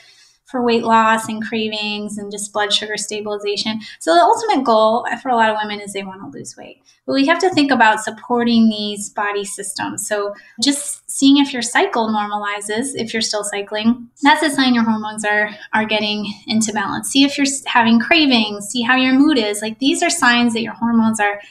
for 0.56 0.62
weight 0.62 0.86
loss 0.86 1.28
and 1.28 1.46
cravings 1.46 2.18
and 2.18 2.32
just 2.32 2.54
blood 2.54 2.72
sugar 2.72 2.96
stabilization. 2.96 3.78
So 4.00 4.15
the 4.15 4.22
ultimate 4.22 4.63
goal 4.63 5.06
for 5.22 5.28
a 5.28 5.36
lot 5.36 5.50
of 5.50 5.58
women 5.62 5.82
is 5.82 5.91
they 5.91 6.02
want 6.02 6.22
to 6.22 6.38
lose 6.38 6.56
weight. 6.56 6.82
But 7.06 7.15
we 7.15 7.28
have 7.28 7.39
to 7.39 7.50
think 7.50 7.72
about 7.72 8.00
supporting 8.00 8.70
these 8.70 9.10
body 9.10 9.44
systems. 9.44 10.08
So 10.08 10.34
just 10.63 11.12
seeing 11.12 11.39
if 11.39 11.52
your 11.52 11.62
cycle 11.62 12.08
normalizes, 12.08 12.91
if 12.96 13.12
you're 13.12 13.22
still 13.22 13.44
cycling, 13.44 14.08
that's 14.24 14.44
a 14.44 14.50
sign 14.50 14.74
your 14.74 14.86
hormones 14.86 15.26
are 15.26 15.50
are 15.74 15.84
getting 15.84 16.34
into 16.48 16.72
balance. 16.72 17.10
See 17.10 17.26
if 17.26 17.38
you're 17.38 17.48
having 17.65 18.00
cravings, 18.00 18.70
see 18.70 18.82
how 18.82 18.96
your 18.96 19.13
mood 19.13 19.38
is. 19.38 19.62
Like 19.62 19.80
these 19.80 20.02
are 20.02 20.10
signs 20.10 20.54
that 20.54 20.62
your 20.62 20.76
hormones 20.76 21.20
are 21.20 21.41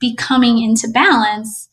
becoming 0.00 0.60
into 0.60 0.88
balance. 0.88 1.68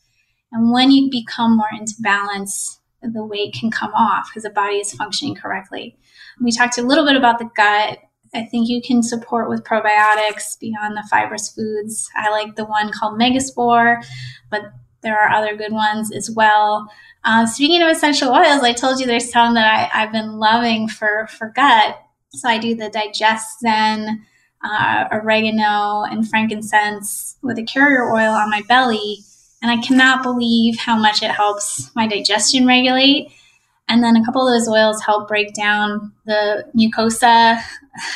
And 0.52 0.70
when 0.70 0.92
you 0.92 1.10
become 1.10 1.56
more 1.56 1.66
into 1.76 1.94
balance, 1.98 2.78
the 3.02 3.24
weight 3.24 3.54
can 3.58 3.72
come 3.72 3.92
off 3.92 4.28
because 4.30 4.44
the 4.44 4.50
body 4.50 4.76
is 4.76 4.94
functioning 4.94 5.34
correctly. 5.34 5.96
We 6.42 6.52
talked 6.52 6.78
a 6.78 6.82
little 6.82 7.04
bit 7.04 7.16
about 7.16 7.38
the 7.38 7.50
gut. 7.56 7.98
I 8.34 8.44
think 8.44 8.68
you 8.68 8.82
can 8.82 9.02
support 9.02 9.48
with 9.48 9.64
probiotics 9.64 10.58
beyond 10.60 10.96
the 10.96 11.06
fibrous 11.10 11.50
foods. 11.50 12.10
I 12.14 12.30
like 12.30 12.56
the 12.56 12.66
one 12.66 12.92
called 12.92 13.18
Megaspore, 13.18 14.04
but 14.50 14.62
there 15.02 15.18
are 15.18 15.30
other 15.30 15.56
good 15.56 15.72
ones 15.72 16.12
as 16.12 16.30
well. 16.30 16.90
Uh, 17.24 17.46
speaking 17.46 17.82
of 17.82 17.88
essential 17.88 18.32
oils, 18.32 18.62
I 18.62 18.72
told 18.72 19.00
you 19.00 19.06
there's 19.06 19.32
some 19.32 19.54
that 19.54 19.90
I, 19.92 19.98
have 19.98 20.12
been 20.12 20.38
loving 20.38 20.88
for, 20.88 21.26
for 21.28 21.48
gut. 21.48 21.98
So 22.30 22.48
I 22.48 22.58
do 22.58 22.74
the 22.74 22.90
DigestZen, 22.90 24.18
uh, 24.64 25.04
oregano, 25.12 26.02
and 26.02 26.28
frankincense 26.28 27.36
with 27.42 27.58
a 27.58 27.64
carrier 27.64 28.12
oil 28.12 28.32
on 28.32 28.50
my 28.50 28.62
belly. 28.68 29.18
And 29.62 29.70
I 29.70 29.82
cannot 29.82 30.22
believe 30.22 30.78
how 30.78 30.98
much 30.98 31.22
it 31.22 31.30
helps 31.30 31.90
my 31.94 32.06
digestion 32.06 32.66
regulate 32.66 33.32
and 33.88 34.02
then 34.02 34.16
a 34.16 34.24
couple 34.24 34.46
of 34.46 34.52
those 34.52 34.68
oils 34.68 35.02
help 35.02 35.28
break 35.28 35.54
down 35.54 36.12
the 36.24 36.64
mucosa. 36.76 37.60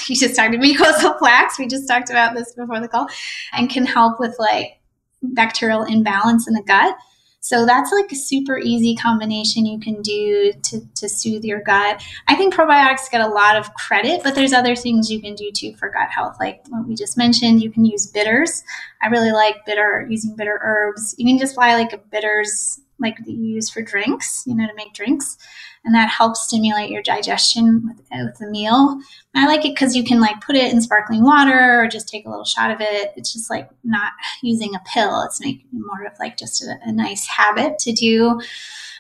You 0.09 0.17
just 0.17 0.37
talked 0.37 0.55
about 0.55 0.67
mucosal 0.67 1.17
plaques. 1.19 1.59
We 1.59 1.67
just 1.67 1.89
talked 1.89 2.11
about 2.11 2.35
this 2.35 2.53
before 2.53 2.81
the 2.81 2.89
call, 2.89 3.09
and 3.53 3.71
can 3.71 3.87
help 3.87 4.21
with 4.21 4.37
like 4.39 4.79
bacterial 5.23 5.85
imbalance 5.85 6.47
in 6.47 6.53
the 6.53 6.63
gut. 6.63 6.95
So 7.43 7.65
that's 7.65 7.91
like 7.91 8.13
a 8.13 8.17
super 8.17 8.59
easy 8.59 8.95
combination 8.95 9.65
you 9.65 9.81
can 9.81 10.03
do 10.03 10.53
to, 10.65 10.81
to 10.97 11.09
soothe 11.09 11.43
your 11.43 11.63
gut. 11.63 12.05
I 12.29 12.37
think 12.37 12.55
probiotics 12.55 13.11
get 13.11 13.23
a 13.23 13.29
lot 13.29 13.57
of 13.57 13.73
credit, 13.73 14.23
but 14.23 14.35
there's 14.35 14.53
other 14.53 14.77
things 14.77 15.11
you 15.11 15.23
can 15.23 15.35
do 15.35 15.51
too 15.51 15.75
for 15.77 15.89
gut 15.89 16.11
health. 16.11 16.37
Like 16.39 16.61
what 16.69 16.87
we 16.87 16.95
just 16.95 17.17
mentioned, 17.17 17.63
you 17.63 17.71
can 17.71 17.87
use 17.87 18.07
bitters. 18.07 18.63
I 19.03 19.07
really 19.07 19.33
like 19.33 19.65
bitter, 19.65 20.07
using 20.11 20.37
bitter 20.37 20.61
herbs. 20.63 21.15
You 21.17 21.25
can 21.27 21.39
just 21.39 21.57
buy 21.57 21.75
like 21.75 21.95
a 21.95 21.99
bitters 21.99 22.79
like 23.01 23.17
that 23.19 23.31
you 23.31 23.55
use 23.55 23.71
for 23.71 23.83
drinks, 23.83 24.45
you 24.47 24.55
know, 24.55 24.67
to 24.67 24.75
make 24.75 24.93
drinks. 24.95 25.39
And 25.85 25.95
that 25.95 26.11
helps 26.11 26.43
stimulate 26.43 26.91
your 26.91 27.03
digestion 27.03 27.87
with, 27.87 28.03
with 28.25 28.39
the 28.39 28.51
meal. 28.51 29.01
And 29.35 29.45
I 29.45 29.47
like 29.47 29.65
it 29.65 29.75
because 29.75 29.97
you 29.97 30.05
can 30.05 30.21
like 30.21 30.41
put 30.43 30.57
it 30.57 30.73
in 30.73 30.81
sparkling 30.83 31.25
water 31.25 31.81
or 31.81 31.89
just 31.89 32.09
take 32.09 32.27
a 32.27 32.31
little 32.31 32.45
shot 32.45 32.71
of 32.71 32.81
it. 32.81 33.13
It's 33.17 33.33
just 33.33 33.49
like 33.49 33.71
not 33.83 34.13
using 34.43 34.75
a 34.75 34.83
pill. 34.87 35.23
It's 35.23 35.41
more 35.73 36.05
of 36.05 36.13
like 36.19 36.37
just 36.37 36.63
a, 36.63 36.79
a 36.85 36.93
nice 36.93 37.27
habit 37.27 37.79
to 37.81 37.93
do. 37.93 38.41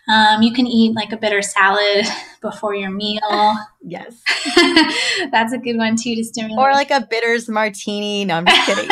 Um, 0.08 0.42
you 0.42 0.52
can 0.52 0.66
eat 0.66 0.94
like 0.94 1.12
a 1.12 1.16
bitter 1.16 1.42
salad 1.42 2.06
before 2.42 2.74
your 2.74 2.90
meal. 2.90 3.56
Yes. 3.82 4.22
That's 5.32 5.54
a 5.54 5.58
good 5.58 5.78
one 5.78 5.96
too 5.96 6.14
to 6.14 6.22
stimulate. 6.22 6.58
Or 6.58 6.72
like 6.72 6.90
a 6.90 7.00
bitters 7.00 7.48
martini. 7.48 8.26
No, 8.26 8.34
I'm 8.36 8.44
just 8.44 8.66
kidding. 8.66 8.90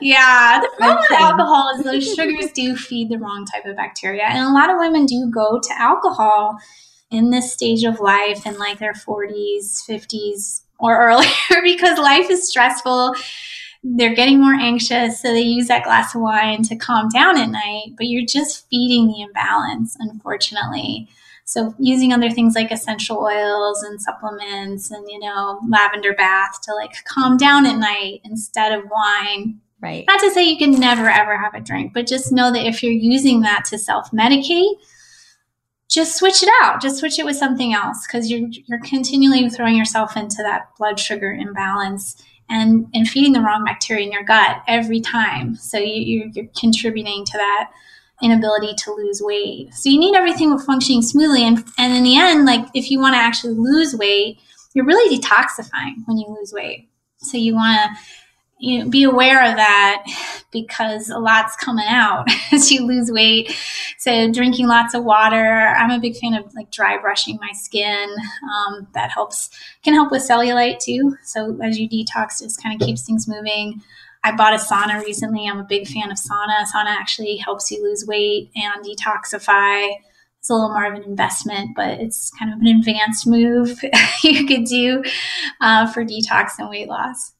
yeah. 0.00 0.60
The 0.60 0.68
problem 0.76 1.06
with 1.08 1.12
alcohol 1.12 1.70
is 1.78 1.84
those 1.84 2.12
sugars 2.12 2.50
do 2.50 2.74
feed 2.74 3.08
the 3.08 3.18
wrong 3.18 3.46
type 3.46 3.64
of 3.64 3.76
bacteria. 3.76 4.24
And 4.24 4.38
a 4.48 4.52
lot 4.52 4.68
of 4.68 4.78
women 4.80 5.06
do 5.06 5.30
go 5.32 5.60
to 5.60 5.80
alcohol 5.80 6.58
in 7.12 7.30
this 7.30 7.52
stage 7.52 7.84
of 7.84 8.00
life 8.00 8.44
in 8.46 8.58
like 8.58 8.80
their 8.80 8.94
40s, 8.94 9.88
50s, 9.88 10.62
or 10.78 10.98
earlier 10.98 11.30
because 11.62 11.98
life 11.98 12.28
is 12.30 12.48
stressful. 12.48 13.14
They're 13.82 14.14
getting 14.14 14.40
more 14.40 14.54
anxious, 14.54 15.20
so 15.20 15.32
they 15.32 15.42
use 15.42 15.68
that 15.68 15.84
glass 15.84 16.14
of 16.14 16.20
wine 16.20 16.62
to 16.64 16.76
calm 16.76 17.08
down 17.08 17.38
at 17.38 17.50
night, 17.50 17.94
but 17.96 18.06
you're 18.06 18.26
just 18.26 18.68
feeding 18.68 19.08
the 19.08 19.22
imbalance, 19.22 19.96
unfortunately. 20.00 21.08
So 21.44 21.74
using 21.78 22.12
other 22.12 22.30
things 22.30 22.56
like 22.56 22.72
essential 22.72 23.18
oils 23.18 23.82
and 23.84 24.02
supplements 24.02 24.90
and 24.90 25.08
you 25.08 25.20
know 25.20 25.60
lavender 25.68 26.12
bath 26.12 26.60
to 26.62 26.74
like 26.74 27.04
calm 27.04 27.36
down 27.36 27.66
at 27.66 27.78
night 27.78 28.20
instead 28.24 28.72
of 28.72 28.90
wine. 28.90 29.60
Right. 29.80 30.04
Not 30.08 30.20
to 30.20 30.30
say 30.32 30.42
you 30.42 30.58
can 30.58 30.72
never 30.72 31.08
ever 31.08 31.38
have 31.38 31.54
a 31.54 31.60
drink, 31.60 31.92
but 31.94 32.08
just 32.08 32.32
know 32.32 32.52
that 32.52 32.66
if 32.66 32.82
you're 32.82 32.90
using 32.90 33.42
that 33.42 33.64
to 33.66 33.78
self-medicate, 33.78 34.74
just 35.88 36.16
switch 36.16 36.42
it 36.42 36.48
out. 36.62 36.82
Just 36.82 36.98
switch 36.98 37.18
it 37.18 37.24
with 37.24 37.36
something 37.36 37.72
else 37.72 38.04
because 38.06 38.28
you're 38.28 38.48
you're 38.66 38.80
continually 38.80 39.48
throwing 39.48 39.76
yourself 39.76 40.16
into 40.16 40.42
that 40.42 40.70
blood 40.76 40.98
sugar 40.98 41.30
imbalance 41.32 42.20
and 42.48 42.86
and 42.94 43.08
feeding 43.08 43.32
the 43.32 43.40
wrong 43.40 43.64
bacteria 43.64 44.06
in 44.06 44.12
your 44.12 44.22
gut 44.22 44.62
every 44.66 45.00
time. 45.00 45.54
So 45.56 45.78
you, 45.78 46.30
you're 46.32 46.46
contributing 46.58 47.24
to 47.24 47.32
that 47.38 47.70
inability 48.22 48.74
to 48.74 48.92
lose 48.92 49.20
weight. 49.22 49.74
So 49.74 49.90
you 49.90 49.98
need 49.98 50.14
everything 50.14 50.58
functioning 50.58 51.02
smoothly. 51.02 51.42
And, 51.42 51.64
and 51.78 51.94
in 51.94 52.02
the 52.02 52.18
end, 52.18 52.46
like 52.46 52.66
if 52.74 52.90
you 52.90 52.98
want 52.98 53.14
to 53.14 53.18
actually 53.18 53.54
lose 53.54 53.94
weight, 53.94 54.38
you're 54.74 54.86
really 54.86 55.18
detoxifying 55.18 55.96
when 56.06 56.18
you 56.18 56.26
lose 56.28 56.52
weight. 56.52 56.88
So 57.18 57.36
you 57.36 57.54
want 57.54 57.78
to 57.78 58.00
you 58.58 58.78
know, 58.78 58.88
be 58.88 59.04
aware 59.04 59.48
of 59.48 59.56
that 59.56 60.04
because 60.50 61.10
a 61.10 61.18
lot's 61.18 61.56
coming 61.56 61.86
out 61.86 62.26
as 62.52 62.70
you 62.70 62.86
lose 62.86 63.10
weight. 63.10 63.54
So 63.98 64.32
drinking 64.32 64.66
lots 64.66 64.94
of 64.94 65.04
water. 65.04 65.74
I'm 65.76 65.90
a 65.90 66.00
big 66.00 66.16
fan 66.16 66.34
of 66.34 66.54
like 66.54 66.70
dry 66.70 66.98
brushing 66.98 67.38
my 67.40 67.52
skin. 67.52 68.08
Um, 68.54 68.88
that 68.94 69.10
helps 69.10 69.50
can 69.82 69.94
help 69.94 70.10
with 70.10 70.26
cellulite 70.26 70.78
too. 70.78 71.16
So 71.24 71.58
as 71.62 71.78
you 71.78 71.88
detox, 71.88 72.42
it 72.42 72.52
kind 72.62 72.80
of 72.80 72.86
keeps 72.86 73.02
things 73.02 73.28
moving. 73.28 73.82
I 74.24 74.34
bought 74.34 74.54
a 74.54 74.56
sauna 74.56 75.04
recently. 75.04 75.46
I'm 75.46 75.60
a 75.60 75.64
big 75.64 75.86
fan 75.86 76.10
of 76.10 76.16
sauna. 76.16 76.64
Sauna 76.64 76.86
actually 76.86 77.36
helps 77.36 77.70
you 77.70 77.82
lose 77.82 78.06
weight 78.06 78.50
and 78.56 78.84
detoxify. 78.84 79.94
It's 80.40 80.50
a 80.50 80.54
little 80.54 80.70
more 80.70 80.84
of 80.84 80.94
an 80.94 81.04
investment, 81.04 81.76
but 81.76 82.00
it's 82.00 82.30
kind 82.38 82.52
of 82.52 82.60
an 82.60 82.66
advanced 82.66 83.26
move 83.26 83.80
you 84.24 84.46
could 84.46 84.64
do 84.64 85.04
uh, 85.60 85.92
for 85.92 86.04
detox 86.04 86.58
and 86.58 86.68
weight 86.68 86.88
loss. 86.88 87.35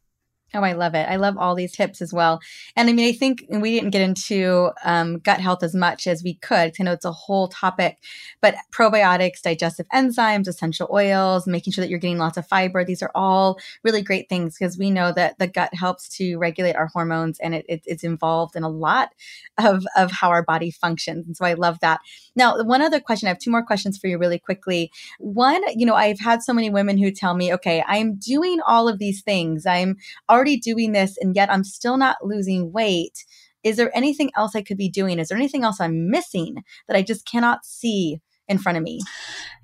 Oh, 0.56 0.62
I 0.62 0.72
love 0.72 0.94
it. 0.94 1.06
I 1.08 1.16
love 1.16 1.36
all 1.36 1.54
these 1.54 1.72
tips 1.72 2.00
as 2.00 2.12
well. 2.14 2.40
And 2.76 2.88
I 2.88 2.92
mean, 2.94 3.06
I 3.06 3.12
think 3.12 3.44
we 3.50 3.72
didn't 3.72 3.90
get 3.90 4.00
into 4.00 4.70
um, 4.84 5.18
gut 5.18 5.40
health 5.40 5.62
as 5.62 5.74
much 5.74 6.06
as 6.06 6.22
we 6.22 6.34
could. 6.34 6.74
I 6.78 6.82
know 6.82 6.92
it's 6.92 7.04
a 7.04 7.12
whole 7.12 7.48
topic, 7.48 7.98
but 8.40 8.54
probiotics, 8.72 9.42
digestive 9.42 9.86
enzymes, 9.92 10.48
essential 10.48 10.88
oils, 10.90 11.46
making 11.46 11.74
sure 11.74 11.82
that 11.82 11.90
you're 11.90 11.98
getting 11.98 12.18
lots 12.18 12.38
of 12.38 12.48
fiber, 12.48 12.84
these 12.84 13.02
are 13.02 13.10
all 13.14 13.58
really 13.84 14.00
great 14.00 14.30
things 14.30 14.56
because 14.58 14.78
we 14.78 14.90
know 14.90 15.12
that 15.12 15.38
the 15.38 15.46
gut 15.46 15.74
helps 15.74 16.08
to 16.16 16.38
regulate 16.38 16.76
our 16.76 16.86
hormones 16.86 17.38
and 17.40 17.54
it, 17.54 17.66
it, 17.68 17.82
it's 17.84 18.04
involved 18.04 18.56
in 18.56 18.62
a 18.62 18.68
lot 18.68 19.10
of, 19.58 19.84
of 19.96 20.10
how 20.10 20.30
our 20.30 20.42
body 20.42 20.70
functions. 20.70 21.26
And 21.26 21.36
so 21.36 21.44
I 21.44 21.52
love 21.52 21.80
that. 21.80 22.00
Now, 22.34 22.62
one 22.62 22.80
other 22.80 23.00
question, 23.00 23.26
I 23.26 23.30
have 23.30 23.38
two 23.38 23.50
more 23.50 23.64
questions 23.64 23.98
for 23.98 24.06
you 24.06 24.16
really 24.16 24.38
quickly. 24.38 24.90
One, 25.18 25.62
you 25.78 25.84
know, 25.84 25.94
I've 25.94 26.20
had 26.20 26.42
so 26.42 26.54
many 26.54 26.70
women 26.70 26.96
who 26.96 27.10
tell 27.10 27.34
me, 27.34 27.52
okay, 27.54 27.84
I'm 27.86 28.16
doing 28.16 28.60
all 28.66 28.88
of 28.88 28.98
these 28.98 29.22
things. 29.22 29.66
I'm 29.66 29.96
already 30.30 30.45
doing 30.54 30.92
this 30.92 31.16
and 31.20 31.34
yet 31.34 31.50
I'm 31.50 31.64
still 31.64 31.96
not 31.96 32.18
losing 32.22 32.70
weight. 32.70 33.24
Is 33.64 33.76
there 33.76 33.90
anything 33.96 34.30
else 34.36 34.54
I 34.54 34.62
could 34.62 34.78
be 34.78 34.88
doing? 34.88 35.18
Is 35.18 35.26
there 35.26 35.38
anything 35.38 35.64
else 35.64 35.80
I'm 35.80 36.08
missing 36.08 36.62
that 36.86 36.96
I 36.96 37.02
just 37.02 37.26
cannot 37.26 37.66
see 37.66 38.20
in 38.46 38.58
front 38.58 38.78
of 38.78 38.84
me? 38.84 39.00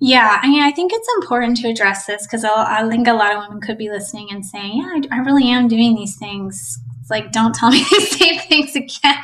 Yeah, 0.01 0.41
I 0.43 0.49
mean, 0.49 0.63
I 0.63 0.73
think 0.73 0.93
it's 0.93 1.09
important 1.17 1.59
to 1.59 1.69
address 1.69 2.07
this 2.07 2.27
because 2.27 2.45
I 2.45 2.89
think 2.89 3.07
a 3.07 3.13
lot 3.13 3.33
of 3.33 3.39
women 3.39 3.61
could 3.61 3.79
be 3.79 3.89
listening 3.89 4.29
and 4.33 4.45
saying, 4.45 4.79
"Yeah, 4.79 4.89
I, 5.13 5.19
I 5.19 5.19
really 5.21 5.49
am 5.49 5.69
doing 5.69 5.95
these 5.95 6.17
things." 6.17 6.81
It's 7.01 7.11
like, 7.11 7.33
don't 7.33 7.55
tell 7.55 7.71
me 7.71 7.85
these 7.91 8.19
same 8.19 8.41
things 8.41 8.75
again. 8.75 9.17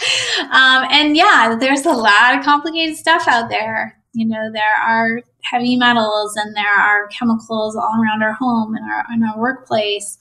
Um, 0.52 0.86
and 0.90 1.16
yeah, 1.16 1.56
there's 1.58 1.86
a 1.86 1.92
lot 1.92 2.36
of 2.36 2.44
complicated 2.44 2.96
stuff 2.96 3.26
out 3.26 3.50
there. 3.50 3.96
You 4.12 4.26
know, 4.26 4.50
there 4.52 4.76
are 4.80 5.22
heavy 5.44 5.76
metals 5.76 6.34
and 6.36 6.56
there 6.56 6.66
are 6.66 7.08
chemicals 7.08 7.76
all 7.76 8.00
around 8.02 8.22
our 8.22 8.32
home 8.32 8.74
and 8.74 8.84
our 8.90 9.04
in 9.14 9.22
our 9.22 9.38
workplace. 9.38 10.18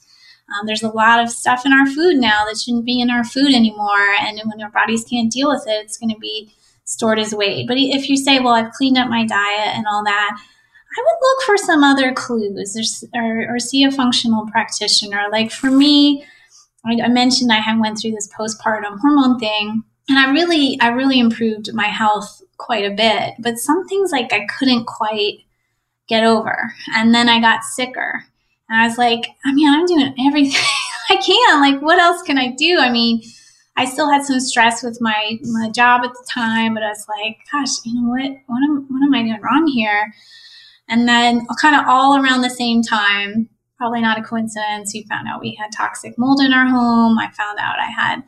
Um, 0.50 0.66
there's 0.66 0.84
a 0.84 0.90
lot 0.90 1.22
of 1.22 1.30
stuff 1.30 1.66
in 1.66 1.74
our 1.74 1.86
food 1.88 2.18
now 2.18 2.46
that 2.46 2.58
shouldn't 2.58 2.86
be 2.86 3.02
in 3.02 3.10
our 3.10 3.24
food 3.24 3.54
anymore. 3.54 4.16
And 4.22 4.40
when 4.46 4.62
our 4.62 4.72
bodies 4.72 5.04
can't 5.04 5.32
deal 5.32 5.50
with 5.50 5.64
it, 5.68 5.84
it's 5.84 5.98
going 5.98 6.14
to 6.14 6.20
be 6.20 6.54
stored 6.86 7.20
as 7.20 7.34
weight. 7.34 7.68
But 7.68 7.78
if 7.78 8.10
you 8.10 8.16
say, 8.16 8.40
well, 8.40 8.54
I've 8.54 8.72
cleaned 8.72 8.98
up 8.98 9.10
my 9.10 9.26
diet 9.26 9.76
and 9.76 9.86
all 9.88 10.04
that, 10.06 10.38
I 10.98 11.02
would 11.02 11.18
look 11.22 11.42
for 11.44 11.58
some 11.58 11.84
other 11.84 12.14
clues 12.14 13.10
or, 13.14 13.22
or, 13.22 13.56
or 13.56 13.60
see 13.60 13.84
a 13.84 13.92
functional 13.92 14.48
practitioner. 14.48 15.28
Like 15.32 15.52
for 15.52 15.70
me, 15.70 16.26
I, 16.86 16.98
I 17.04 17.08
mentioned 17.10 17.52
I 17.52 17.62
went 17.78 18.00
through 18.00 18.12
this 18.12 18.30
postpartum 18.34 19.00
hormone 19.00 19.38
thing 19.38 19.84
and 20.10 20.18
I 20.18 20.32
really, 20.32 20.80
I 20.80 20.88
really 20.88 21.20
improved 21.20 21.74
my 21.74 21.88
health 21.88 22.42
quite 22.58 22.86
a 22.86 22.96
bit. 22.96 23.34
But 23.40 23.58
some 23.58 23.86
things 23.88 24.12
like 24.12 24.32
I 24.32 24.46
couldn't 24.58 24.86
quite 24.86 25.40
get 26.08 26.24
over. 26.24 26.74
And 26.96 27.14
then 27.14 27.28
I 27.28 27.42
got 27.42 27.64
sicker. 27.64 28.24
And 28.70 28.82
I 28.82 28.88
was 28.88 28.98
like, 28.98 29.28
I 29.46 29.54
mean, 29.54 29.70
I'm 29.70 29.86
doing 29.86 30.14
everything 30.28 30.62
I 31.10 31.16
can. 31.18 31.62
Like, 31.62 31.82
what 31.82 32.00
else 32.00 32.22
can 32.22 32.38
I 32.38 32.54
do? 32.58 32.80
I 32.80 32.90
mean, 32.90 33.22
I 33.78 33.86
still 33.86 34.10
had 34.10 34.24
some 34.24 34.40
stress 34.40 34.84
with 34.84 34.98
my 35.00 35.38
my 35.44 35.70
job 35.70 36.02
at 36.04 36.12
the 36.12 36.28
time, 36.30 36.74
but 36.74 36.84
I 36.84 36.90
was 36.90 37.06
like, 37.08 37.38
gosh, 37.52 37.86
you 37.86 37.94
know 37.94 38.10
what? 38.10 38.32
What 38.48 38.64
am 38.64 38.86
what 38.90 39.04
am 39.04 39.14
I 39.14 39.24
doing 39.24 39.42
wrong 39.42 39.68
here? 39.68 40.14
And 40.90 41.08
then, 41.08 41.46
kind 41.62 41.76
of 41.76 41.86
all 41.88 42.18
around 42.18 42.42
the 42.42 42.50
same 42.50 42.82
time, 42.82 43.50
probably 43.78 44.02
not 44.02 44.18
a 44.18 44.24
coincidence, 44.24 44.94
we 44.94 45.04
found 45.04 45.28
out 45.28 45.42
we 45.42 45.56
had 45.56 45.72
toxic 45.72 46.18
mold 46.18 46.42
in 46.42 46.54
our 46.54 46.66
home. 46.66 47.20
I 47.20 47.30
found 47.32 47.60
out 47.60 47.80
I 47.80 47.92
had 47.92 48.24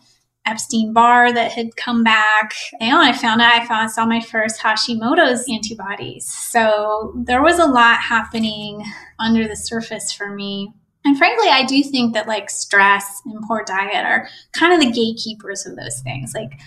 Epstein 0.49 0.93
Barr 0.93 1.31
that 1.31 1.51
had 1.51 1.75
come 1.75 2.03
back. 2.03 2.53
And 2.79 2.95
I 2.95 3.13
found 3.13 3.41
out 3.41 3.53
I 3.53 3.65
found 3.65 3.91
saw 3.91 4.05
my 4.05 4.19
first 4.19 4.59
Hashimoto's 4.59 5.47
antibodies. 5.49 6.25
So 6.27 7.13
there 7.15 7.43
was 7.43 7.59
a 7.59 7.65
lot 7.65 7.99
happening 7.99 8.83
under 9.19 9.47
the 9.47 9.55
surface 9.55 10.11
for 10.11 10.33
me. 10.33 10.73
And 11.05 11.17
frankly, 11.17 11.47
I 11.49 11.65
do 11.65 11.81
think 11.83 12.13
that 12.13 12.27
like 12.27 12.49
stress 12.49 13.21
and 13.25 13.41
poor 13.47 13.63
diet 13.65 14.05
are 14.05 14.27
kind 14.51 14.73
of 14.73 14.79
the 14.79 14.91
gatekeepers 14.91 15.65
of 15.65 15.75
those 15.75 16.01
things. 16.01 16.33
Like 16.33 16.59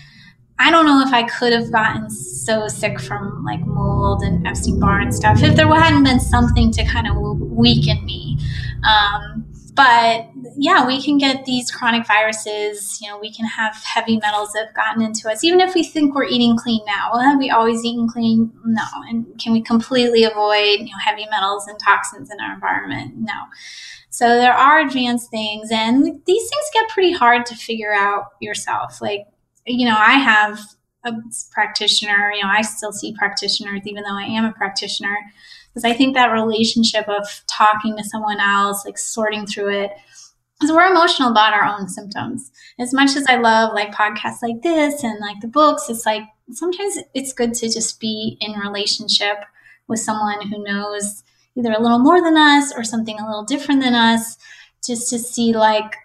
I 0.59 0.71
don't 0.71 0.85
know 0.85 1.01
if 1.05 1.11
I 1.13 1.23
could 1.23 1.51
have 1.51 1.71
gotten 1.71 2.09
so 2.09 2.67
sick 2.67 2.99
from 2.99 3.43
like 3.43 3.59
mold 3.65 4.21
and 4.21 4.45
Epstein 4.45 4.79
Barr 4.79 5.01
and 5.01 5.13
stuff 5.13 5.41
if 5.41 5.55
there 5.55 5.67
hadn't 5.67 6.03
been 6.03 6.19
something 6.19 6.71
to 6.71 6.85
kind 6.85 7.07
of 7.07 7.17
weaken 7.17 8.05
me. 8.05 8.37
Um, 8.87 9.32
but 9.75 10.27
yeah, 10.55 10.85
we 10.85 11.01
can 11.01 11.17
get 11.17 11.45
these 11.45 11.71
chronic 11.71 12.05
viruses. 12.05 12.99
You 13.01 13.09
know, 13.09 13.19
we 13.19 13.33
can 13.33 13.45
have 13.45 13.75
heavy 13.83 14.17
metals 14.17 14.51
that 14.53 14.67
have 14.67 14.75
gotten 14.75 15.01
into 15.01 15.29
us, 15.29 15.43
even 15.43 15.59
if 15.59 15.73
we 15.73 15.83
think 15.83 16.13
we're 16.13 16.25
eating 16.25 16.57
clean 16.57 16.81
now. 16.85 17.11
Well, 17.11 17.21
have 17.21 17.39
we 17.39 17.49
always 17.49 17.83
eaten 17.83 18.07
clean? 18.07 18.51
No. 18.65 18.83
And 19.09 19.25
can 19.41 19.51
we 19.53 19.61
completely 19.61 20.23
avoid 20.23 20.79
you 20.79 20.85
know 20.85 20.99
heavy 21.03 21.25
metals 21.31 21.67
and 21.67 21.79
toxins 21.79 22.29
in 22.31 22.39
our 22.39 22.53
environment? 22.53 23.13
No. 23.17 23.33
So 24.09 24.27
there 24.27 24.53
are 24.53 24.79
advanced 24.79 25.31
things, 25.31 25.69
and 25.71 26.03
these 26.03 26.49
things 26.49 26.65
get 26.73 26.89
pretty 26.89 27.13
hard 27.13 27.47
to 27.47 27.55
figure 27.55 27.93
out 27.93 28.25
yourself. 28.39 29.01
Like, 29.01 29.25
you 29.65 29.87
know, 29.87 29.97
I 29.97 30.13
have 30.13 30.59
a 31.03 31.13
practitioner. 31.51 32.31
You 32.31 32.43
know, 32.43 32.49
I 32.49 32.61
still 32.61 32.91
see 32.91 33.15
practitioners, 33.17 33.81
even 33.85 34.03
though 34.03 34.15
I 34.15 34.25
am 34.25 34.45
a 34.45 34.53
practitioner 34.53 35.17
because 35.73 35.89
I 35.89 35.93
think 35.93 36.13
that 36.13 36.31
relationship 36.31 37.09
of 37.09 37.43
talking 37.47 37.97
to 37.97 38.03
someone 38.03 38.39
else, 38.39 38.85
like 38.85 38.97
sorting 38.97 39.47
through 39.47 39.69
it, 39.69 39.91
because 40.59 40.71
we're 40.71 40.91
emotional 40.91 41.31
about 41.31 41.53
our 41.53 41.65
own 41.65 41.89
symptoms. 41.89 42.51
As 42.79 42.93
much 42.93 43.15
as 43.15 43.25
I 43.27 43.37
love 43.37 43.73
like 43.73 43.91
podcasts 43.91 44.43
like 44.43 44.61
this 44.61 45.03
and 45.03 45.19
like 45.19 45.39
the 45.41 45.47
books, 45.47 45.89
it's 45.89 46.05
like 46.05 46.23
sometimes 46.51 46.99
it's 47.13 47.33
good 47.33 47.53
to 47.55 47.71
just 47.71 47.99
be 47.99 48.37
in 48.39 48.53
relationship 48.53 49.37
with 49.87 49.99
someone 49.99 50.47
who 50.47 50.63
knows 50.63 51.23
either 51.57 51.73
a 51.73 51.81
little 51.81 51.99
more 51.99 52.21
than 52.21 52.37
us 52.37 52.71
or 52.75 52.83
something 52.83 53.19
a 53.19 53.25
little 53.25 53.43
different 53.43 53.81
than 53.81 53.93
us, 53.93 54.37
just 54.85 55.09
to 55.09 55.19
see 55.19 55.53
like 55.53 55.95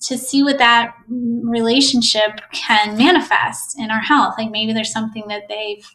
to 0.00 0.16
see 0.16 0.42
what 0.42 0.58
that 0.58 0.94
relationship 1.08 2.40
can 2.52 2.96
manifest 2.96 3.78
in 3.78 3.90
our 3.90 4.00
health. 4.00 4.34
Like 4.38 4.50
maybe 4.50 4.72
there's 4.72 4.92
something 4.92 5.26
that 5.28 5.48
they've 5.48 5.88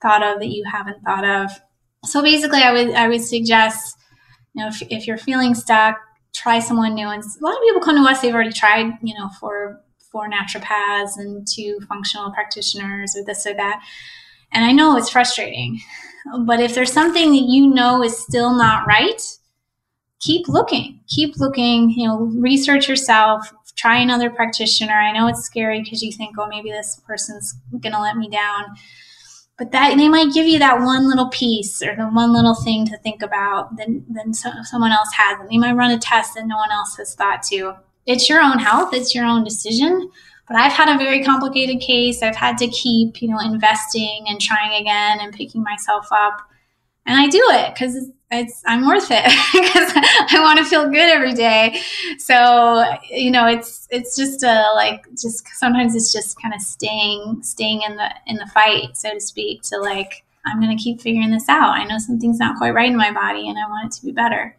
thought 0.00 0.22
of 0.22 0.40
that 0.40 0.48
you 0.48 0.64
haven't 0.70 1.02
thought 1.02 1.24
of 1.24 1.50
so 2.04 2.22
basically, 2.22 2.62
I 2.62 2.72
would 2.72 2.94
I 2.94 3.08
would 3.08 3.22
suggest, 3.22 3.96
you 4.54 4.62
know, 4.62 4.68
if, 4.68 4.82
if 4.90 5.06
you're 5.06 5.18
feeling 5.18 5.54
stuck, 5.54 5.98
try 6.34 6.58
someone 6.58 6.94
new. 6.94 7.08
And 7.08 7.22
a 7.22 7.44
lot 7.44 7.56
of 7.56 7.62
people 7.62 7.80
come 7.80 7.96
to 7.96 8.10
us; 8.10 8.20
they've 8.20 8.34
already 8.34 8.52
tried, 8.52 8.98
you 9.02 9.14
know, 9.14 9.28
for 9.40 9.80
four 10.10 10.28
naturopaths 10.28 11.16
and 11.16 11.46
two 11.46 11.78
functional 11.88 12.30
practitioners 12.32 13.16
or 13.16 13.24
this 13.24 13.46
or 13.46 13.54
that. 13.54 13.82
And 14.52 14.64
I 14.64 14.72
know 14.72 14.96
it's 14.96 15.08
frustrating, 15.08 15.80
but 16.44 16.60
if 16.60 16.74
there's 16.74 16.92
something 16.92 17.30
that 17.30 17.46
you 17.48 17.68
know 17.68 18.02
is 18.02 18.18
still 18.18 18.54
not 18.54 18.86
right, 18.86 19.22
keep 20.20 20.48
looking. 20.48 21.00
Keep 21.08 21.36
looking. 21.38 21.90
You 21.90 22.08
know, 22.08 22.18
research 22.36 22.88
yourself. 22.88 23.52
Try 23.76 23.98
another 23.98 24.28
practitioner. 24.28 24.92
I 24.92 25.12
know 25.12 25.28
it's 25.28 25.44
scary 25.44 25.82
because 25.82 26.02
you 26.02 26.12
think, 26.12 26.36
oh, 26.38 26.46
maybe 26.46 26.70
this 26.70 27.00
person's 27.06 27.54
going 27.80 27.94
to 27.94 28.00
let 28.00 28.16
me 28.16 28.28
down 28.28 28.76
but 29.62 29.70
that 29.70 29.96
they 29.96 30.08
might 30.08 30.34
give 30.34 30.48
you 30.48 30.58
that 30.58 30.80
one 30.80 31.08
little 31.08 31.28
piece 31.28 31.82
or 31.82 31.94
the 31.94 32.06
one 32.06 32.32
little 32.32 32.56
thing 32.56 32.84
to 32.86 32.98
think 32.98 33.22
about 33.22 33.76
than 33.76 34.34
so, 34.34 34.50
someone 34.64 34.90
else 34.90 35.10
has. 35.16 35.38
And 35.38 35.48
they 35.48 35.56
might 35.56 35.76
run 35.76 35.92
a 35.92 35.98
test 36.00 36.34
that 36.34 36.48
no 36.48 36.56
one 36.56 36.72
else 36.72 36.96
has 36.96 37.14
thought 37.14 37.44
to. 37.44 37.74
It's 38.04 38.28
your 38.28 38.40
own 38.42 38.58
health. 38.58 38.92
It's 38.92 39.14
your 39.14 39.24
own 39.24 39.44
decision. 39.44 40.10
But 40.48 40.56
i've 40.56 40.72
had 40.72 40.92
a 40.92 40.98
very 40.98 41.22
complicated 41.22 41.80
case. 41.80 42.24
I've 42.24 42.34
had 42.34 42.58
to 42.58 42.66
keep 42.66 43.22
you 43.22 43.28
know 43.28 43.38
investing 43.38 44.24
and 44.26 44.40
trying 44.40 44.80
again 44.80 45.20
and 45.20 45.32
picking 45.32 45.62
myself 45.62 46.08
up. 46.10 46.40
And 47.06 47.16
i 47.16 47.28
do 47.28 47.40
it 47.52 47.72
because 47.72 48.10
it's 48.32 48.62
I'm 48.66 48.86
worth 48.86 49.08
it 49.10 49.24
because 49.52 49.92
I 50.32 50.40
want 50.40 50.58
to 50.58 50.64
feel 50.64 50.88
good 50.88 51.10
every 51.10 51.34
day. 51.34 51.80
So 52.18 52.84
you 53.10 53.30
know, 53.30 53.46
it's 53.46 53.86
it's 53.90 54.16
just 54.16 54.42
a 54.42 54.72
like 54.74 55.04
just 55.10 55.46
sometimes 55.58 55.94
it's 55.94 56.12
just 56.12 56.40
kind 56.40 56.54
of 56.54 56.60
staying 56.60 57.42
staying 57.42 57.82
in 57.82 57.96
the 57.96 58.10
in 58.26 58.36
the 58.36 58.46
fight, 58.46 58.96
so 58.96 59.12
to 59.12 59.20
speak. 59.20 59.62
To 59.64 59.78
like 59.78 60.24
I'm 60.46 60.60
gonna 60.60 60.76
keep 60.76 61.00
figuring 61.00 61.30
this 61.30 61.48
out. 61.48 61.70
I 61.70 61.84
know 61.84 61.98
something's 61.98 62.38
not 62.38 62.56
quite 62.56 62.74
right 62.74 62.90
in 62.90 62.96
my 62.96 63.12
body, 63.12 63.48
and 63.48 63.58
I 63.58 63.68
want 63.68 63.92
it 63.92 63.96
to 63.98 64.06
be 64.06 64.12
better. 64.12 64.56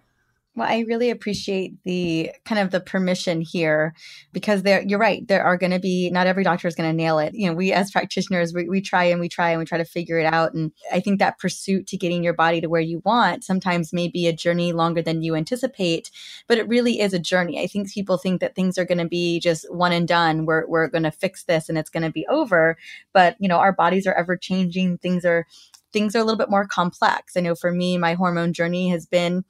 Well, 0.56 0.70
I 0.70 0.82
really 0.88 1.10
appreciate 1.10 1.82
the 1.84 2.32
kind 2.45 2.62
of 2.62 2.70
the 2.70 2.80
permission 2.80 3.41
here 3.41 3.95
because 4.34 4.62
there 4.62 4.84
you're 4.84 4.99
right. 4.99 5.28
There 5.28 5.43
are 5.43 5.58
going 5.58 5.72
to 5.72 5.80
be 5.80 6.12
not 6.12 6.28
every 6.28 6.43
doctor 6.43 6.68
is 6.68 6.76
going 6.76 6.91
to 6.91 6.95
nail 6.95 7.18
it. 7.18 7.34
You 7.34 7.47
know, 7.47 7.56
we 7.56 7.74
as 7.74 7.89
practitioners, 7.91 8.54
we, 8.54 8.70
we 8.70 8.80
try 8.80 9.06
and 9.06 9.20
we 9.20 9.28
try 9.28 9.49
and 9.49 9.58
we 9.58 9.66
try 9.66 9.80
to 9.80 9.86
figure 9.86 10.20
it 10.20 10.32
out. 10.32 10.54
And 10.54 10.72
I 10.91 10.99
think 10.99 11.18
that 11.18 11.39
pursuit 11.39 11.88
to 11.88 11.97
getting 11.97 12.24
your 12.24 12.36
body 12.36 12.62
to 12.62 12.68
where 12.68 12.82
you 12.82 13.01
want 13.04 13.43
sometimes 13.43 13.93
may 13.93 14.08
be 14.08 14.28
a 14.28 14.34
journey 14.34 14.74
longer 14.74 15.01
than 15.01 15.24
you 15.24 15.34
anticipate, 15.34 16.12
but 16.47 16.60
it 16.60 16.68
really 16.68 16.99
is 16.99 17.14
a 17.14 17.20
journey. 17.20 17.60
I 17.60 17.66
think 17.66 17.91
people 17.91 18.18
think 18.18 18.39
that 18.41 18.54
things 18.54 18.78
are 18.78 18.86
going 18.86 18.99
to 18.99 19.08
be 19.08 19.39
just 19.39 19.66
one 19.74 19.91
and 19.91 20.08
done. 20.08 20.45
We're, 20.45 20.68
we're 20.68 20.88
going 20.88 21.04
to 21.04 21.12
fix 21.12 21.45
this 21.45 21.68
and 21.68 21.80
it's 21.80 21.89
going 21.89 22.04
to 22.04 22.12
be 22.12 22.28
over. 22.28 22.78
But, 23.12 23.38
you 23.39 23.47
know, 23.47 23.58
our 23.58 23.74
bodies 23.74 24.06
are 24.06 24.14
ever 24.14 24.38
changing. 24.38 24.99
Things 24.99 25.26
are, 25.26 25.47
things 25.91 26.16
are 26.16 26.20
a 26.20 26.24
little 26.24 26.38
bit 26.38 26.51
more 26.51 26.68
complex. 26.68 27.36
I 27.36 27.39
know 27.39 27.56
for 27.56 27.72
me, 27.72 27.97
my 27.97 28.14
hormone 28.14 28.54
journey 28.54 28.89
has 28.89 29.08
been 29.08 29.45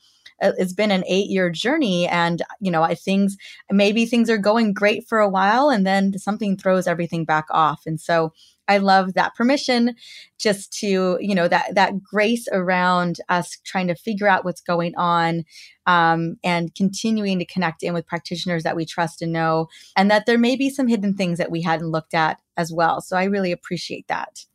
it's 0.57 0.73
been 0.73 0.91
an 0.91 1.03
eight 1.07 1.29
year 1.29 1.49
journey 1.49 2.07
and 2.07 2.41
you 2.59 2.71
know 2.71 2.83
i 2.83 2.93
things 2.93 3.37
maybe 3.71 4.05
things 4.05 4.29
are 4.29 4.37
going 4.37 4.73
great 4.73 5.07
for 5.07 5.19
a 5.19 5.29
while 5.29 5.69
and 5.69 5.85
then 5.85 6.17
something 6.17 6.57
throws 6.57 6.87
everything 6.87 7.25
back 7.25 7.45
off. 7.49 7.81
And 7.85 7.99
so 7.99 8.33
i 8.69 8.77
love 8.77 9.13
that 9.13 9.35
permission 9.35 9.93
just 10.39 10.71
to 10.71 11.17
you 11.19 11.35
know 11.35 11.49
that 11.49 11.75
that 11.75 12.01
grace 12.01 12.47
around 12.53 13.17
us 13.27 13.57
trying 13.65 13.87
to 13.87 13.95
figure 13.95 14.27
out 14.27 14.45
what's 14.45 14.61
going 14.61 14.95
on 14.95 15.43
um, 15.85 16.37
and 16.45 16.73
continuing 16.73 17.39
to 17.39 17.45
connect 17.45 17.83
in 17.83 17.93
with 17.93 18.07
practitioners 18.07 18.63
that 18.63 18.77
we 18.77 18.85
trust 18.85 19.21
and 19.21 19.33
know 19.33 19.67
and 19.97 20.09
that 20.09 20.25
there 20.25 20.37
may 20.37 20.55
be 20.55 20.69
some 20.69 20.87
hidden 20.87 21.13
things 21.13 21.37
that 21.37 21.51
we 21.51 21.61
hadn't 21.61 21.91
looked 21.91 22.13
at 22.13 22.37
as 22.55 22.71
well. 22.71 23.01
So 23.01 23.17
i 23.17 23.25
really 23.25 23.51
appreciate 23.51 24.07
that 24.07 24.45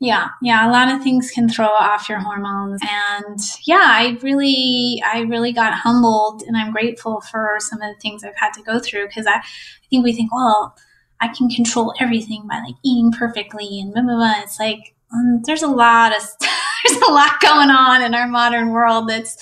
yeah, 0.00 0.28
yeah, 0.40 0.66
a 0.66 0.72
lot 0.72 0.90
of 0.90 1.02
things 1.02 1.30
can 1.30 1.46
throw 1.46 1.66
off 1.66 2.08
your 2.08 2.20
hormones. 2.20 2.80
And 2.88 3.38
yeah, 3.66 3.84
I 3.84 4.18
really, 4.22 5.02
I 5.04 5.20
really 5.20 5.52
got 5.52 5.74
humbled 5.74 6.42
and 6.46 6.56
I'm 6.56 6.72
grateful 6.72 7.20
for 7.20 7.58
some 7.60 7.82
of 7.82 7.94
the 7.94 8.00
things 8.00 8.24
I've 8.24 8.36
had 8.36 8.54
to 8.54 8.62
go 8.62 8.78
through 8.78 9.08
because 9.08 9.26
I, 9.26 9.34
I 9.34 9.42
think 9.90 10.02
we 10.02 10.14
think, 10.14 10.32
well, 10.32 10.74
I 11.20 11.28
can 11.28 11.50
control 11.50 11.92
everything 12.00 12.46
by 12.48 12.60
like 12.60 12.76
eating 12.82 13.12
perfectly 13.12 13.78
and 13.78 13.92
blah, 13.92 14.02
blah, 14.02 14.14
blah. 14.14 14.34
It's 14.38 14.58
like, 14.58 14.94
um, 15.12 15.42
there's 15.44 15.62
a 15.62 15.68
lot 15.68 16.16
of, 16.16 16.22
there's 16.40 17.02
a 17.02 17.12
lot 17.12 17.38
going 17.42 17.68
on 17.68 18.00
in 18.00 18.14
our 18.14 18.26
modern 18.26 18.70
world 18.70 19.06
that's, 19.06 19.36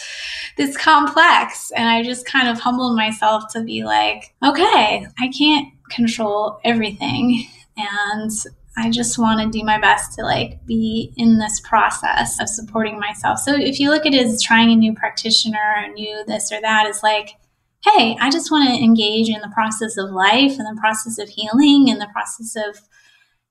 that's 0.57 0.77
complex. 0.77 1.71
And 1.71 1.89
I 1.89 2.03
just 2.03 2.27
kind 2.27 2.49
of 2.49 2.59
humbled 2.59 2.97
myself 2.97 3.45
to 3.53 3.63
be 3.63 3.85
like, 3.85 4.35
okay, 4.45 5.07
I 5.21 5.29
can't 5.29 5.69
control 5.89 6.59
everything. 6.65 7.47
And 7.77 8.33
I 8.79 8.91
just 8.91 9.19
want 9.19 9.41
to 9.41 9.59
do 9.59 9.65
my 9.65 9.81
best 9.81 10.13
to 10.15 10.23
like 10.23 10.65
be 10.65 11.13
in 11.17 11.39
this 11.39 11.59
process 11.61 12.41
of 12.41 12.49
supporting 12.49 13.01
myself. 13.01 13.41
So 13.41 13.57
if 13.57 13.81
you 13.81 13.91
look 13.91 14.07
at 14.07 14.15
it 14.15 14.25
as 14.25 14.41
trying 14.41 14.71
a 14.71 14.77
new 14.77 14.95
practitioner, 14.95 15.75
a 15.85 15.89
new 15.89 16.25
this 16.29 16.53
or 16.53 16.61
that, 16.61 16.87
is 16.87 17.03
like, 17.03 17.31
hey, 17.83 18.17
I 18.21 18.31
just 18.31 18.53
want 18.53 18.69
to 18.69 18.83
engage 18.83 19.29
in 19.29 19.41
the 19.41 19.51
process 19.53 19.97
of 19.97 20.11
life 20.11 20.59
and 20.59 20.77
the 20.77 20.81
process 20.81 21.19
of 21.19 21.29
healing 21.29 21.91
and 21.91 22.01
the 22.01 22.09
process 22.13 22.55
of, 22.55 22.81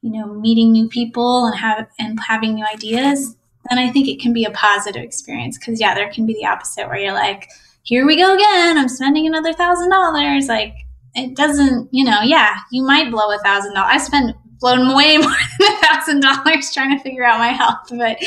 you 0.02 0.12
know, 0.12 0.34
meeting 0.34 0.72
new 0.72 0.88
people 0.88 1.46
and 1.46 1.58
have 1.58 1.88
and 2.00 2.18
having 2.26 2.56
new 2.56 2.66
ideas, 2.66 3.36
then 3.70 3.80
I 3.80 3.92
think 3.92 4.08
it 4.08 4.22
can 4.22 4.32
be 4.32 4.46
a 4.46 4.52
positive 4.52 5.04
experience. 5.04 5.58
Cause 5.58 5.82
yeah, 5.82 5.94
there 5.94 6.12
can 6.12 6.26
be 6.26 6.36
the 6.36 6.46
opposite 6.46 6.88
where 6.88 7.00
you're 7.00 7.14
like, 7.14 7.50
here 7.84 8.06
we 8.06 8.16
go 8.16 8.34
again. 8.34 8.78
I'm 8.78 8.90
spending 8.90 9.28
another 9.28 9.52
thousand 9.52 9.90
dollars. 9.90 10.48
Like 10.48 10.74
it 11.16 11.36
doesn't, 11.36 11.90
you 11.92 12.06
know, 12.06 12.22
yeah, 12.22 12.56
you 12.72 12.84
might 12.84 13.12
blow 13.12 13.34
a 13.36 13.40
thousand 13.40 13.74
dollars. 13.74 13.92
I 13.94 13.98
spent 13.98 14.36
blown 14.60 14.96
way 14.96 15.18
more 15.22 15.32
than 15.60 15.74
a 15.74 15.78
thousand 15.78 16.20
dollars 16.22 16.72
trying 16.74 16.98
to 16.98 17.04
figure 17.04 17.24
out 17.24 17.40
my 17.40 17.50
health. 17.50 17.88
But 17.90 18.18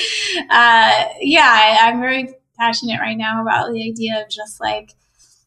uh, 0.51 1.05
yeah, 1.21 1.47
I, 1.47 1.79
I'm 1.83 2.01
very 2.01 2.35
passionate 2.59 3.01
right 3.01 3.17
now 3.17 3.43
about 3.43 3.73
the 3.73 3.89
idea 3.89 4.23
of 4.23 4.29
just 4.29 4.61
like 4.61 4.95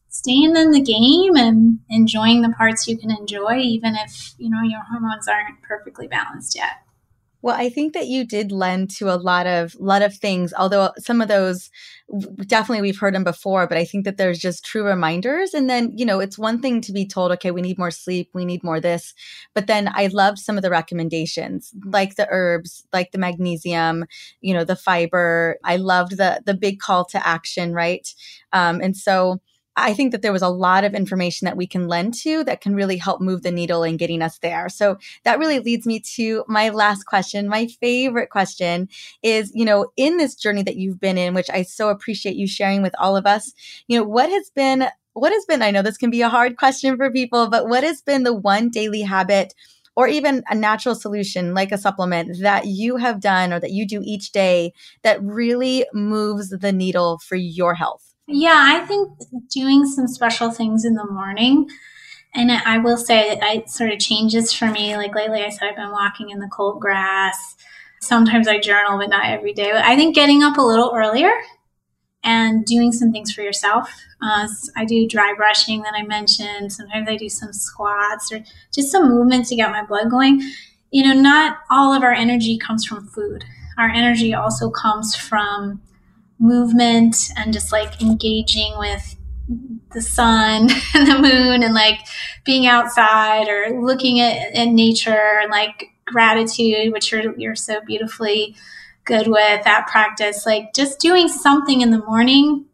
staying 0.09 0.55
in 0.55 0.71
the 0.71 0.81
game 0.81 1.35
and 1.35 1.79
enjoying 1.89 2.41
the 2.41 2.49
parts 2.49 2.87
you 2.87 2.97
can 2.97 3.11
enjoy, 3.11 3.57
even 3.57 3.95
if 3.95 4.33
you 4.37 4.49
know 4.49 4.61
your 4.61 4.81
hormones 4.89 5.27
aren't 5.27 5.61
perfectly 5.61 6.07
balanced 6.07 6.55
yet. 6.55 6.77
Well, 7.43 7.55
I 7.57 7.69
think 7.69 7.93
that 7.93 8.07
you 8.07 8.25
did 8.25 8.53
lend 8.53 8.89
to 8.97 9.09
a 9.13 9.17
lot 9.19 9.47
of 9.47 9.75
lot 9.77 10.01
of 10.01 10.15
things, 10.15 10.53
although 10.57 10.91
some 10.97 11.21
of 11.21 11.27
those 11.27 11.69
definitely 12.47 12.81
we've 12.81 12.97
heard 12.99 13.13
them 13.13 13.25
before, 13.25 13.67
but 13.67 13.77
I 13.77 13.83
think 13.83 14.05
that 14.05 14.15
there's 14.17 14.39
just 14.39 14.63
true 14.63 14.85
reminders. 14.85 15.53
And 15.53 15.69
then, 15.69 15.91
you 15.97 16.05
know, 16.05 16.21
it's 16.21 16.37
one 16.39 16.61
thing 16.61 16.79
to 16.81 16.93
be 16.93 17.05
told, 17.05 17.33
okay, 17.33 17.51
we 17.51 17.61
need 17.61 17.77
more 17.77 17.91
sleep, 17.91 18.29
we 18.33 18.45
need 18.45 18.63
more 18.63 18.79
this. 18.79 19.13
But 19.53 19.67
then 19.67 19.89
I 19.93 20.07
loved 20.07 20.39
some 20.39 20.55
of 20.57 20.63
the 20.63 20.69
recommendations, 20.69 21.73
like 21.85 22.15
the 22.15 22.27
herbs, 22.31 22.85
like 22.93 23.11
the 23.11 23.17
magnesium, 23.17 24.05
you 24.39 24.53
know, 24.53 24.63
the 24.63 24.77
fiber. 24.77 25.57
I 25.65 25.75
loved 25.75 26.17
the 26.17 26.41
the 26.45 26.53
big 26.53 26.79
call 26.79 27.03
to 27.05 27.27
action, 27.27 27.73
right? 27.73 28.07
Um, 28.53 28.79
and 28.81 28.95
so 28.95 29.41
I 29.75 29.93
think 29.93 30.11
that 30.11 30.21
there 30.21 30.31
was 30.31 30.41
a 30.43 30.49
lot 30.49 30.83
of 30.83 30.93
information 30.93 31.45
that 31.45 31.57
we 31.57 31.65
can 31.65 31.87
lend 31.87 32.13
to 32.15 32.43
that 32.43 32.61
can 32.61 32.75
really 32.75 32.97
help 32.97 33.21
move 33.21 33.41
the 33.41 33.51
needle 33.51 33.83
in 33.83 33.97
getting 33.97 34.21
us 34.21 34.37
there. 34.39 34.69
So 34.69 34.97
that 35.23 35.39
really 35.39 35.59
leads 35.59 35.87
me 35.87 35.99
to 36.15 36.43
my 36.47 36.69
last 36.69 37.05
question. 37.05 37.47
My 37.47 37.67
favorite 37.67 38.29
question 38.29 38.87
is, 39.23 39.51
you 39.55 39.65
know, 39.65 39.91
in 39.97 40.17
this 40.17 40.35
journey 40.35 40.61
that 40.63 40.75
you've 40.75 40.99
been 40.99 41.17
in, 41.17 41.33
which 41.33 41.49
I 41.49 41.63
so 41.63 41.89
appreciate 41.89 42.35
you 42.35 42.47
sharing 42.47 42.83
with 42.83 42.93
all 42.99 43.17
of 43.17 43.25
us, 43.25 43.51
you 43.87 43.97
know, 43.97 44.03
what 44.03 44.29
has 44.29 44.51
been, 44.51 44.87
what 45.13 45.31
has 45.31 45.45
been, 45.45 45.61
I 45.63 45.71
know 45.71 45.81
this 45.81 45.97
can 45.97 46.11
be 46.11 46.21
a 46.21 46.29
hard 46.29 46.57
question 46.57 46.95
for 46.95 47.11
people, 47.11 47.49
but 47.49 47.67
what 47.67 47.83
has 47.83 48.01
been 48.01 48.23
the 48.23 48.33
one 48.33 48.69
daily 48.69 49.01
habit 49.01 49.53
or 49.95 50.07
even 50.07 50.43
a 50.49 50.55
natural 50.55 50.95
solution 50.95 51.53
like 51.53 51.71
a 51.71 51.77
supplement 51.77 52.41
that 52.41 52.65
you 52.65 52.97
have 52.97 53.19
done 53.19 53.53
or 53.53 53.59
that 53.59 53.71
you 53.71 53.87
do 53.87 54.01
each 54.03 54.31
day 54.31 54.73
that 55.03 55.21
really 55.23 55.85
moves 55.93 56.49
the 56.49 56.71
needle 56.71 57.19
for 57.19 57.35
your 57.35 57.73
health? 57.75 58.12
Yeah, 58.27 58.55
I 58.57 58.85
think 58.85 59.09
doing 59.51 59.85
some 59.85 60.07
special 60.07 60.51
things 60.51 60.85
in 60.85 60.93
the 60.95 61.05
morning. 61.05 61.69
And 62.35 62.51
I 62.51 62.79
will 62.79 62.97
say 62.97 63.31
it 63.31 63.69
sort 63.69 63.91
of 63.91 63.99
changes 63.99 64.53
for 64.53 64.67
me. 64.67 64.97
Like 64.97 65.15
lately, 65.15 65.43
I 65.43 65.49
said 65.49 65.69
I've 65.69 65.75
been 65.75 65.91
walking 65.91 66.29
in 66.31 66.39
the 66.39 66.49
cold 66.51 66.79
grass. 66.81 67.55
Sometimes 68.01 68.47
I 68.47 68.59
journal, 68.59 68.97
but 68.97 69.09
not 69.09 69.25
every 69.25 69.53
day. 69.53 69.71
But 69.71 69.83
I 69.85 69.95
think 69.95 70.15
getting 70.15 70.43
up 70.43 70.57
a 70.57 70.61
little 70.61 70.93
earlier 70.95 71.31
and 72.23 72.65
doing 72.65 72.91
some 72.91 73.11
things 73.11 73.33
for 73.33 73.41
yourself. 73.41 73.89
Uh, 74.21 74.47
I 74.77 74.85
do 74.85 75.07
dry 75.07 75.33
brushing 75.35 75.81
that 75.83 75.93
I 75.95 76.03
mentioned. 76.03 76.73
Sometimes 76.73 77.09
I 77.09 77.17
do 77.17 77.29
some 77.29 77.53
squats 77.53 78.31
or 78.31 78.43
just 78.73 78.91
some 78.91 79.09
movement 79.09 79.47
to 79.47 79.55
get 79.55 79.71
my 79.71 79.85
blood 79.85 80.09
going. 80.09 80.41
You 80.91 81.03
know, 81.03 81.19
not 81.19 81.57
all 81.71 81.93
of 81.93 82.03
our 82.03 82.13
energy 82.13 82.57
comes 82.57 82.85
from 82.85 83.07
food. 83.07 83.43
Our 83.77 83.89
energy 83.89 84.33
also 84.33 84.69
comes 84.69 85.15
from 85.15 85.81
movement 86.39 87.15
and 87.37 87.53
just 87.53 87.71
like 87.71 88.01
engaging 88.01 88.73
with 88.77 89.15
the 89.93 90.01
sun 90.01 90.69
and 90.93 91.07
the 91.07 91.19
moon 91.19 91.63
and 91.63 91.73
like 91.73 91.99
being 92.43 92.65
outside 92.65 93.47
or 93.47 93.81
looking 93.81 94.19
at, 94.19 94.53
at 94.53 94.67
nature 94.67 95.39
and 95.41 95.51
like 95.51 95.89
gratitude, 96.05 96.91
which 96.91 97.11
you're, 97.11 97.37
you're 97.37 97.55
so 97.55 97.79
beautifully 97.85 98.55
good 99.05 99.27
with 99.27 99.63
that 99.63 99.87
practice. 99.87 100.45
Like 100.45 100.73
just 100.73 100.99
doing 100.99 101.27
something 101.27 101.81
in 101.81 101.91
the 101.91 102.03
morning, 102.05 102.65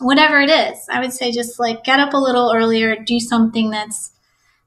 whatever 0.00 0.40
it 0.40 0.50
is, 0.50 0.78
I 0.90 1.00
would 1.00 1.12
say 1.12 1.32
just 1.32 1.58
like 1.58 1.84
get 1.84 2.00
up 2.00 2.14
a 2.14 2.18
little 2.18 2.52
earlier, 2.54 2.96
do 2.96 3.20
something 3.20 3.70
that's 3.70 4.10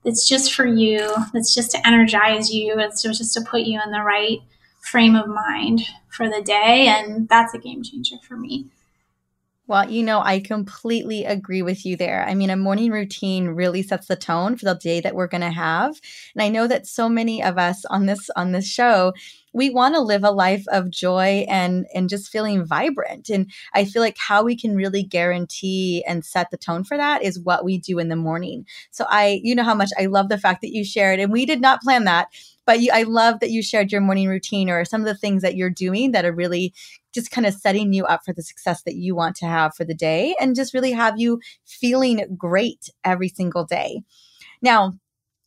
that's 0.03 0.27
just 0.29 0.53
for 0.53 0.67
you, 0.67 1.15
that's 1.33 1.53
just 1.53 1.71
to 1.71 1.87
energize 1.87 2.51
you, 2.51 2.75
it's 2.77 3.01
just 3.01 3.33
to 3.33 3.41
put 3.41 3.61
you 3.61 3.81
in 3.83 3.91
the 3.91 4.01
right 4.01 4.37
frame 4.81 5.15
of 5.15 5.27
mind 5.27 5.81
for 6.15 6.29
the 6.29 6.41
day. 6.41 6.87
And 6.87 7.27
that's 7.29 7.53
a 7.53 7.59
game 7.59 7.83
changer 7.83 8.17
for 8.21 8.37
me. 8.37 8.67
Well, 9.67 9.89
you 9.89 10.03
know, 10.03 10.21
I 10.21 10.41
completely 10.41 11.25
agree 11.25 11.63
with 11.63 11.87
you 11.87 11.97
there. 11.97 12.23
I 12.27 12.35
mean, 12.35 12.51
a 12.51 12.55
morning 12.55 12.91
routine 12.91 13.47
really 13.47 13.81
sets 13.81 14.07
the 14.07 14.15
tone 14.15 14.57
for 14.57 14.65
the 14.65 14.75
day 14.75 15.01
that 15.01 15.15
we're 15.15 15.25
going 15.27 15.41
to 15.41 15.49
have. 15.49 15.99
And 16.35 16.43
I 16.43 16.49
know 16.49 16.67
that 16.67 16.85
so 16.85 17.09
many 17.09 17.41
of 17.41 17.57
us 17.57 17.83
on 17.85 18.05
this 18.05 18.29
on 18.35 18.51
this 18.51 18.67
show, 18.67 19.13
we 19.53 19.71
want 19.71 19.95
to 19.95 20.01
live 20.01 20.23
a 20.23 20.29
life 20.29 20.65
of 20.67 20.91
joy 20.91 21.47
and 21.49 21.87
and 21.95 22.09
just 22.09 22.31
feeling 22.31 22.63
vibrant. 22.63 23.29
And 23.29 23.51
I 23.73 23.85
feel 23.85 24.03
like 24.03 24.17
how 24.19 24.43
we 24.43 24.55
can 24.55 24.75
really 24.75 25.01
guarantee 25.01 26.03
and 26.07 26.23
set 26.23 26.51
the 26.51 26.57
tone 26.57 26.83
for 26.83 26.95
that 26.95 27.23
is 27.23 27.39
what 27.39 27.65
we 27.65 27.79
do 27.79 27.97
in 27.97 28.09
the 28.09 28.15
morning. 28.15 28.67
So 28.91 29.05
I 29.09 29.41
you 29.43 29.55
know 29.55 29.63
how 29.63 29.75
much 29.75 29.89
I 29.99 30.05
love 30.05 30.29
the 30.29 30.37
fact 30.37 30.61
that 30.61 30.75
you 30.75 30.85
shared 30.85 31.19
and 31.19 31.31
we 31.31 31.43
did 31.43 31.59
not 31.59 31.81
plan 31.81 32.03
that 32.03 32.27
but 32.65 32.81
you, 32.81 32.91
I 32.93 33.03
love 33.03 33.39
that 33.39 33.51
you 33.51 33.61
shared 33.61 33.91
your 33.91 34.01
morning 34.01 34.27
routine 34.27 34.69
or 34.69 34.83
some 34.85 35.01
of 35.01 35.07
the 35.07 35.15
things 35.15 35.41
that 35.41 35.55
you're 35.55 35.69
doing 35.69 36.11
that 36.11 36.25
are 36.25 36.33
really 36.33 36.73
just 37.13 37.31
kind 37.31 37.47
of 37.47 37.53
setting 37.53 37.93
you 37.93 38.05
up 38.05 38.21
for 38.25 38.33
the 38.33 38.43
success 38.43 38.83
that 38.83 38.95
you 38.95 39.15
want 39.15 39.35
to 39.37 39.45
have 39.45 39.73
for 39.75 39.85
the 39.85 39.93
day 39.95 40.35
and 40.39 40.55
just 40.55 40.73
really 40.73 40.91
have 40.91 41.19
you 41.19 41.39
feeling 41.65 42.25
great 42.37 42.89
every 43.03 43.29
single 43.29 43.65
day. 43.65 44.01
Now, 44.61 44.93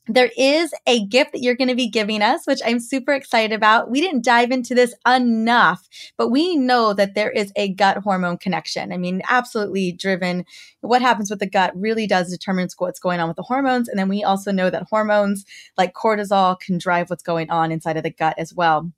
there 0.09 0.31
is 0.37 0.73
a 0.87 1.05
gift 1.07 1.33
that 1.33 1.43
you're 1.43 1.57
going 1.57 1.69
to 1.69 1.75
be 1.75 1.89
giving 1.89 2.23
us, 2.23 2.47
which 2.47 2.61
I'm 2.65 2.81
super 2.81 3.13
excited 3.13 3.55
about. 3.55 3.91
We 3.91 4.01
didn't 4.01 4.25
dive 4.25 4.51
into 4.51 4.75
this 4.75 4.95
enough, 5.07 5.89
but 6.17 6.29
we 6.29 6.57
know 6.57 6.93
that 6.95 7.15
there 7.15 7.31
is 7.31 7.53
a 7.57 7.73
gut 7.75 7.99
hormone 7.99 8.39
connection. 8.39 8.93
I 8.93 8.97
mean, 8.97 9.23
absolutely 9.29 9.93
driven. 9.93 10.45
What 10.81 11.03
happens 11.03 11.31
with 11.31 11.41
the 11.41 11.47
gut 11.49 11.73
really 11.75 12.07
does 12.07 12.31
determine 12.31 12.69
what's 12.79 13.01
going 13.01 13.21
on 13.21 13.29
with 13.29 13.37
the 13.37 13.43
hormones. 13.43 13.89
And 13.89 13.99
then 13.99 14.09
we 14.09 14.25
also 14.25 14.53
know 14.53 14.71
that 14.71 14.89
hormones 14.91 15.45
like 15.77 15.95
cortisol 15.95 16.59
can 16.59 16.79
drive 16.79 17.11
what's 17.11 17.23
going 17.23 17.51
on 17.51 17.71
inside 17.73 17.97
of 17.97 18.03
the 18.03 18.11
gut 18.11 18.35
as 18.39 18.53
well. 18.53 18.91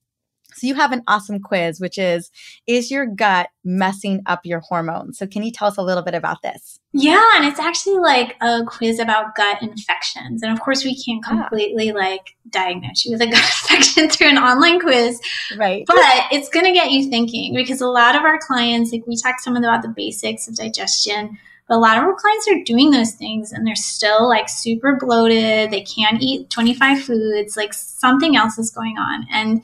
So 0.54 0.66
you 0.66 0.74
have 0.74 0.92
an 0.92 1.02
awesome 1.06 1.40
quiz, 1.40 1.80
which 1.80 1.98
is 1.98 2.30
Is 2.66 2.90
your 2.90 3.06
gut 3.06 3.48
messing 3.64 4.22
up 4.26 4.40
your 4.44 4.60
hormones? 4.60 5.18
So 5.18 5.26
can 5.26 5.42
you 5.42 5.50
tell 5.50 5.68
us 5.68 5.76
a 5.76 5.82
little 5.82 6.02
bit 6.02 6.14
about 6.14 6.42
this? 6.42 6.80
Yeah, 6.92 7.22
and 7.36 7.44
it's 7.44 7.60
actually 7.60 7.98
like 7.98 8.36
a 8.40 8.64
quiz 8.66 8.98
about 8.98 9.34
gut 9.36 9.62
infections. 9.62 10.42
And 10.42 10.52
of 10.52 10.60
course, 10.60 10.84
we 10.84 11.00
can't 11.00 11.24
ah. 11.26 11.30
completely 11.30 11.90
ah. 11.90 11.94
like 11.94 12.34
diagnose 12.48 13.04
you 13.04 13.12
with 13.12 13.22
a 13.22 13.26
gut 13.30 13.50
infection 13.62 14.08
through 14.08 14.28
an 14.28 14.38
online 14.38 14.80
quiz. 14.80 15.20
Right. 15.56 15.84
But 15.86 15.96
it's 16.32 16.48
going 16.48 16.66
to 16.66 16.72
get 16.72 16.90
you 16.90 17.08
thinking 17.08 17.54
because 17.54 17.80
a 17.80 17.86
lot 17.86 18.16
of 18.16 18.22
our 18.22 18.38
clients, 18.38 18.92
like 18.92 19.06
we 19.06 19.16
talked 19.16 19.40
some 19.40 19.56
of 19.56 19.62
them 19.62 19.72
about 19.72 19.82
the 19.82 19.88
basics 19.88 20.48
of 20.48 20.56
digestion, 20.56 21.38
but 21.68 21.76
a 21.76 21.78
lot 21.78 21.96
of 21.96 22.02
our 22.02 22.16
clients 22.16 22.48
are 22.48 22.64
doing 22.64 22.90
those 22.90 23.12
things 23.12 23.52
and 23.52 23.64
they're 23.64 23.76
still 23.76 24.28
like 24.28 24.48
super 24.48 24.96
bloated. 24.96 25.70
They 25.70 25.82
can't 25.82 26.20
eat 26.20 26.50
25 26.50 27.02
foods, 27.02 27.56
like 27.56 27.72
something 27.72 28.36
else 28.36 28.58
is 28.58 28.70
going 28.70 28.98
on. 28.98 29.26
And 29.30 29.62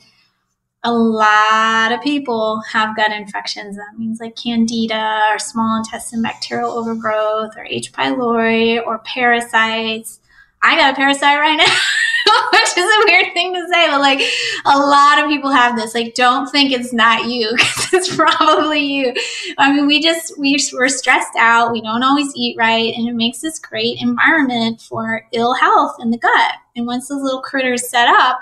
a 0.87 0.91
lot 0.91 1.91
of 1.91 2.01
people 2.01 2.61
have 2.61 2.95
gut 2.95 3.11
infections. 3.11 3.75
That 3.75 3.97
means 3.97 4.21
like 4.21 4.37
candida 4.37 5.27
or 5.29 5.37
small 5.37 5.77
intestine 5.77 6.21
bacterial 6.21 6.71
overgrowth 6.71 7.57
or 7.57 7.65
H. 7.65 7.91
pylori 7.91 8.81
or 8.85 8.99
parasites. 8.99 10.21
I 10.63 10.77
got 10.77 10.93
a 10.93 10.95
parasite 10.95 11.39
right 11.39 11.57
now, 11.57 11.65
which 12.53 12.77
is 12.77 12.89
a 12.89 13.05
weird 13.05 13.33
thing 13.33 13.53
to 13.53 13.67
say, 13.69 13.87
but 13.89 13.99
like 13.99 14.21
a 14.65 14.79
lot 14.79 15.21
of 15.21 15.29
people 15.29 15.51
have 15.51 15.75
this. 15.75 15.93
Like, 15.93 16.15
don't 16.15 16.49
think 16.49 16.71
it's 16.71 16.93
not 16.93 17.25
you 17.25 17.51
because 17.57 17.93
it's 17.93 18.15
probably 18.15 18.79
you. 18.79 19.13
I 19.57 19.73
mean, 19.73 19.87
we 19.87 20.01
just, 20.01 20.39
we, 20.39 20.57
we're 20.71 20.87
stressed 20.87 21.35
out. 21.37 21.73
We 21.73 21.81
don't 21.81 22.03
always 22.03 22.31
eat 22.33 22.55
right. 22.57 22.93
And 22.95 23.09
it 23.09 23.13
makes 23.13 23.41
this 23.41 23.59
great 23.59 24.01
environment 24.01 24.79
for 24.79 25.23
ill 25.33 25.53
health 25.53 25.97
in 25.99 26.11
the 26.11 26.17
gut. 26.17 26.53
And 26.77 26.87
once 26.87 27.09
those 27.09 27.21
little 27.21 27.41
critters 27.41 27.89
set 27.89 28.07
up, 28.07 28.39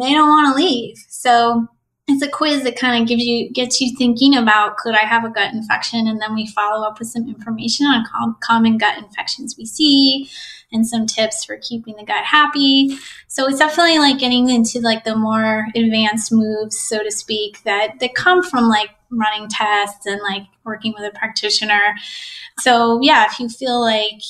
they 0.00 0.12
don't 0.12 0.28
want 0.28 0.54
to 0.54 0.62
leave. 0.62 0.96
So 1.08 1.68
it's 2.08 2.22
a 2.22 2.28
quiz 2.28 2.64
that 2.64 2.76
kind 2.76 3.00
of 3.00 3.08
gives 3.08 3.22
you 3.22 3.50
gets 3.50 3.80
you 3.80 3.96
thinking 3.96 4.36
about 4.36 4.76
could 4.76 4.94
I 4.94 5.06
have 5.06 5.24
a 5.24 5.30
gut 5.30 5.52
infection, 5.52 6.06
and 6.06 6.20
then 6.20 6.34
we 6.34 6.46
follow 6.48 6.86
up 6.86 6.98
with 6.98 7.08
some 7.08 7.28
information 7.28 7.86
on 7.86 8.04
com- 8.04 8.36
common 8.42 8.78
gut 8.78 8.98
infections 8.98 9.56
we 9.56 9.64
see 9.64 10.28
and 10.72 10.86
some 10.86 11.06
tips 11.06 11.44
for 11.44 11.58
keeping 11.58 11.96
the 11.96 12.04
gut 12.04 12.24
happy. 12.24 12.96
So 13.28 13.46
it's 13.46 13.58
definitely 13.58 13.98
like 13.98 14.18
getting 14.18 14.48
into 14.48 14.80
like 14.80 15.04
the 15.04 15.16
more 15.16 15.66
advanced 15.74 16.32
moves, 16.32 16.78
so 16.78 17.02
to 17.02 17.10
speak, 17.10 17.62
that 17.64 18.00
that 18.00 18.14
come 18.14 18.42
from 18.42 18.68
like 18.68 18.90
running 19.10 19.48
tests 19.48 20.06
and 20.06 20.20
like 20.22 20.44
working 20.64 20.94
with 20.98 21.04
a 21.04 21.16
practitioner. 21.16 21.94
So 22.58 22.98
yeah, 23.02 23.26
if 23.26 23.38
you 23.38 23.48
feel 23.48 23.80
like 23.80 24.22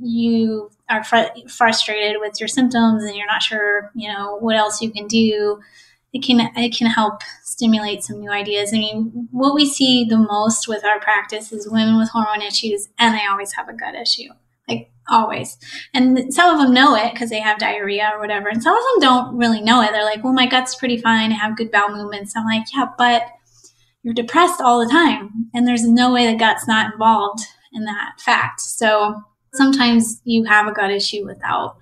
you 0.00 0.70
are 0.88 1.04
fr- 1.04 1.48
frustrated 1.48 2.20
with 2.20 2.38
your 2.40 2.48
symptoms 2.48 3.04
and 3.04 3.16
you're 3.16 3.26
not 3.26 3.42
sure, 3.42 3.90
you 3.94 4.12
know, 4.12 4.36
what 4.38 4.56
else 4.56 4.80
you 4.80 4.90
can 4.90 5.06
do, 5.06 5.60
it 6.12 6.22
can 6.22 6.40
it 6.56 6.76
can 6.76 6.88
help 6.88 7.22
stimulate 7.42 8.02
some 8.02 8.20
new 8.20 8.30
ideas. 8.30 8.72
I 8.72 8.78
mean, 8.78 9.28
what 9.30 9.54
we 9.54 9.66
see 9.66 10.04
the 10.04 10.18
most 10.18 10.68
with 10.68 10.84
our 10.84 11.00
practice 11.00 11.52
is 11.52 11.68
women 11.68 11.98
with 11.98 12.10
hormone 12.10 12.42
issues, 12.42 12.88
and 12.98 13.14
they 13.14 13.26
always 13.26 13.52
have 13.52 13.68
a 13.68 13.72
gut 13.72 13.94
issue, 13.94 14.28
like 14.68 14.90
always. 15.08 15.56
And 15.94 16.32
some 16.32 16.54
of 16.54 16.60
them 16.60 16.74
know 16.74 16.94
it 16.94 17.12
because 17.12 17.30
they 17.30 17.40
have 17.40 17.58
diarrhea 17.58 18.10
or 18.14 18.20
whatever, 18.20 18.48
and 18.48 18.62
some 18.62 18.76
of 18.76 18.82
them 18.82 19.00
don't 19.08 19.36
really 19.36 19.62
know 19.62 19.80
it. 19.82 19.92
They're 19.92 20.04
like, 20.04 20.22
"Well, 20.22 20.34
my 20.34 20.46
gut's 20.46 20.74
pretty 20.74 20.98
fine. 20.98 21.32
I 21.32 21.36
have 21.36 21.56
good 21.56 21.70
bowel 21.70 21.96
movements." 21.96 22.36
I'm 22.36 22.44
like, 22.44 22.64
"Yeah, 22.74 22.86
but 22.98 23.22
you're 24.02 24.14
depressed 24.14 24.60
all 24.60 24.84
the 24.84 24.90
time, 24.90 25.50
and 25.54 25.66
there's 25.66 25.86
no 25.86 26.12
way 26.12 26.26
the 26.26 26.38
gut's 26.38 26.68
not 26.68 26.92
involved 26.92 27.40
in 27.72 27.84
that 27.84 28.20
fact." 28.20 28.60
So 28.60 29.22
sometimes 29.54 30.20
you 30.24 30.44
have 30.44 30.66
a 30.66 30.72
gut 30.72 30.90
issue 30.90 31.24
without 31.24 31.76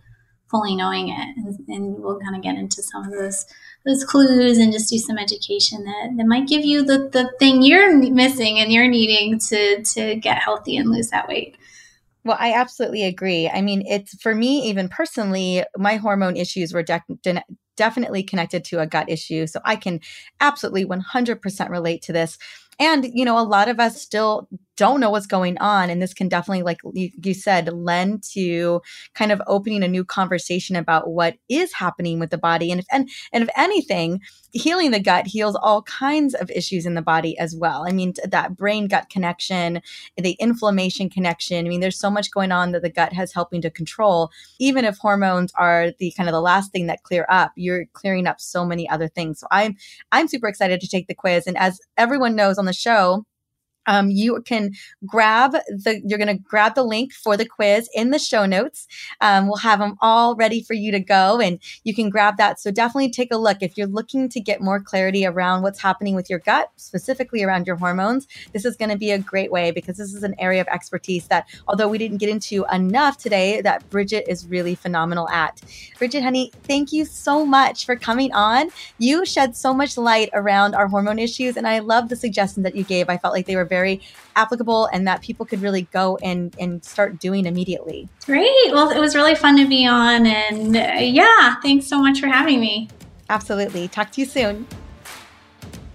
fully 0.51 0.75
knowing 0.75 1.09
it, 1.09 1.37
and, 1.37 1.59
and 1.69 1.99
we'll 1.99 2.19
kind 2.19 2.35
of 2.35 2.43
get 2.43 2.57
into 2.57 2.83
some 2.83 3.05
of 3.05 3.13
those 3.13 3.47
those 3.87 4.05
clues 4.05 4.59
and 4.59 4.73
just 4.73 4.91
do 4.91 4.99
some 4.99 5.17
education 5.17 5.85
that, 5.85 6.11
that 6.15 6.27
might 6.27 6.47
give 6.47 6.63
you 6.63 6.85
the, 6.85 7.09
the 7.13 7.33
thing 7.39 7.63
you're 7.63 7.97
missing 8.11 8.59
and 8.59 8.71
you're 8.71 8.89
needing 8.89 9.39
to 9.39 9.83
to 9.83 10.17
get 10.17 10.39
healthy 10.39 10.77
and 10.77 10.91
lose 10.91 11.09
that 11.11 11.29
weight. 11.29 11.57
Well, 12.25 12.37
I 12.39 12.53
absolutely 12.53 13.05
agree. 13.05 13.49
I 13.49 13.63
mean, 13.63 13.83
it's 13.87 14.21
for 14.21 14.35
me, 14.35 14.69
even 14.69 14.91
personally, 14.91 15.65
my 15.79 15.97
hormone 15.97 16.37
issues 16.37 16.75
were 16.75 16.83
de- 16.83 17.03
de- 17.23 17.43
definitely 17.77 18.23
connected 18.23 18.63
to 18.67 18.81
a 18.81 18.87
gut 18.87 19.09
issue. 19.09 19.47
So 19.47 19.61
I 19.65 19.77
can 19.77 20.01
absolutely 20.39 20.85
100% 20.85 21.71
relate 21.71 22.03
to 22.03 22.13
this. 22.13 22.37
And, 22.79 23.11
you 23.15 23.25
know, 23.25 23.39
a 23.39 23.45
lot 23.45 23.69
of 23.69 23.81
us 23.81 24.03
still 24.03 24.49
don't 24.81 24.99
know 24.99 25.11
what's 25.11 25.27
going 25.27 25.59
on. 25.59 25.91
And 25.91 26.01
this 26.01 26.15
can 26.15 26.27
definitely, 26.27 26.63
like 26.63 26.81
you 26.95 27.35
said, 27.35 27.71
lend 27.71 28.23
to 28.33 28.81
kind 29.13 29.31
of 29.31 29.43
opening 29.47 29.83
a 29.83 29.89
new 29.89 30.07
conversation 30.07 30.75
about 30.75 31.11
what 31.11 31.37
is 31.51 31.75
happening 31.75 32.19
with 32.19 32.31
the 32.31 32.39
body. 32.39 32.71
And 32.71 32.81
if, 32.81 32.87
and, 32.91 33.11
and 33.31 33.45
if 33.45 33.51
anything, 33.59 34.23
healing 34.53 34.91
the 34.91 34.99
gut 34.99 35.27
heals 35.27 35.55
all 35.55 35.83
kinds 35.83 36.33
of 36.35 36.51
issues 36.51 36.87
in 36.87 36.95
the 36.95 37.03
body 37.03 37.39
as 37.39 37.55
well. 37.55 37.85
I 37.87 37.93
mean, 37.93 38.15
that 38.25 38.57
brain 38.57 38.89
gut 38.89 39.11
connection, 39.11 39.83
the 40.17 40.33
inflammation 40.41 41.11
connection. 41.11 41.67
I 41.67 41.69
mean, 41.69 41.81
there's 41.81 42.01
so 42.01 42.11
much 42.11 42.31
going 42.31 42.51
on 42.51 42.73
that 42.73 42.81
the 42.81 42.89
gut 42.89 43.13
has 43.13 43.35
helping 43.35 43.61
to 43.61 43.71
control. 43.71 44.31
Even 44.59 44.87
if 44.87 44.97
hormones 44.97 45.53
are 45.59 45.93
the 45.99 46.11
kind 46.17 46.27
of 46.27 46.33
the 46.33 46.41
last 46.41 46.73
thing 46.73 46.87
that 46.87 47.03
clear 47.03 47.27
up, 47.29 47.53
you're 47.55 47.85
clearing 47.93 48.27
up 48.27 48.41
so 48.41 48.65
many 48.65 48.89
other 48.89 49.09
things. 49.09 49.41
So 49.41 49.47
I'm, 49.51 49.77
I'm 50.11 50.27
super 50.27 50.49
excited 50.49 50.81
to 50.81 50.89
take 50.89 51.07
the 51.07 51.15
quiz. 51.15 51.47
And 51.47 51.59
as 51.59 51.81
everyone 51.99 52.35
knows 52.35 52.57
on 52.57 52.65
the 52.65 52.73
show, 52.73 53.27
um, 53.87 54.11
you 54.11 54.41
can 54.43 54.73
grab 55.07 55.53
the 55.69 56.01
you're 56.05 56.19
going 56.19 56.37
to 56.37 56.43
grab 56.43 56.75
the 56.75 56.85
link 56.85 57.13
for 57.13 57.37
the 57.37 57.47
quiz 57.47 57.89
in 57.95 58.11
the 58.11 58.19
show 58.19 58.47
notes. 58.47 58.87
Um, 59.21 59.47
we'll 59.47 59.57
have 59.57 59.79
them 59.79 59.97
all 60.01 60.37
ready 60.37 60.63
for 60.63 60.75
you 60.75 60.93
to 60.93 61.01
go 61.01 61.41
and 61.41 61.59
you 61.85 61.95
can 61.95 62.11
grab 62.11 62.37
that. 62.37 62.61
So 62.61 62.71
definitely 62.71 63.11
take 63.11 63.33
a 63.33 63.37
look. 63.37 63.59
If 63.61 63.77
you're 63.77 63.87
looking 63.87 64.29
to 64.29 64.41
get 64.41 64.61
more 64.61 64.81
clarity 64.81 65.27
around 65.27 65.63
what's 65.63 65.81
happening 65.81 66.15
with 66.15 66.29
your 66.29 66.39
gut 66.39 66.71
specifically 66.77 67.43
around 67.43 67.67
your 67.67 67.77
hormones 67.77 68.27
this 68.53 68.65
is 68.65 68.77
going 68.77 68.91
to 68.91 68.97
be 68.97 69.11
a 69.11 69.19
great 69.19 69.51
way 69.51 69.71
because 69.71 69.97
this 69.97 70.15
is 70.15 70.23
an 70.23 70.35
area 70.39 70.61
of 70.61 70.69
expertise 70.69 71.27
that 71.29 71.47
although 71.69 71.89
we 71.89 71.99
didn't 71.99 72.19
get 72.19 72.29
into 72.29 72.65
enough 72.73 73.19
today 73.19 73.61
that 73.61 73.89
Bridgit 73.91 74.29
is 74.29 74.47
really 74.47 74.75
phenomenal 74.75 75.29
at. 75.29 75.61
Bridgit 75.99 76.23
honey 76.23 76.53
thank 76.65 76.93
you 76.93 77.05
so 77.05 77.45
much 77.45 77.87
for 77.87 77.97
coming 77.97 78.33
on. 78.33 78.71
You 78.99 79.25
shed 79.25 79.57
so 79.57 79.73
much 79.73 79.97
light 79.97 80.31
around 80.33 80.75
our 80.75 80.89
hormone 80.89 81.19
issues 81.19 81.57
and 81.57 81.67
i 81.67 81.79
love 81.79 82.09
the 82.09 82.17
suggestions 82.17 82.65
that 82.65 82.77
you 82.77 82.85
gave. 82.85 83.09
I 83.09 83.17
felt 83.17 83.35
like 83.35 83.47
they 83.47 83.57
were 83.57 83.65
very 83.71 84.03
applicable 84.37 84.87
and 84.93 85.09
that 85.09 85.23
people 85.23 85.47
could 85.47 85.63
really 85.63 85.83
go 85.93 86.19
and, 86.23 86.55
and 86.61 86.85
start 86.85 87.19
doing 87.19 87.47
immediately. 87.47 88.07
Great. 88.27 88.51
Well, 88.67 88.91
it 88.91 89.01
was 89.01 89.15
really 89.15 89.35
fun 89.35 89.57
to 89.57 89.67
be 89.67 89.87
on. 89.87 90.27
And 90.27 90.77
uh, 90.77 90.97
yeah, 91.01 91.57
thanks 91.63 91.87
so 91.87 91.99
much 91.99 92.21
for 92.21 92.27
having 92.27 92.61
me. 92.61 92.91
Absolutely. 93.31 93.89
Talk 93.89 94.11
to 94.13 94.21
you 94.21 94.27
soon. 94.27 94.67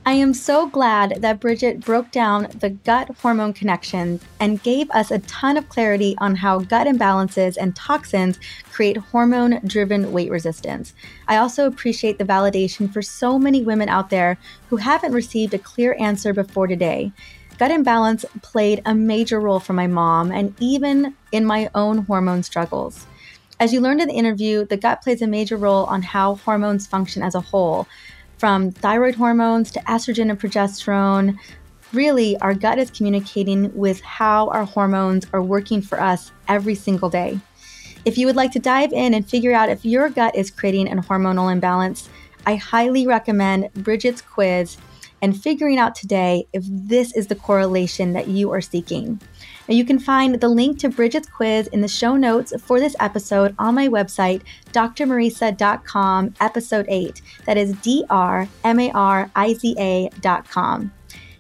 I 0.08 0.12
am 0.12 0.36
so 0.36 0.68
glad 0.68 1.24
that 1.24 1.40
Bridgit 1.40 1.84
broke 1.84 2.12
down 2.12 2.48
the 2.60 2.70
gut 2.70 3.10
hormone 3.24 3.54
connection 3.54 4.20
and 4.40 4.62
gave 4.62 4.88
us 4.92 5.10
a 5.10 5.18
ton 5.18 5.58
of 5.58 5.68
clarity 5.68 6.16
on 6.20 6.36
how 6.36 6.60
gut 6.60 6.86
imbalances 6.86 7.58
and 7.60 7.76
toxins 7.76 8.40
create 8.72 8.98
hormone 8.98 9.62
driven 9.66 10.12
weight 10.12 10.30
resistance. 10.30 10.94
I 11.28 11.38
also 11.38 11.66
appreciate 11.66 12.20
the 12.20 12.24
validation 12.24 12.94
for 12.94 13.02
so 13.02 13.40
many 13.40 13.64
women 13.64 13.90
out 13.90 14.12
there 14.12 14.38
who 14.70 14.78
haven't 14.78 15.12
received 15.12 15.56
a 15.56 15.60
clear 15.60 15.98
answer 16.00 16.34
before 16.34 16.68
today. 16.68 17.12
Gut 17.58 17.72
imbalance 17.72 18.26
played 18.42 18.82
a 18.86 18.94
major 18.94 19.40
role 19.40 19.62
for 19.62 19.72
my 19.72 19.88
mom 19.88 20.32
and 20.32 20.54
even 20.60 21.16
in 21.32 21.46
my 21.46 21.70
own 21.74 22.00
hormone 22.00 22.44
struggles. 22.44 23.06
As 23.62 23.72
you 23.72 23.80
learned 23.80 24.02
in 24.02 24.10
the 24.10 24.14
interview, 24.14 24.66
the 24.66 24.76
gut 24.76 25.02
plays 25.02 25.22
a 25.22 25.28
major 25.28 25.56
role 25.56 25.86
on 25.86 26.02
how 26.02 26.36
hormones 26.36 26.86
function 26.86 27.24
as 27.24 27.34
a 27.34 27.40
whole, 27.40 27.88
from 28.38 28.72
thyroid 28.72 29.16
hormones 29.16 29.72
to 29.72 29.80
estrogen 29.82 30.30
and 30.30 30.38
progesterone. 30.38 31.38
Really, 31.94 32.38
our 32.40 32.54
gut 32.54 32.78
is 32.78 32.92
communicating 32.92 33.74
with 33.74 34.02
how 34.02 34.50
our 34.50 34.66
hormones 34.66 35.26
are 35.32 35.42
working 35.42 35.82
for 35.82 36.02
us 36.02 36.34
every 36.50 36.76
single 36.76 37.10
day. 37.10 37.40
If 38.04 38.18
you 38.18 38.28
would 38.28 38.36
like 38.36 38.52
to 38.52 38.60
dive 38.60 38.92
in 38.92 39.14
and 39.14 39.28
figure 39.28 39.54
out 39.54 39.70
if 39.70 39.86
your 39.86 40.10
gut 40.10 40.36
is 40.36 40.52
creating 40.52 40.90
an 40.90 41.02
hormonal 41.02 41.50
imbalance, 41.50 42.10
I 42.46 42.56
highly 42.56 43.08
recommend 43.08 43.72
Bridgit's 43.74 44.22
quiz 44.22 44.78
and 45.22 45.40
figuring 45.40 45.78
out 45.78 45.96
today 45.96 46.48
if 46.54 46.64
this 46.68 47.14
is 47.16 47.28
the 47.28 47.36
correlation 47.36 48.14
that 48.14 48.28
you 48.28 48.52
are 48.52 48.62
seeking. 48.62 49.20
Now, 49.68 49.74
you 49.74 49.86
can 49.86 49.98
find 49.98 50.40
the 50.40 50.48
link 50.48 50.78
to 50.80 50.90
Bridgit's 50.90 51.28
quiz 51.28 51.68
in 51.68 51.82
the 51.82 51.88
show 51.88 52.16
notes 52.16 52.54
for 52.62 52.80
this 52.80 52.96
episode 53.00 53.56
on 53.58 53.74
my 53.74 53.88
website, 53.88 54.44
drmariza.com, 54.74 56.34
episode 56.40 56.86
8. 56.88 57.22
That 57.46 57.58
is 57.58 57.74
D 57.78 58.06
R 58.10 58.48
M 58.64 58.80
A 58.80 58.92
R 58.92 59.32
I 59.36 59.54
Z 59.54 59.76
A.com. 59.80 60.92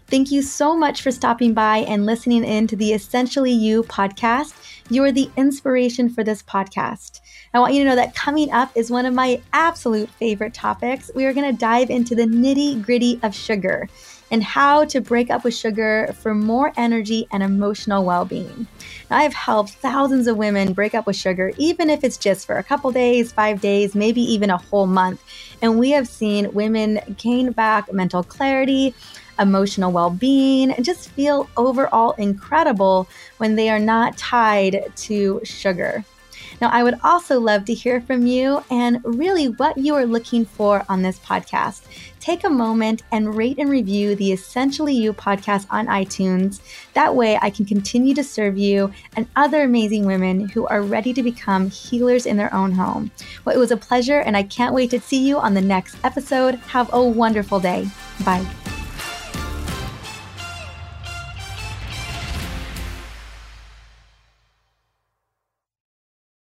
Thank 0.07 0.31
you 0.31 0.43
so 0.43 0.77
much 0.77 1.01
for 1.01 1.11
stopping 1.11 1.53
by 1.53 1.77
and 1.79 2.05
listening 2.05 2.43
in 2.43 2.67
to 2.67 2.75
the 2.75 2.93
Essentially 2.93 3.51
You 3.51 3.81
podcast. 3.83 4.53
You 4.87 5.03
are 5.03 5.11
the 5.11 5.31
inspiration 5.35 6.09
for 6.09 6.23
this 6.23 6.43
podcast. 6.43 7.21
I 7.55 7.59
want 7.59 7.73
you 7.73 7.83
to 7.83 7.89
know 7.89 7.95
that 7.95 8.13
coming 8.13 8.51
up 8.51 8.69
is 8.75 8.91
one 8.91 9.07
of 9.07 9.15
my 9.15 9.41
absolute 9.51 10.09
favorite 10.11 10.53
topics. 10.53 11.09
We 11.15 11.25
are 11.25 11.33
going 11.33 11.51
to 11.51 11.59
dive 11.59 11.89
into 11.89 12.13
the 12.13 12.25
nitty 12.25 12.83
gritty 12.83 13.19
of 13.23 13.33
sugar 13.33 13.89
and 14.29 14.43
how 14.43 14.85
to 14.85 15.01
break 15.01 15.31
up 15.31 15.43
with 15.43 15.55
sugar 15.55 16.13
for 16.19 16.35
more 16.35 16.71
energy 16.77 17.27
and 17.31 17.41
emotional 17.41 18.05
well 18.05 18.25
being. 18.25 18.67
I 19.09 19.23
have 19.23 19.33
helped 19.33 19.71
thousands 19.71 20.27
of 20.27 20.37
women 20.37 20.73
break 20.73 20.93
up 20.93 21.07
with 21.07 21.15
sugar, 21.15 21.51
even 21.57 21.89
if 21.89 22.03
it's 22.03 22.17
just 22.17 22.45
for 22.45 22.57
a 22.57 22.63
couple 22.63 22.91
days, 22.91 23.31
five 23.31 23.61
days, 23.61 23.95
maybe 23.95 24.21
even 24.21 24.51
a 24.51 24.57
whole 24.57 24.87
month. 24.87 25.23
And 25.63 25.79
we 25.79 25.91
have 25.91 26.07
seen 26.07 26.53
women 26.53 26.99
gain 27.17 27.53
back 27.53 27.91
mental 27.91 28.21
clarity 28.21 28.93
emotional 29.39 29.91
well 29.91 30.09
being, 30.09 30.71
and 30.71 30.85
just 30.85 31.09
feel 31.09 31.49
overall 31.57 32.11
incredible 32.13 33.07
when 33.37 33.55
they 33.55 33.69
are 33.69 33.79
not 33.79 34.17
tied 34.17 34.91
to 34.95 35.41
sugar. 35.43 36.03
Now, 36.61 36.69
I 36.69 36.83
would 36.83 36.99
also 37.03 37.39
love 37.39 37.65
to 37.65 37.73
hear 37.73 38.01
from 38.01 38.25
you 38.25 38.63
and 38.69 39.01
really 39.03 39.47
what 39.47 39.77
you 39.77 39.95
are 39.95 40.05
looking 40.05 40.45
for 40.45 40.85
on 40.87 41.01
this 41.01 41.19
podcast. 41.19 41.81
Take 42.19 42.43
a 42.43 42.49
moment 42.49 43.03
and 43.11 43.35
rate 43.35 43.59
and 43.59 43.69
review 43.69 44.15
the 44.15 44.31
Essentially 44.31 44.93
You 44.93 45.13
podcast 45.13 45.67
on 45.69 45.87
iTunes. 45.87 46.61
That 46.93 47.15
way, 47.15 47.37
I 47.41 47.49
can 47.49 47.65
continue 47.65 48.15
to 48.15 48.23
serve 48.23 48.57
you 48.57 48.91
and 49.15 49.27
other 49.35 49.63
amazing 49.63 50.05
women 50.05 50.49
who 50.49 50.65
are 50.67 50.81
ready 50.81 51.13
to 51.13 51.23
become 51.23 51.69
healers 51.69 52.25
in 52.25 52.37
their 52.37 52.53
own 52.53 52.71
home. 52.71 53.11
Well, 53.43 53.55
it 53.55 53.59
was 53.59 53.71
a 53.71 53.77
pleasure, 53.77 54.19
and 54.19 54.35
I 54.35 54.43
can't 54.43 54.73
wait 54.73 54.89
to 54.91 54.99
see 54.99 55.27
you 55.27 55.37
on 55.37 55.53
the 55.53 55.61
next 55.61 55.97
episode. 56.03 56.55
Have 56.55 56.91
a 56.93 57.03
wonderful 57.03 57.59
day. 57.59 57.87
Bye. 58.23 58.45